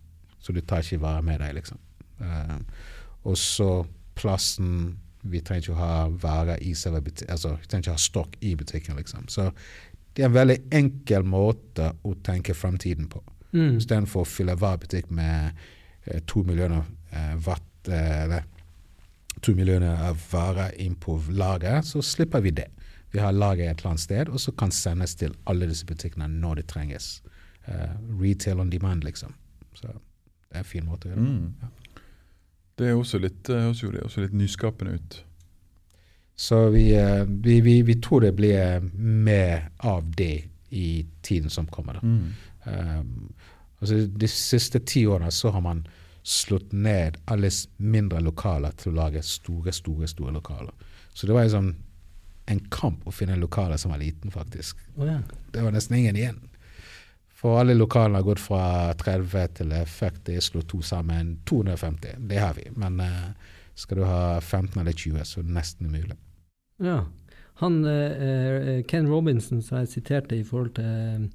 Så 0.44 0.52
du 0.52 0.60
tar 0.62 0.84
ikke 0.84 1.04
vare 1.04 1.22
med 1.24 1.40
deg, 1.40 1.54
liksom. 1.56 1.80
Eh, 2.22 2.60
og 3.24 3.38
så 3.40 3.86
plassen 4.20 5.00
Vi 5.24 5.40
trenger 5.40 5.64
ikke 5.64 5.76
å 5.78 5.80
ha 5.80 6.08
varer 6.20 6.60
i 6.60 6.74
selve 6.76 7.00
butikken, 7.06 7.30
altså 7.32 7.54
vi 7.56 7.68
trenger 7.72 7.86
ikke 7.86 7.94
ha 7.96 8.02
stokk 8.04 8.34
i 8.44 8.50
butikken, 8.60 8.98
liksom. 9.00 9.30
Så 9.32 9.46
det 10.14 10.26
er 10.26 10.28
en 10.28 10.36
veldig 10.36 10.58
enkel 10.76 11.24
måte 11.24 11.94
å 12.04 12.12
tenke 12.28 12.52
fremtiden 12.54 13.08
på. 13.08 13.22
Mm. 13.54 13.78
Istedenfor 13.78 14.26
å 14.26 14.28
fylle 14.28 14.58
hver 14.60 14.82
butikk 14.82 15.08
med 15.16 15.56
eh, 16.04 16.20
to 16.28 16.44
millioner 16.44 16.84
eh, 17.16 17.38
watt 17.46 17.88
eh, 17.88 18.26
eller 18.26 18.44
to 19.44 19.56
millioner 19.56 19.96
av 20.10 20.20
varer 20.32 20.76
inn 20.84 20.96
på 21.00 21.16
lager, 21.32 21.82
så 21.88 22.04
slipper 22.04 22.44
vi 22.44 22.52
det. 22.60 22.68
Vi 23.14 23.22
har 23.22 23.32
lager 23.32 23.70
et 23.70 23.80
eller 23.80 23.94
annet 23.94 24.04
sted, 24.04 24.30
og 24.30 24.42
så 24.42 24.52
kan 24.58 24.72
sendes 24.74 25.16
til 25.20 25.36
alle 25.50 25.68
disse 25.70 25.86
butikkene 25.86 26.28
når 26.32 26.62
det 26.62 26.68
trenges. 26.72 27.22
Eh, 27.66 27.94
retail 28.20 28.60
on 28.60 28.72
demand, 28.74 29.06
liksom. 29.06 29.36
Så 29.78 29.88
det 29.88 30.58
er 30.58 30.64
en 30.64 30.70
fin 30.70 30.86
måte 30.86 31.08
å 31.08 31.14
gjøre 31.14 31.22
det 31.22 31.32
Mm. 31.34 31.54
Er 31.54 31.70
også 31.70 31.70
litt, 31.70 31.83
det 32.80 32.90
høres 32.90 33.14
jo 33.14 33.22
det 33.22 33.34
er 33.52 34.06
også 34.08 34.26
litt 34.26 34.36
nyskapende 34.38 34.98
ut. 34.98 35.20
Så 36.36 36.70
vi, 36.74 36.88
eh, 36.98 37.24
vi, 37.28 37.60
vi, 37.62 37.82
vi 37.86 37.96
tror 38.02 38.22
det 38.22 38.34
blir 38.36 38.80
mer 38.94 39.70
av 39.78 40.08
det 40.18 40.44
i 40.74 41.06
tiden 41.22 41.50
som 41.50 41.68
kommer. 41.68 41.94
da. 41.94 42.00
Mm. 42.02 42.34
Um, 42.64 43.34
altså 43.80 43.96
de 44.08 44.28
siste 44.28 44.80
ti 44.80 45.06
årene 45.08 45.32
så 45.32 45.52
har 45.54 45.62
man 45.62 45.84
slått 46.24 46.72
ned 46.72 47.18
alle 47.26 47.50
mindre 47.78 48.22
lokaler 48.24 48.72
til 48.80 48.94
å 48.94 49.02
lage 49.04 49.22
store, 49.28 49.74
store 49.76 50.08
store 50.08 50.34
lokaler. 50.34 50.74
Så 51.14 51.28
det 51.28 51.36
var 51.36 51.46
liksom 51.46 51.76
en 52.46 52.60
kamp 52.74 53.06
å 53.08 53.14
finne 53.14 53.38
lokaler 53.40 53.78
som 53.78 53.92
var 53.92 54.02
liten, 54.02 54.32
faktisk. 54.32 54.80
Oh, 54.96 55.06
ja. 55.08 55.20
Det 55.52 55.62
var 55.62 55.76
nesten 55.76 56.00
ingen 56.00 56.18
igjen. 56.18 56.40
For 57.44 57.60
alle 57.60 57.76
lokalene 57.76 58.22
har 58.22 58.24
gått 58.24 58.40
fra 58.40 58.94
30 58.96 59.58
til 59.60 59.74
40, 59.92 60.38
slå 60.42 60.62
to 60.72 60.80
sammen 60.82 61.34
250. 61.50 62.16
Det 62.30 62.40
har 62.40 62.54
vi. 62.56 62.70
Men 62.80 63.02
eh, 63.04 63.34
skal 63.76 64.00
du 64.00 64.06
ha 64.08 64.40
15 64.40 64.80
eller 64.80 64.96
20, 64.96 65.26
så 65.28 65.42
er 65.42 65.50
det 65.50 65.58
nesten 65.58 65.90
umulig. 65.92 66.16
Ja. 66.84 67.02
Han, 67.60 67.82
eh, 67.86 68.24
eh, 68.30 68.84
Ken 68.88 69.10
Robinson, 69.12 69.60
som 69.62 69.82
jeg 69.84 69.92
siterte 69.92 70.40
i 70.40 70.46
forhold 70.48 70.72
til 70.80 71.28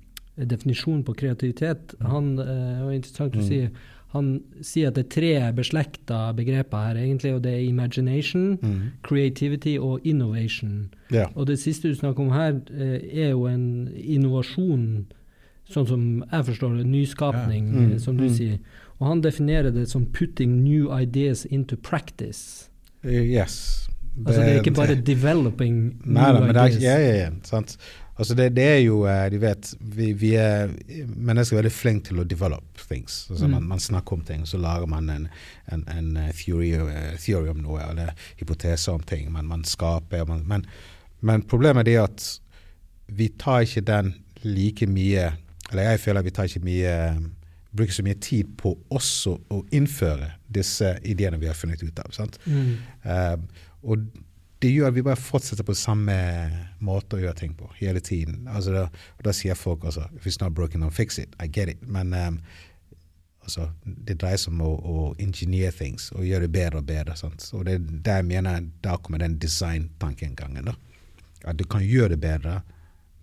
definisjonen 0.49 1.05
på 1.05 1.15
kreativitet, 1.19 1.93
han 2.01 2.33
eh, 2.39 2.81
var 2.87 2.97
interessant 2.97 3.37
å 3.37 3.43
Mm. 3.45 3.47
si, 3.49 3.61
han 4.15 4.33
sier 4.65 4.89
at 4.89 4.95
det 4.97 5.05
er 5.05 5.13
tre 5.13 5.53
beslekta 5.53 6.33
begreper 6.35 6.87
her, 6.89 6.95
egentlig, 6.97 7.35
og 7.37 7.43
det 7.45 7.53
er 7.53 7.69
imagination, 7.69 8.57
Mm. 8.63 8.91
creativity 9.03 9.77
og 9.79 10.01
innovation. 10.07 10.89
Ja. 11.13 11.27
Og 11.37 11.47
det 11.53 11.59
siste 11.61 11.89
du 11.93 11.95
snakker 11.95 12.21
om 12.25 12.31
her, 12.33 12.63
er 12.73 13.31
jo 13.31 13.45
en 13.47 13.89
innovasjon, 13.95 15.07
sånn 15.71 15.87
som 15.87 16.25
jeg 16.33 16.45
forstår 16.49 16.77
det, 16.79 16.87
nyskapning, 16.87 17.67
Ja. 17.73 17.81
Mm, 17.81 17.93
eh, 17.93 17.99
som 17.99 18.17
du 18.17 18.25
mm. 18.25 18.35
sier. 18.35 18.59
Og 18.99 19.07
han 19.07 19.21
definerer 19.23 19.71
det 19.71 19.89
som 19.89 20.07
'putting 20.07 20.63
new 20.63 20.89
ideas 21.01 21.45
into 21.45 21.77
practice'. 21.77 22.69
Uh, 23.05 23.11
Yes. 23.13 23.89
Altså 24.27 24.41
det 24.43 24.49
er 24.51 24.61
ikke 24.63 24.75
bare 24.75 24.97
'developing 24.97 25.75
new 26.05 26.13
Nei 26.15 26.33
da, 26.33 26.41
det 26.41 26.55
ideas'. 26.73 26.83
ja, 26.83 26.99
ja, 26.99 27.15
ja, 27.25 27.31
sant. 27.43 27.77
Altså 28.19 28.35
det, 28.35 28.57
det 28.57 28.65
er 28.65 28.79
jo, 28.83 29.05
eh, 29.07 29.31
du 29.31 29.39
vet, 29.39 29.75
vi, 29.81 30.13
vi 30.13 30.33
er 30.35 30.69
mennesker 31.17 31.55
er 31.57 31.63
veldig 31.63 31.73
flinke 31.73 32.09
til 32.09 32.19
å 32.19 32.25
develop 32.25 32.65
things. 32.91 33.29
Altså 33.31 33.45
Mm. 33.47 33.51
man, 33.53 33.63
man 33.69 33.79
snakker 33.79 34.13
om 34.13 34.21
ting, 34.21 34.47
så 34.47 34.59
lager 34.59 34.87
man 34.87 35.11
en, 35.11 35.29
en, 35.73 35.85
en 35.89 36.19
theory, 36.35 36.73
theory 37.19 37.49
om 37.49 37.57
noe, 37.63 37.79
eller 37.91 38.11
hypoteser 38.41 38.93
om 38.93 39.01
ting. 39.01 39.31
Man, 39.33 39.47
man 39.47 39.63
skaper, 39.65 40.25
man, 40.27 40.43
men, 40.49 40.67
men 41.21 41.43
problemet 41.43 41.87
er 41.89 42.03
at 42.03 42.41
vi 43.09 43.29
tar 43.39 43.61
ikke 43.61 43.81
den 43.87 44.15
like 44.43 44.87
mye, 44.87 45.33
eller 45.71 45.91
jeg 45.93 46.01
føler 46.01 46.25
vi 46.27 46.35
tar 46.35 46.49
ikke 46.49 46.65
mye, 46.65 46.95
bruker 47.77 47.93
så 47.93 48.05
mye 48.07 48.21
tid 48.25 48.55
på 48.61 48.73
også 48.95 49.35
å 49.53 49.63
innføre 49.77 50.33
disse 50.49 50.95
ideene 51.05 51.41
vi 51.41 51.51
har 51.51 51.59
funnet 51.59 51.83
ut 51.85 52.01
av. 52.05 52.15
sant? 52.17 52.39
Mm. 52.47 52.79
Uh, 53.05 53.67
og 53.83 54.09
det 54.63 54.71
gjør 54.73 54.91
at 54.91 54.97
vi 54.97 55.05
bare 55.07 55.21
fortsetter 55.21 55.67
på 55.67 55.77
samme 55.79 56.15
måte 56.83 57.19
å 57.19 57.21
gjøre 57.23 57.39
ting 57.39 57.53
på 57.55 57.69
hele 57.79 58.01
tiden. 58.03 58.49
Altså 58.51 58.75
da, 58.75 58.87
og 58.89 59.29
da 59.29 59.35
sier 59.37 59.59
folk 59.59 59.85
altså 59.87 60.09
If 60.17 60.27
it's 60.27 60.41
not 60.43 60.55
broken, 60.55 60.83
don't 60.83 60.95
fix 60.95 61.19
it. 61.19 61.37
I 61.39 61.47
get 61.47 61.71
it. 61.71 61.85
Men 61.87 62.11
um, 62.15 62.41
altså, 63.47 63.69
det 63.85 64.19
dreier 64.19 64.41
seg 64.41 64.57
om 64.57 64.65
å, 64.67 64.73
å 64.75 65.05
engineer 65.23 65.75
things 65.75 66.11
og 66.17 66.27
gjøre 66.27 66.49
det 66.49 66.55
bedre 66.57 66.83
og 66.83 66.89
bedre. 66.89 67.15
Sant? 67.21 67.47
Og 67.55 67.69
det 67.69 67.79
er 67.79 67.87
der 68.09 68.23
jeg 68.23 68.31
mener 68.33 68.67
da 68.83 68.97
kommer 68.99 69.23
den 69.23 69.39
design-tankegangen. 69.39 70.73
At 71.45 71.61
du 71.61 71.65
kan 71.71 71.87
gjøre 71.87 72.17
det 72.17 72.23
bedre. 72.25 72.59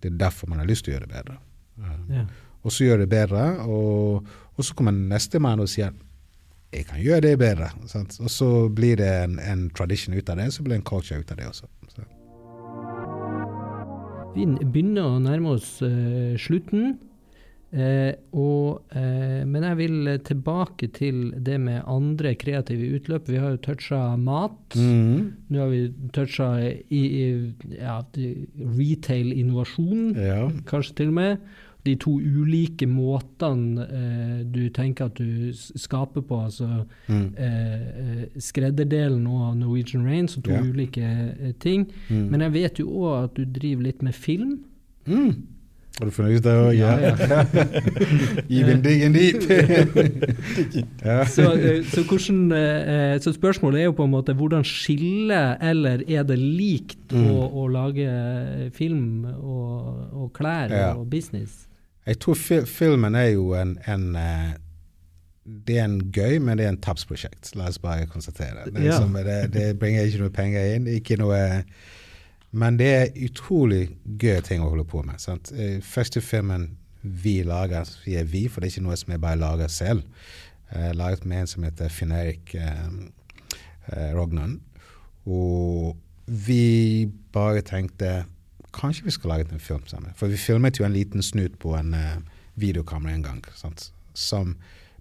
Det 0.00 0.14
er 0.14 0.22
derfor 0.24 0.48
man 0.48 0.62
har 0.62 0.70
lyst 0.70 0.86
til 0.86 0.94
å 0.94 0.96
gjøre 0.96 1.10
det 1.10 1.18
bedre. 1.18 1.38
Ja. 1.76 2.24
og 2.62 2.72
så 2.72 2.86
gjør 2.86 3.02
det 3.04 3.08
bedre, 3.12 3.44
og, 3.68 4.26
og 4.56 4.64
så 4.64 4.74
kommer 4.74 4.94
neste 4.96 5.40
mann 5.42 5.60
og 5.62 5.70
sier 5.70 5.94
jeg 6.74 6.86
kan 6.88 7.00
gjøre 7.00 7.22
det 7.24 7.36
bedre. 7.40 7.70
Sant? 7.88 8.18
Og 8.20 8.30
så 8.32 8.68
blir 8.74 8.98
det 9.00 9.08
en, 9.24 9.38
en 9.40 9.66
tradition 9.72 10.16
ut 10.16 10.28
av 10.32 10.40
det, 10.40 10.50
så 10.52 10.64
blir 10.64 10.76
det 10.76 10.82
en 10.82 10.88
culture 10.88 11.20
ut 11.20 11.30
av 11.32 11.38
det 11.38 11.48
også. 11.48 11.68
Så. 11.94 12.04
Vi 14.36 14.44
begynner 14.60 15.06
å 15.06 15.20
nærme 15.22 15.54
oss 15.56 15.76
uh, 15.80 16.34
slutten. 16.40 16.98
Eh, 17.72 18.14
og, 18.32 18.82
eh, 18.94 19.42
men 19.44 19.62
jeg 19.66 19.76
vil 19.76 20.18
tilbake 20.24 20.86
til 20.94 21.32
det 21.44 21.58
med 21.60 21.82
andre 21.86 22.34
kreative 22.38 22.94
utløp. 23.00 23.26
Vi 23.28 23.36
har 23.42 23.50
jo 23.56 23.56
toucha 23.66 24.16
mat. 24.16 24.76
Mm. 24.78 25.32
Nå 25.50 25.58
har 25.60 25.68
vi 25.72 25.80
toucha 26.14 26.48
i, 26.62 27.02
i 27.02 27.52
ja, 27.80 27.98
retail-innovasjon, 28.96 30.14
Ja. 30.16 30.48
kanskje 30.64 30.94
til 30.94 31.08
og 31.08 31.14
med. 31.14 31.38
De 31.86 31.94
to 31.94 32.16
ulike 32.18 32.86
måtene 32.90 33.84
eh, 33.86 34.44
du 34.50 34.68
tenker 34.74 35.04
at 35.06 35.14
du 35.14 35.52
skaper 35.54 36.20
på, 36.26 36.40
altså 36.44 36.84
Mm. 37.08 37.34
eh, 37.38 38.22
eh, 38.22 38.26
skredderdelen 38.38 39.26
og 39.26 39.56
Norwegian 39.56 40.04
Rain, 40.04 40.26
så 40.26 40.40
to 40.42 40.50
Ja. 40.50 40.60
ulike 40.62 41.02
eh, 41.40 41.52
ting. 41.60 41.86
Mm. 42.10 42.30
Men 42.30 42.40
jeg 42.40 42.52
vet 42.52 42.78
jo 42.78 42.86
òg 42.88 43.24
at 43.24 43.34
du 43.34 43.44
driver 43.44 43.82
litt 43.82 44.02
med 44.02 44.14
film. 44.14 44.64
Mm. 45.06 45.46
Har 45.98 46.04
du 46.04 46.12
funnet 46.12 46.36
ut 46.36 46.44
det 46.44 46.52
òg? 46.60 46.74
Ja, 46.76 46.90
ja. 47.00 47.14
Even 48.52 48.82
digging 48.84 49.14
deep. 49.14 49.46
ja. 51.04 51.22
Så, 51.24 51.46
eh, 51.56 51.78
så, 51.88 52.02
hvordan, 52.04 52.52
eh, 52.52 53.14
så 53.24 53.32
spørsmålet 53.32 53.80
er 53.80 53.84
jo 53.88 53.94
på 53.96 54.04
en 54.04 54.12
måte 54.12 54.34
hvordan 54.36 54.64
skille, 54.68 55.38
eller 55.64 56.02
er 56.08 56.22
det 56.28 56.36
likt 56.38 56.98
Mm. 57.16 57.28
å, 57.30 57.46
å 57.62 57.64
lage 57.70 58.06
film 58.74 59.24
og, 59.24 60.12
og 60.12 60.32
klær 60.34 60.72
Ja. 60.74 60.92
og 60.98 61.06
business? 61.10 61.66
Jeg 62.06 62.18
tror 62.18 62.34
fi 62.34 62.60
filmen 62.66 63.14
er 63.14 63.28
jo 63.32 63.52
en, 63.54 63.76
en 63.86 64.16
eh, 64.16 64.52
Det 65.66 65.76
er 65.78 65.84
en 65.86 66.00
gøy, 66.12 66.40
men 66.42 66.58
det 66.58 66.66
er 66.66 66.72
en 66.74 66.80
tapsprosjekt. 66.82 67.52
La 67.54 67.68
oss 67.70 67.78
bare 67.78 68.06
konstatere 68.10 68.64
det. 68.66 68.74
Ja. 68.82 68.90
liksom, 68.90 69.14
det, 69.24 69.52
det 69.54 69.78
bringer 69.78 70.02
ikke 70.10 70.24
noe 70.24 70.34
penger 70.34 70.72
inn. 70.74 70.88
Ikke 70.90 71.16
noe 71.20 71.38
Men 72.56 72.78
det 72.80 72.88
er 72.88 73.14
utrolig 73.26 73.90
gøy 74.04 74.40
ting 74.44 74.64
å 74.64 74.70
holde 74.72 74.86
på 74.88 75.02
med. 75.04 75.20
Sant? 75.20 75.52
Eh, 75.52 75.78
Første 75.84 76.22
filmen 76.24 76.70
vi 77.02 77.42
lager, 77.46 77.84
sier 77.86 78.24
er 78.24 78.30
vi, 78.30 78.46
for 78.48 78.60
det 78.60 78.70
er 78.70 78.76
ikke 78.76 78.86
noe 78.88 78.96
som 78.98 79.12
jeg 79.12 79.22
bare 79.22 79.38
lager 79.38 79.70
selv. 79.70 80.06
Jeg 80.72 80.96
laget 80.98 81.26
med 81.28 81.44
en 81.44 81.50
som 81.50 81.66
heter 81.66 81.92
Finn-Erik 81.92 82.54
eh, 82.58 82.88
eh, 83.92 84.08
Rognan. 84.16 84.56
Og 85.26 85.94
vi 86.26 87.06
bare 87.34 87.62
tenkte 87.66 88.24
kanskje 88.76 89.06
vi 89.06 89.14
skal 89.14 89.30
lage 89.30 89.52
en 89.52 89.62
film 89.62 89.84
sammen. 89.86 90.16
For 90.16 90.32
vi 90.32 90.40
filmet 90.40 90.80
jo 90.80 90.86
en 90.86 90.96
liten 90.96 91.22
snut 91.22 91.58
på 91.62 91.76
en 91.78 91.94
eh, 91.94 92.18
videokamera 92.56 93.14
en 93.14 93.24
gang, 93.26 93.44
sant? 93.54 93.90
som 94.16 94.54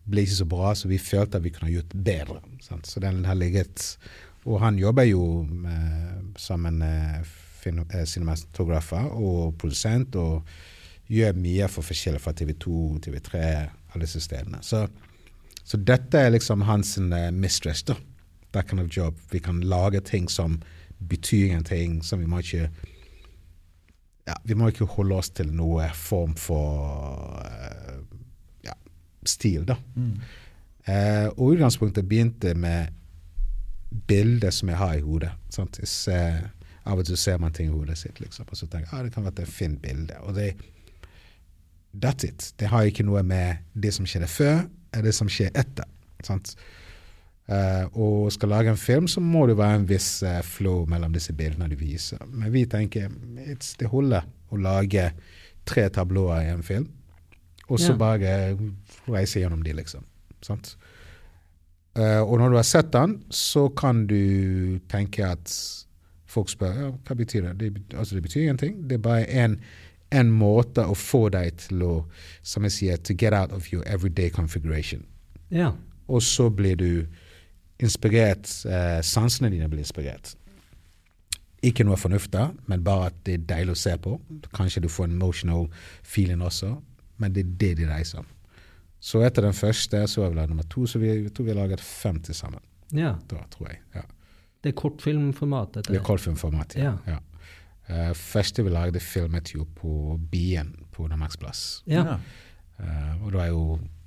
ble 0.06 0.26
ikke 0.26 0.38
så 0.42 0.46
bra, 0.50 0.74
så 0.76 0.90
vi 0.92 1.00
følte 1.00 1.40
at 1.40 1.46
vi 1.46 1.54
kunne 1.56 1.72
gjort 1.72 1.94
bedre. 1.96 2.42
Sant? 2.62 2.88
Så 2.88 3.00
den 3.00 3.24
har 3.26 3.38
ligget 3.40 3.98
Og 4.46 4.60
han 4.62 4.78
jobber 4.78 5.04
jo 5.04 5.44
med, 5.50 6.36
en 6.52 6.82
eh, 6.82 7.16
eh, 7.16 7.45
cinematografer 7.66 9.10
og 9.12 9.56
produsent, 9.62 10.16
og 10.16 10.46
gjør 11.12 11.38
mye 11.38 11.68
for 11.70 11.86
forskjellig 11.86 12.22
fra 12.22 12.34
TV2, 12.34 12.76
TV3, 13.06 13.42
alle 13.94 14.06
disse 14.06 14.22
stedene. 14.24 14.62
Så, 14.66 14.86
så 15.64 15.78
dette 15.78 16.20
er 16.20 16.34
liksom 16.34 16.66
hans 16.66 16.98
uh, 16.98 17.30
mistress, 17.34 17.86
da. 17.86 17.98
That 18.56 18.70
kind 18.70 18.82
of 18.82 18.90
job. 18.98 19.20
Vi 19.32 19.40
kan 19.40 19.62
lage 19.62 20.00
ting 20.00 20.30
som 20.32 20.62
betyr 21.00 21.46
ingenting, 21.46 22.02
som 22.04 22.20
vi 22.20 22.26
må 22.26 22.40
ikke 22.40 22.70
ja, 24.26 24.34
Vi 24.44 24.56
må 24.58 24.72
ikke 24.72 24.88
holde 24.90 25.20
oss 25.20 25.30
til 25.30 25.52
noe 25.54 25.86
form 25.94 26.32
for 26.40 27.36
eh, 27.46 28.00
ja, 28.66 28.74
stil, 29.22 29.68
da. 29.70 29.76
Mm. 29.94 30.16
Uh, 30.86 31.28
og 31.36 31.56
utgangspunktet 31.56 32.08
begynte 32.10 32.56
med 32.58 32.94
bildet 34.08 34.54
som 34.54 34.70
jeg 34.70 34.78
har 34.78 34.96
i 34.98 35.04
hodet. 35.06 35.32
Sant? 35.54 35.78
Jeg 35.82 35.90
ser, 35.90 36.40
av 36.86 37.02
og 37.02 37.08
til 37.08 37.18
ser 37.18 37.38
man 37.42 37.54
ting 37.54 37.70
i 37.70 37.74
hodet 37.74 37.98
sitt, 37.98 38.20
liksom, 38.22 38.48
og 38.50 38.58
så 38.58 38.68
tenker 38.68 38.92
jeg 38.92 39.00
ah, 39.00 39.04
det 39.06 39.14
kan 39.16 39.26
være 39.26 39.46
et 39.46 39.52
fint 39.52 39.82
bilde. 39.82 40.18
Og 40.22 40.36
det 40.38 40.54
That's 41.96 42.26
it. 42.28 42.54
Det 42.60 42.68
har 42.68 42.84
ikke 42.84 43.06
noe 43.08 43.22
med 43.24 43.62
det 43.74 43.94
som 43.96 44.08
skjedde 44.08 44.28
før, 44.28 44.66
eller 44.92 45.06
det 45.08 45.14
som 45.16 45.30
skjer 45.32 45.54
etter. 45.56 45.88
Sant? 46.28 46.56
Uh, 47.46 47.86
og 47.94 48.32
skal 48.34 48.50
lage 48.50 48.74
en 48.74 48.80
film, 48.80 49.08
så 49.08 49.22
må 49.22 49.46
det 49.48 49.56
være 49.60 49.78
en 49.80 49.88
viss 49.88 50.10
uh, 50.26 50.42
flow 50.44 50.88
mellom 50.90 51.14
disse 51.14 51.34
bildene 51.38 51.70
du 51.70 51.78
viser. 51.80 52.20
Men 52.28 52.52
vi 52.52 52.66
tenker 52.66 53.12
it's, 53.46 53.76
det 53.80 53.92
holder 53.92 54.26
å 54.50 54.60
lage 54.60 55.12
tre 55.66 55.86
tablåer 55.94 56.48
i 56.48 56.52
en 56.56 56.66
film, 56.66 56.90
og 57.70 57.80
så 57.80 57.94
Ja. 57.94 58.00
bare 58.02 58.32
reise 59.08 59.40
gjennom 59.40 59.64
de, 59.64 59.74
liksom. 59.78 60.04
Sant? 60.42 60.76
Uh, 61.96 62.22
og 62.26 62.40
når 62.42 62.50
du 62.50 62.56
har 62.60 62.68
sett 62.68 62.92
den, 62.92 63.20
så 63.30 63.70
kan 63.70 64.08
du 64.10 64.80
tenke 64.92 65.30
at 65.30 65.54
folk 66.36 66.52
spør 66.52 66.78
ja, 66.80 66.92
hva 67.08 67.18
betyr 67.18 67.50
det? 67.50 67.58
Det, 67.60 67.84
altså, 67.96 68.16
det 68.18 68.24
betyr 68.28 68.46
ingenting. 68.46 68.80
Det 68.90 69.00
er 69.00 69.04
bare 69.04 69.28
en, 69.44 69.60
en 70.12 70.32
måte 70.32 70.86
å 70.86 70.96
få 70.98 71.28
deg 71.34 71.58
til 71.66 71.84
å, 71.86 71.94
som 72.44 72.68
jeg 72.68 72.78
sier, 72.78 73.04
to 73.04 73.16
get 73.18 73.34
out 73.34 73.56
of 73.56 73.72
your 73.74 73.86
everyday 73.88 74.30
configuration. 74.34 75.06
Ja. 75.54 75.74
Og 76.08 76.24
så 76.26 76.50
blir 76.54 76.78
du 76.80 76.90
inspirert, 77.82 78.50
eh, 78.70 79.00
sansene 79.04 79.52
dine 79.52 79.70
blir 79.72 79.84
inspirert. 79.84 80.36
Ikke 81.66 81.86
noe 81.88 81.98
fornuft 81.98 82.32
da, 82.36 82.50
men 82.70 82.84
bare 82.86 83.10
at 83.10 83.18
det 83.26 83.40
er 83.40 83.50
deilig 83.56 83.74
å 83.74 83.82
se 83.82 83.96
på. 83.98 84.20
Kanskje 84.54 84.86
du 84.86 84.90
får 84.92 85.10
en 85.10 85.18
emotional 85.18 85.68
feeling 86.04 86.44
også, 86.46 86.76
men 87.18 87.34
det 87.34 87.46
er 87.46 87.54
det 87.64 87.72
de 87.82 87.90
reiser 87.90 88.22
om. 88.22 88.30
Så 89.06 89.22
etter 89.26 89.46
den 89.46 89.54
første, 89.54 90.02
så 90.10 90.24
var 90.24 90.34
vi 90.34 90.46
nummer 90.50 90.66
to, 90.70 90.86
så 90.90 91.00
vi, 91.02 91.12
jeg 91.12 91.34
tror 91.34 91.48
vi 91.48 91.54
har 91.54 91.62
laget 91.64 91.82
fem 91.84 92.20
til 92.22 92.36
sammen. 92.38 92.62
ja. 92.94 93.16
Da, 93.30 93.44
tror 93.52 93.70
jeg. 93.70 93.80
Ja. 93.96 94.06
Det 94.66 94.72
er 94.72 94.78
kortfilmformat, 94.80 95.76
dette. 95.76 95.94
Det 95.94 96.00
er 96.00 96.06
kortfilmformat. 96.06 96.74
Ja. 96.80 96.96
Ja. 97.06 97.20
Uh, 97.86 98.14
første 98.18 98.64
vi 98.66 98.72
lagde, 98.74 99.00
filmet 99.00 99.52
jo 99.54 99.68
på 99.78 100.16
Bien 100.32 100.72
på 100.92 101.06
Danmarks 101.08 101.38
plass. 101.38 101.84
Ja. 101.86 102.16
Uh, 102.80 103.12
og 103.22 103.28
det 103.32 103.38
var 103.38 103.52
jo 103.52 103.66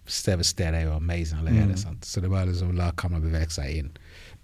stedet 0.08 0.46
sted 0.46 0.74
er 0.74 0.88
jo 0.88 0.96
amazing 0.96 1.38
allerede. 1.38 1.76
sant? 1.78 2.06
Så 2.06 2.20
det 2.20 2.30
var 2.30 2.44
liksom 2.44 2.72
la 2.74 2.90
kameraet 2.90 3.28
bevege 3.28 3.54
seg 3.54 3.76
inn. 3.76 3.92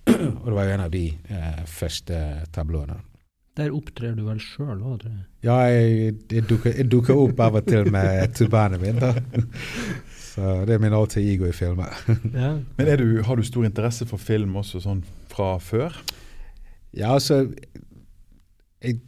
og 0.42 0.46
det 0.46 0.54
var 0.54 0.68
jo 0.68 0.76
en 0.76 0.84
av 0.84 0.94
de 0.94 1.02
uh, 1.32 1.64
første 1.66 2.20
tablåene. 2.54 3.00
Der 3.58 3.74
opptrer 3.74 4.14
du 4.14 4.24
vel 4.28 4.38
sjøl 4.42 4.78
òg, 4.82 5.00
tror 5.02 5.10
jeg. 5.10 5.26
Ja, 5.46 5.58
jeg, 5.70 6.14
jeg, 6.30 6.46
dukker, 6.50 6.74
jeg 6.74 6.88
dukker 6.90 7.18
opp 7.18 7.42
av 7.42 7.58
og 7.58 7.66
til 7.66 7.90
med 7.90 8.34
turbanen 8.38 8.82
min. 8.82 9.02
da. 9.02 9.12
Så 10.34 10.64
det 10.66 10.74
er 10.74 10.82
min 10.82 10.94
alter 10.94 11.22
ego 11.22 11.50
i 11.50 11.54
filmer. 11.54 11.90
Ja. 12.34 12.56
Men 12.78 12.86
er 12.86 13.02
du, 13.02 13.22
har 13.22 13.38
du 13.38 13.42
stor 13.46 13.66
interesse 13.66 14.06
for 14.06 14.18
film 14.18 14.56
også 14.62 14.82
sånn 14.82 15.02
fra 15.34 15.56
før? 15.58 15.96
Ja, 16.94 17.14
altså 17.14 17.42
jeg, 18.82 19.00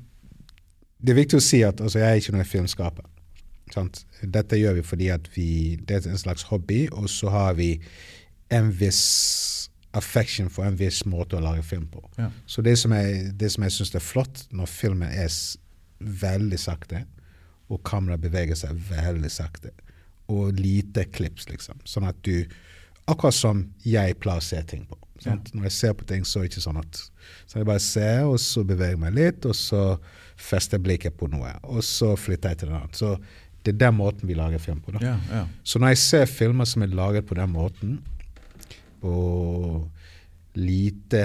Det 0.99 1.12
er 1.12 1.20
viktig 1.20 1.39
å 1.39 1.45
si 1.45 1.62
at 1.62 1.81
altså, 1.81 2.01
jeg 2.03 2.09
er 2.09 2.20
ikke 2.20 2.35
noen 2.35 2.49
filmskaper. 2.49 3.07
Sant? 3.74 4.05
Dette 4.22 4.59
gjør 4.59 4.79
vi 4.79 4.85
fordi 4.87 5.11
at 5.14 5.29
vi, 5.35 5.49
det 5.77 6.01
er 6.01 6.11
en 6.11 6.20
slags 6.20 6.47
hobby, 6.51 6.87
og 6.93 7.09
så 7.11 7.31
har 7.35 7.57
vi 7.59 7.77
en 8.55 8.70
viss 8.74 9.03
affection 9.97 10.49
for 10.53 10.66
en 10.66 10.77
viss 10.79 11.03
måte 11.09 11.39
å 11.39 11.43
lage 11.43 11.64
film 11.66 11.87
på. 11.91 12.03
Ja. 12.18 12.31
Så 12.47 12.62
det 12.62 12.77
som 12.81 12.95
jeg, 12.95 13.33
det 13.39 13.51
som 13.55 13.64
jeg 13.64 13.74
syns 13.74 13.95
er 13.97 14.05
flott 14.05 14.45
når 14.55 14.70
filmen 14.70 15.11
er 15.11 15.33
veldig 15.99 16.59
sakte, 16.61 17.05
og 17.72 17.83
kameraet 17.87 18.22
beveger 18.22 18.59
seg 18.59 18.79
veldig 18.91 19.31
sakte, 19.33 19.72
og 20.31 20.59
lite 20.59 21.07
klips, 21.14 21.49
liksom. 21.51 21.81
Sånn 21.87 22.07
at 22.09 22.18
du 22.27 22.45
Akkurat 23.07 23.36
som 23.36 23.62
jeg 23.86 24.16
pleier 24.22 24.42
å 24.42 24.44
se 24.44 24.61
ting 24.66 24.86
på. 24.88 24.98
Sant? 25.22 25.48
Når 25.54 25.68
jeg 25.68 25.74
ser 25.76 25.94
på 25.96 26.04
ting, 26.09 26.24
så 26.28 26.40
er 26.40 26.46
det 26.46 26.52
ikke 26.52 26.64
sånn 26.66 26.80
at 26.80 26.98
Så 27.48 27.59
jeg 27.59 27.66
bare 27.66 27.82
ser, 27.82 28.26
og 28.28 28.36
så 28.42 28.62
beveger 28.66 28.94
jeg 28.94 29.02
meg 29.02 29.14
litt, 29.16 29.46
og 29.48 29.57
så 29.57 29.82
fester 30.36 30.80
blikket 30.82 31.16
på 31.18 31.28
noe, 31.32 31.54
og 31.64 31.82
så 31.86 32.12
flytter 32.20 32.52
jeg 32.52 32.61
til 32.61 32.72
en 32.72 32.80
annen. 32.80 32.96
Så 32.96 33.14
det 33.66 33.72
er 33.74 33.80
den 33.86 33.96
måten 33.98 34.28
vi 34.28 34.36
lager 34.38 34.62
film 34.62 34.82
på. 34.84 34.94
da. 34.94 35.00
Ja, 35.02 35.16
ja. 35.32 35.44
Så 35.66 35.80
når 35.82 35.94
jeg 35.94 36.02
ser 36.04 36.28
filmer 36.30 36.68
som 36.68 36.84
er 36.84 36.92
laget 36.94 37.26
på 37.26 37.38
den 37.38 37.50
måten, 37.50 37.96
og 39.02 39.88
lite 40.54 41.24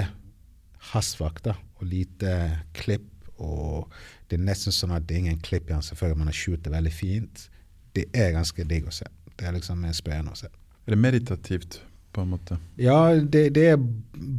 hastverk 0.92 1.42
da, 1.44 1.54
og 1.78 1.86
lite 1.86 2.32
klipp, 2.78 3.06
og 3.42 3.92
det 4.30 4.38
er 4.38 4.46
nesten 4.46 4.74
sånn 4.74 4.94
at 4.94 5.06
det 5.06 5.16
er 5.16 5.24
ingen 5.26 5.44
klipp 5.44 5.70
igjen, 5.70 5.84
selvfølgelig 5.84 6.18
man 6.18 6.30
har 6.32 6.38
skjult 6.38 6.64
det 6.64 6.74
veldig 6.74 6.94
fint, 6.94 7.46
det 7.94 8.08
er 8.16 8.34
ganske 8.34 8.66
digg 8.66 8.88
å 8.88 8.94
se. 8.94 9.06
Det 9.36 9.46
er 9.48 9.54
liksom 9.56 9.84
spennende 9.96 10.34
å 10.34 10.38
se. 10.38 10.50
Er 10.86 10.94
det 10.94 10.98
meditativt, 10.98 11.80
på 12.12 12.20
en 12.20 12.32
måte? 12.34 12.58
Ja, 12.76 13.14
det, 13.14 13.54
det 13.56 13.66
er 13.72 13.78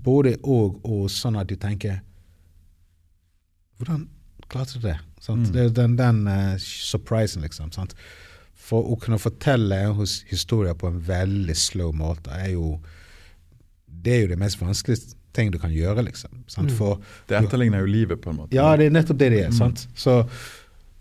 både 0.04 0.36
og, 0.44 0.82
og 0.86 1.08
sånn 1.12 1.40
at 1.40 1.50
du 1.50 1.56
tenker 1.58 2.02
Hvordan 3.80 4.06
klarte 4.52 4.78
du 4.78 4.86
det? 4.86 5.00
Mm. 5.28 5.48
Det 5.52 5.64
er 5.64 5.72
den, 5.74 5.96
den 5.98 6.22
uh, 6.28 6.54
surprisen, 6.62 7.42
liksom. 7.44 7.72
Sant? 7.74 7.96
For 8.64 8.86
å 8.94 8.98
kunne 9.02 9.20
fortelle 9.20 9.80
en 9.88 10.04
historie 10.30 10.76
på 10.78 10.92
en 10.92 11.02
veldig 11.04 11.56
slow 11.58 11.92
måte 11.96 12.32
er 12.36 12.54
jo 12.54 12.78
Det 13.88 14.14
er 14.14 14.22
jo 14.24 14.32
det 14.34 14.40
mest 14.40 14.62
vanskelige 14.62 15.16
ting 15.34 15.50
du 15.52 15.58
kan 15.60 15.74
gjøre, 15.74 16.04
liksom. 16.06 16.44
Sant? 16.48 16.70
Mm. 16.70 16.78
For 16.78 17.02
Det 17.30 17.40
etterligner 17.40 17.82
jo 17.82 17.90
livet, 17.90 18.22
på 18.22 18.30
en 18.30 18.44
måte. 18.44 18.56
ja, 18.56 18.76
det 18.78 18.86
er 18.86 18.94
nettopp 18.94 19.20
det 19.20 19.32
det 19.34 19.40
er. 19.48 19.50
Mm. 19.50 19.58
sant? 19.58 19.88
Så, 19.96 20.20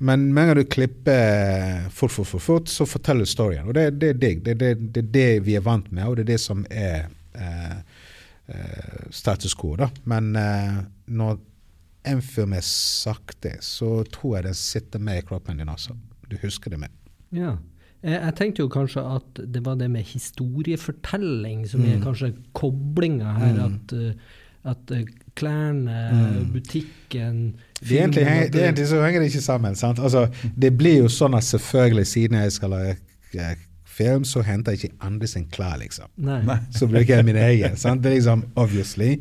men 0.02 0.28
med 0.34 0.42
en 0.42 0.48
gang 0.52 0.58
du 0.60 0.68
klipper 0.74 1.86
fort, 1.94 2.10
fort, 2.12 2.26
fort, 2.32 2.42
fort, 2.42 2.68
så 2.72 2.86
forteller 2.90 3.24
du 3.26 3.30
storyen. 3.30 3.68
Og 3.70 3.74
det, 3.78 3.86
det 4.02 4.08
er 4.12 4.18
digg. 4.22 4.42
Det, 4.44 4.56
det, 4.60 4.72
det 4.94 5.02
er 5.04 5.10
det 5.14 5.28
vi 5.46 5.54
er 5.58 5.64
vant 5.66 5.88
med, 5.94 6.04
og 6.08 6.16
det 6.18 6.24
er 6.26 6.32
det 6.34 6.40
som 6.42 6.64
er 6.70 7.06
eh, 7.38 7.76
eh, 8.48 9.08
status 9.14 9.54
quo. 9.58 9.76
da. 9.80 9.88
Men 10.10 10.34
eh, 10.36 10.80
når 11.06 11.38
en 12.10 12.22
film 12.26 12.52
er 12.58 12.64
sakte, 12.66 13.56
så 13.62 14.02
tror 14.10 14.38
jeg 14.40 14.48
den 14.50 14.58
sitter 14.58 14.98
med 14.98 15.22
i 15.22 15.26
kroppen 15.28 15.60
din 15.62 15.70
også. 15.70 15.94
Du 16.30 16.36
husker 16.42 16.74
det 16.74 16.80
med. 16.82 16.90
Ja. 17.30 17.56
Jeg, 18.02 18.16
jeg 18.18 18.34
tenkte 18.40 18.64
jo 18.64 18.70
kanskje 18.74 19.02
at 19.06 19.42
det 19.54 19.62
var 19.64 19.76
det 19.78 19.86
med 19.94 20.02
historiefortelling 20.08 21.66
som 21.70 21.84
er 21.86 21.96
Mm. 21.98 22.02
kanskje 22.02 22.32
koblinga 22.58 23.32
her. 23.38 23.52
Mm. 23.54 23.74
At, 23.74 23.92
eh, 23.92 24.14
at 24.72 24.90
eh, 24.90 25.04
klærne, 25.38 25.98
Mm. 26.12 26.52
butikken 26.52 27.54
egentlig, 27.90 28.26
at 28.26 28.52
det 28.52 28.62
er 28.62 28.70
egentlig 28.70 28.88
så 28.88 29.02
henger 29.02 29.20
det 29.20 29.26
ikke 29.32 29.44
sammen. 29.44 29.76
sant? 29.76 29.98
Altså, 29.98 30.28
Det 30.56 30.72
blir 30.78 30.98
jo 31.02 31.08
sånn 31.08 31.34
at 31.34 31.44
selvfølgelig, 31.44 32.06
siden 32.06 32.38
jeg 32.42 32.52
skal 32.52 32.70
lage 32.70 32.96
eh, 33.34 33.54
film, 33.86 34.24
så 34.24 34.42
henter 34.42 34.72
jeg 34.72 34.84
ikke 34.84 35.06
andre 35.06 35.26
sin 35.26 35.46
klær, 35.52 35.78
liksom. 35.80 36.10
Nei. 36.16 36.42
Nei. 36.48 36.58
så 36.78 36.86
bruker 36.86 37.16
jeg 37.16 37.24
min 37.28 37.36
egen. 37.36 37.76
sant? 37.76 38.02
Det 38.02 38.12
er 38.12 38.20
liksom 38.20 38.44
obviously. 38.56 39.16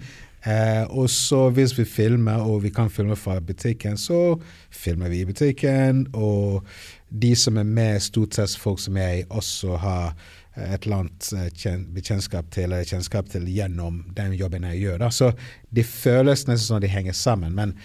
Eh, 0.45 0.83
og 0.89 1.09
så 1.09 1.49
hvis 1.53 1.75
vi 1.77 1.85
filmer, 1.85 2.41
og 2.41 2.63
vi 2.63 2.69
kan 2.73 2.89
filme 2.89 3.15
fra 3.15 3.39
butikken, 3.39 3.97
så 3.97 4.39
filmer 4.69 5.09
vi 5.09 5.21
i 5.21 5.25
butikken. 5.25 6.07
Og 6.13 6.65
de 7.09 7.35
som 7.35 7.57
er 7.57 7.67
med, 7.67 7.99
stort 8.01 8.35
sett 8.35 8.57
folk 8.57 8.79
som 8.81 8.97
jeg 8.97 9.25
også 9.29 9.77
har 9.81 10.13
et 10.57 10.83
eller 10.83 11.03
annet 11.03 11.29
eh, 11.37 11.83
bekjentskap 11.95 12.49
til, 12.51 12.63
eller 12.63 12.87
kjennskap 12.87 13.29
til 13.31 13.47
gjennom 13.47 14.01
den 14.17 14.33
jobben 14.35 14.65
jeg 14.71 14.81
gjør. 14.81 14.97
Da. 15.05 15.11
Så 15.13 15.31
det 15.69 15.85
føles 15.87 16.47
nesten 16.47 16.67
som 16.67 16.81
de 16.83 16.91
henger 16.91 17.15
sammen. 17.15 17.55
Men 17.55 17.75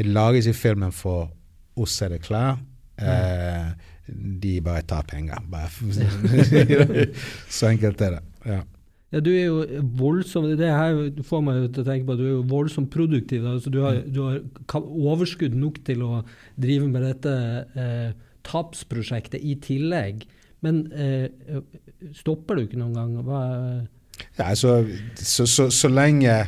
lager 0.00 0.40
ikke 0.40 0.58
filmen 0.58 0.92
for 0.92 1.30
oss 1.76 2.00
er 2.04 2.14
det 2.14 2.22
klær. 2.24 2.60
Eh, 3.00 3.72
de 4.42 4.60
bare 4.64 4.84
tar 4.88 5.06
penger. 5.08 5.42
Bare. 5.50 5.70
så 7.56 7.70
enkelt 7.72 8.00
er 8.00 8.18
det. 8.18 8.22
Ja. 8.46 8.62
Ja, 9.12 9.20
du 9.20 9.28
er 9.28 9.42
jo 9.44 9.80
voldsom 10.00 10.46
Det 10.56 10.70
her 10.72 10.98
får 11.28 11.40
meg 11.44 11.58
til 11.74 11.82
å 11.82 11.84
tenke 11.84 12.06
på 12.08 12.14
at 12.14 12.20
du 12.20 12.24
er 12.24 12.30
jo 12.38 12.44
voldsomt 12.48 12.88
produktiv. 12.92 13.44
Altså, 13.44 13.72
du 13.72 13.82
har, 13.84 14.00
du 14.08 14.22
har 14.24 14.38
overskudd 15.12 15.56
nok 15.58 15.82
til 15.84 16.04
å 16.06 16.22
drive 16.56 16.88
med 16.88 17.04
dette 17.04 17.34
eh, 17.76 18.14
tapsprosjektet 18.48 19.44
i 19.44 19.58
tillegg. 19.60 20.24
Men 20.64 20.86
eh, 20.96 21.28
stopper 22.16 22.56
du 22.56 22.64
ikke 22.64 22.80
noen 22.80 22.96
gang? 22.96 23.12
Hva, 23.26 23.42
Ja, 24.38 24.48
altså, 24.48 24.80
så, 25.20 25.44
så, 25.50 25.68
så 25.68 25.92
lenge 25.92 26.38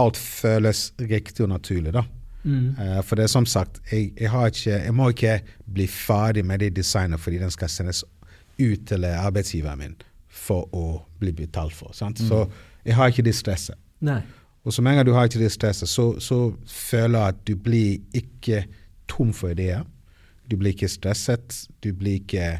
alt 0.00 0.18
føles 0.18 0.88
riktig 0.98 1.46
og 1.46 1.52
naturlig, 1.54 1.94
da. 1.94 2.02
Mm. 2.44 2.76
Eh, 2.80 3.00
for 3.02 3.18
det 3.18 3.26
er 3.26 3.32
som 3.32 3.46
sagt, 3.46 3.80
jeg, 3.90 4.12
jeg, 4.20 4.30
har 4.30 4.52
ikke, 4.52 4.70
jeg 4.70 4.94
må 4.94 5.08
ikke 5.12 5.40
bli 5.74 5.86
ferdig 5.90 6.44
med 6.46 6.62
det 6.64 6.74
designet 6.76 7.20
fordi 7.20 7.40
den 7.42 7.50
skal 7.50 7.72
sendes 7.72 8.04
ut 8.58 8.86
til 8.86 9.04
arbeidsgiveren 9.04 9.80
min 9.80 9.96
for 10.34 10.68
å 10.74 11.02
bli 11.18 11.32
betalt 11.32 11.74
for. 11.74 11.94
Sant? 11.96 12.20
Så 12.22 12.44
jeg 12.84 12.96
har 12.98 13.10
ikke 13.10 13.24
det 13.26 13.34
stresset. 13.38 13.78
Nei. 14.04 14.20
Og 14.64 14.72
så 14.72 14.82
lenge 14.82 15.04
du 15.04 15.12
har 15.12 15.28
ikke 15.28 15.42
det 15.42 15.52
stresset, 15.52 15.88
så, 15.88 16.14
så 16.20 16.54
føler 16.66 17.18
jeg 17.18 17.34
at 17.34 17.42
du 17.48 17.54
blir 17.56 18.00
ikke 18.16 18.64
tom 19.10 19.32
for 19.36 19.52
ideer. 19.52 19.84
Du 20.50 20.56
blir 20.60 20.74
ikke 20.74 20.88
stresset. 20.88 21.64
Du 21.84 21.92
blir 21.96 22.20
ikke 22.22 22.58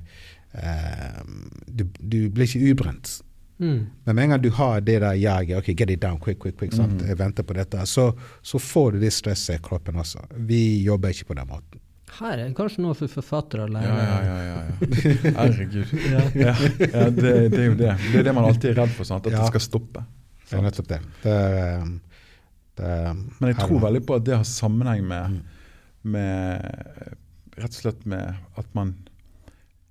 uh, 0.54 1.22
du, 1.68 1.86
du 2.00 2.18
blir 2.30 2.48
ikke 2.48 2.72
ubrent. 2.72 3.18
Mm. 3.58 3.86
Men 4.04 4.16
med 4.16 4.24
en 4.24 4.30
gang 4.34 4.42
du 4.42 4.50
har 4.50 4.80
det 4.82 4.96
der 5.00 5.14
jaget, 5.14 5.58
ok, 5.60 5.68
get 5.78 5.90
it 5.90 6.00
down, 6.02 6.18
quick, 6.18 6.40
quick, 6.42 6.56
quick, 6.58 6.72
sant? 6.74 7.02
jeg 7.06 7.18
venter 7.18 7.42
på 7.46 7.54
dette, 7.54 7.84
så, 7.86 8.08
så 8.42 8.58
får 8.58 8.92
du 8.92 8.98
det 9.04 9.12
stresset 9.14 9.60
i 9.60 9.62
kroppen 9.62 9.96
også. 10.02 10.24
Vi 10.48 10.82
jobber 10.82 11.14
ikke 11.14 11.28
på 11.30 11.36
den 11.38 11.46
måten. 11.48 11.80
Her 12.18 12.38
er 12.44 12.50
kanskje 12.54 12.82
noe 12.84 12.94
for 12.94 13.10
forfattere 13.10 13.64
å 13.64 13.70
Ja, 13.70 13.74
lære. 13.74 13.94
ja, 13.94 14.18
ja. 14.24 14.34
ja, 14.48 14.58
ja. 14.64 15.32
Herregud. 15.38 15.94
Ja, 16.12 16.24
ja 16.44 17.06
det, 17.10 17.32
det 17.54 17.58
er 17.62 17.64
jo 17.70 17.74
det. 17.78 17.94
Det 18.12 18.18
er 18.20 18.26
det 18.28 18.34
man 18.36 18.44
alltid 18.50 18.70
er 18.70 18.76
redd 18.82 18.92
for, 18.94 19.04
sant? 19.08 19.26
at 19.26 19.32
Ja. 19.34 19.40
det 19.42 19.48
skal 19.54 19.64
stoppe. 19.64 20.04
Det 20.50 20.58
er 20.58 20.62
nettopp 20.66 20.88
det. 20.92 21.00
det, 21.24 21.38
um, 21.82 21.94
det 22.78 22.90
er, 22.98 23.14
Men 23.40 23.48
jeg 23.52 23.56
tror 23.62 23.80
veldig 23.86 24.02
på 24.06 24.18
at 24.18 24.26
det 24.28 24.36
har 24.36 24.44
sammenheng 24.46 25.02
med, 25.08 25.30
Mm. 25.30 25.42
med 26.14 26.94
Rett 27.56 27.70
og 27.70 27.80
slett 27.80 28.06
med 28.10 28.34
at 28.58 28.66
man 28.74 28.94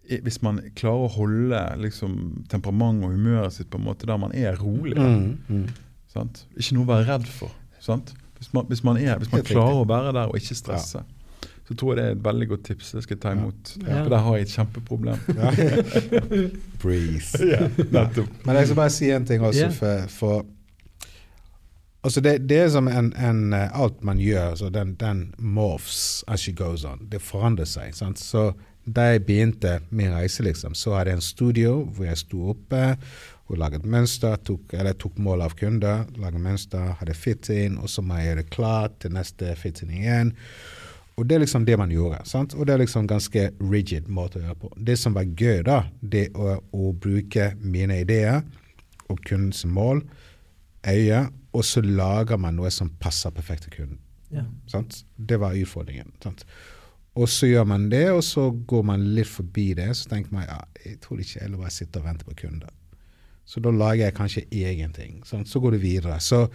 hvis 0.03 0.41
man 0.43 0.59
klarer 0.75 1.05
å 1.07 1.13
holde 1.15 1.61
liksom, 1.79 2.17
temperament 2.51 3.05
og 3.05 3.15
humøret 3.15 3.55
sitt 3.55 3.69
på 3.71 3.79
en 3.79 3.87
måte 3.87 4.07
der 4.09 4.19
man 4.19 4.33
er 4.35 4.57
rolig. 4.59 4.97
Mm, 4.99 5.37
mm. 5.47 5.67
sant? 6.11 6.45
Ikke 6.57 6.77
noe 6.77 6.87
å 6.87 6.91
være 6.91 7.07
redd 7.13 7.27
for. 7.31 7.53
Sant? 7.83 8.13
Hvis, 8.37 8.51
man, 8.53 8.67
hvis 8.67 8.83
man, 8.83 8.99
er, 8.99 9.17
hvis 9.21 9.31
man 9.31 9.45
klarer 9.47 9.83
å 9.83 9.87
være 9.87 10.15
der 10.15 10.31
og 10.31 10.39
ikke 10.39 10.57
stresse, 10.59 11.03
så 11.63 11.75
tror 11.79 11.93
jeg 11.93 11.99
det 12.01 12.07
er 12.09 12.17
et 12.17 12.25
veldig 12.25 12.47
godt 12.51 12.65
tips. 12.67 12.89
Det 12.91 13.03
skal 13.05 13.15
jeg 13.15 13.21
ta 13.23 13.31
imot. 13.37 13.75
Ja. 13.79 14.01
For 14.01 14.11
der 14.11 14.25
har 14.25 14.35
jeg 14.35 14.47
et 14.49 14.55
kjempeproblem. 14.57 15.21
Breeze. 16.83 17.39
ja. 17.53 17.69
Men 18.43 18.59
jeg 18.59 18.67
skal 18.67 18.79
bare 18.81 18.91
si 18.91 19.13
en 19.15 19.29
ting 19.29 19.45
også, 19.45 19.69
Yeah. 19.69 19.77
for, 19.79 20.09
for 20.11 20.45
Altså 22.03 22.19
det, 22.19 22.49
det 22.49 22.57
er 22.59 22.69
som 22.69 22.87
en, 22.91 23.13
en 23.15 23.53
eh, 23.55 23.69
Alt 23.79 24.03
man 24.03 24.19
gjør, 24.19 24.55
så 24.59 24.69
den, 24.69 24.95
den 24.99 25.33
morphs 25.37 26.23
as 26.27 26.43
she 26.43 26.51
goes 26.51 26.83
on. 26.83 27.07
Det 27.11 27.21
forandrer 27.21 27.65
seg. 27.65 27.95
sant? 27.95 28.19
Så 28.19 28.51
da 28.85 29.07
jeg 29.13 29.23
begynte 29.27 29.77
min 29.89 30.11
reise, 30.11 30.43
liksom, 30.43 30.75
så 30.75 30.97
hadde 30.97 31.13
jeg 31.13 31.21
en 31.21 31.25
studio 31.25 31.75
hvor 31.95 32.07
jeg 32.09 32.19
sto 32.19 32.49
oppe 32.53 32.83
og 33.51 33.59
laget 33.59 33.85
mønster, 33.87 34.37
tok, 34.45 34.73
eller 34.75 34.95
tok 34.99 35.19
mål 35.21 35.43
av 35.45 35.55
kunder, 35.59 36.05
laget 36.19 36.41
mønster, 36.43 36.93
hadde 36.99 37.15
fitting, 37.15 37.77
og 37.79 37.91
så 37.91 38.03
må 38.03 38.17
jeg 38.17 38.29
gjøre 38.29 38.41
det 38.41 38.53
klart 38.55 38.97
til 39.03 39.13
neste 39.15 39.51
fitting 39.59 39.91
igjen. 39.93 40.33
Og 41.13 41.27
det 41.29 41.35
er 41.35 41.43
liksom 41.43 41.65
det 41.67 41.77
man 41.77 41.91
gjorde. 41.93 42.23
sant? 42.25 42.55
Og 42.57 42.65
det 42.65 42.73
er 42.73 42.81
liksom 42.81 43.07
ganske 43.07 43.51
rigid 43.61 44.07
måte 44.09 44.39
å 44.39 44.45
gjøre 44.47 44.59
på. 44.63 44.71
Det 44.77 44.95
som 44.97 45.13
var 45.13 45.29
gøy, 45.29 45.61
da, 45.67 45.83
det 46.01 46.29
å, 46.33 46.57
å 46.73 46.93
bruke 46.97 47.51
mine 47.61 47.99
ideer 48.01 48.41
og 49.11 49.19
kundens 49.27 49.61
mål, 49.69 50.01
øye, 50.89 51.27
og 51.53 51.67
så 51.67 51.83
lager 51.85 52.39
man 52.41 52.57
noe 52.57 52.71
som 52.73 52.89
passer 52.99 53.31
perfekt 53.35 53.67
til 53.67 53.75
kunden. 53.77 53.99
Ja. 54.33 54.47
Sant? 54.71 55.03
Det 55.15 55.37
var 55.37 55.53
utfordringen. 55.53 56.09
Sant? 56.23 56.47
Og 57.13 57.29
så 57.29 57.45
gjør 57.47 57.67
man 57.69 57.89
det, 57.91 58.07
og 58.11 58.23
så 58.25 58.47
går 58.67 58.85
man 58.89 59.03
litt 59.13 59.29
forbi 59.29 59.73
det. 59.77 59.91
Så 59.97 60.09
tenker 60.09 60.33
man 60.33 60.47
ja, 60.47 60.59
jeg 60.85 60.97
tror 61.03 61.19
ikke 61.21 61.43
jeg 61.43 61.57
bare 61.59 61.73
sitte 61.73 62.01
og 62.01 62.07
vente 62.07 62.25
på 62.25 62.33
kunder. 62.41 62.71
Så 63.45 63.61
da 63.61 63.73
lager 63.75 64.07
jeg 64.07 64.15
kanskje 64.17 64.45
egen 64.49 64.93
ting. 64.95 65.19
Sånn, 65.27 65.45
Så 65.45 65.59
går 65.61 65.75
det 65.75 65.81
videre. 65.83 66.17
Så 66.23 66.47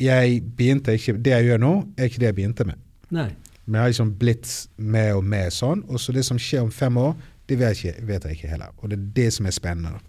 jeg 0.00 0.40
begynte 0.56 0.94
ikke 0.96 1.14
Det 1.22 1.34
jeg 1.36 1.50
gjør 1.50 1.60
nå, 1.62 1.72
er 1.96 2.08
ikke 2.08 2.22
det 2.22 2.30
jeg 2.30 2.38
begynte 2.40 2.66
med. 2.66 2.80
Nei. 3.12 3.28
Men 3.64 3.78
jeg 3.78 3.82
har 3.84 3.92
liksom 3.92 4.14
blitt 4.18 4.48
med 4.76 5.12
og 5.14 5.24
med 5.24 5.52
sånn. 5.54 5.84
Og 5.86 6.00
så 6.02 6.14
det 6.16 6.24
som 6.26 6.40
skjer 6.40 6.64
om 6.64 6.72
fem 6.74 6.96
år, 6.98 7.12
det 7.46 7.60
vet 7.60 7.78
jeg 7.78 7.94
ikke, 7.94 8.06
vet 8.08 8.24
jeg 8.26 8.38
ikke 8.38 8.50
heller. 8.56 8.72
Og 8.80 8.90
det 8.90 8.98
er 8.98 9.04
det 9.20 9.28
som 9.36 9.46
er 9.46 9.54
spennende. 9.54 10.00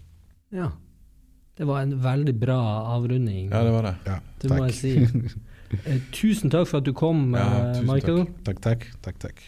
Ja. 0.54 0.72
Det 1.54 1.66
var 1.68 1.84
en 1.84 1.94
veldig 2.02 2.34
bra 2.40 2.58
avrunding. 2.96 3.52
Ja, 3.52 3.62
det 3.62 3.74
var 3.76 3.86
det. 3.86 3.94
Ja, 4.08 4.18
Det 4.42 4.50
må 4.50 4.64
jeg 4.64 4.74
si. 4.74 4.94
Eh, 5.86 5.98
tusen 6.12 6.50
takk 6.50 6.66
for 6.66 6.78
at 6.78 6.84
du 6.86 6.92
kom, 6.92 7.34
Ja, 7.34 7.72
eh, 7.74 7.82
Michael. 7.82 8.26
Takk, 8.44 8.60
takk. 8.60 8.86
takk, 9.02 9.18
takk. 9.18 9.42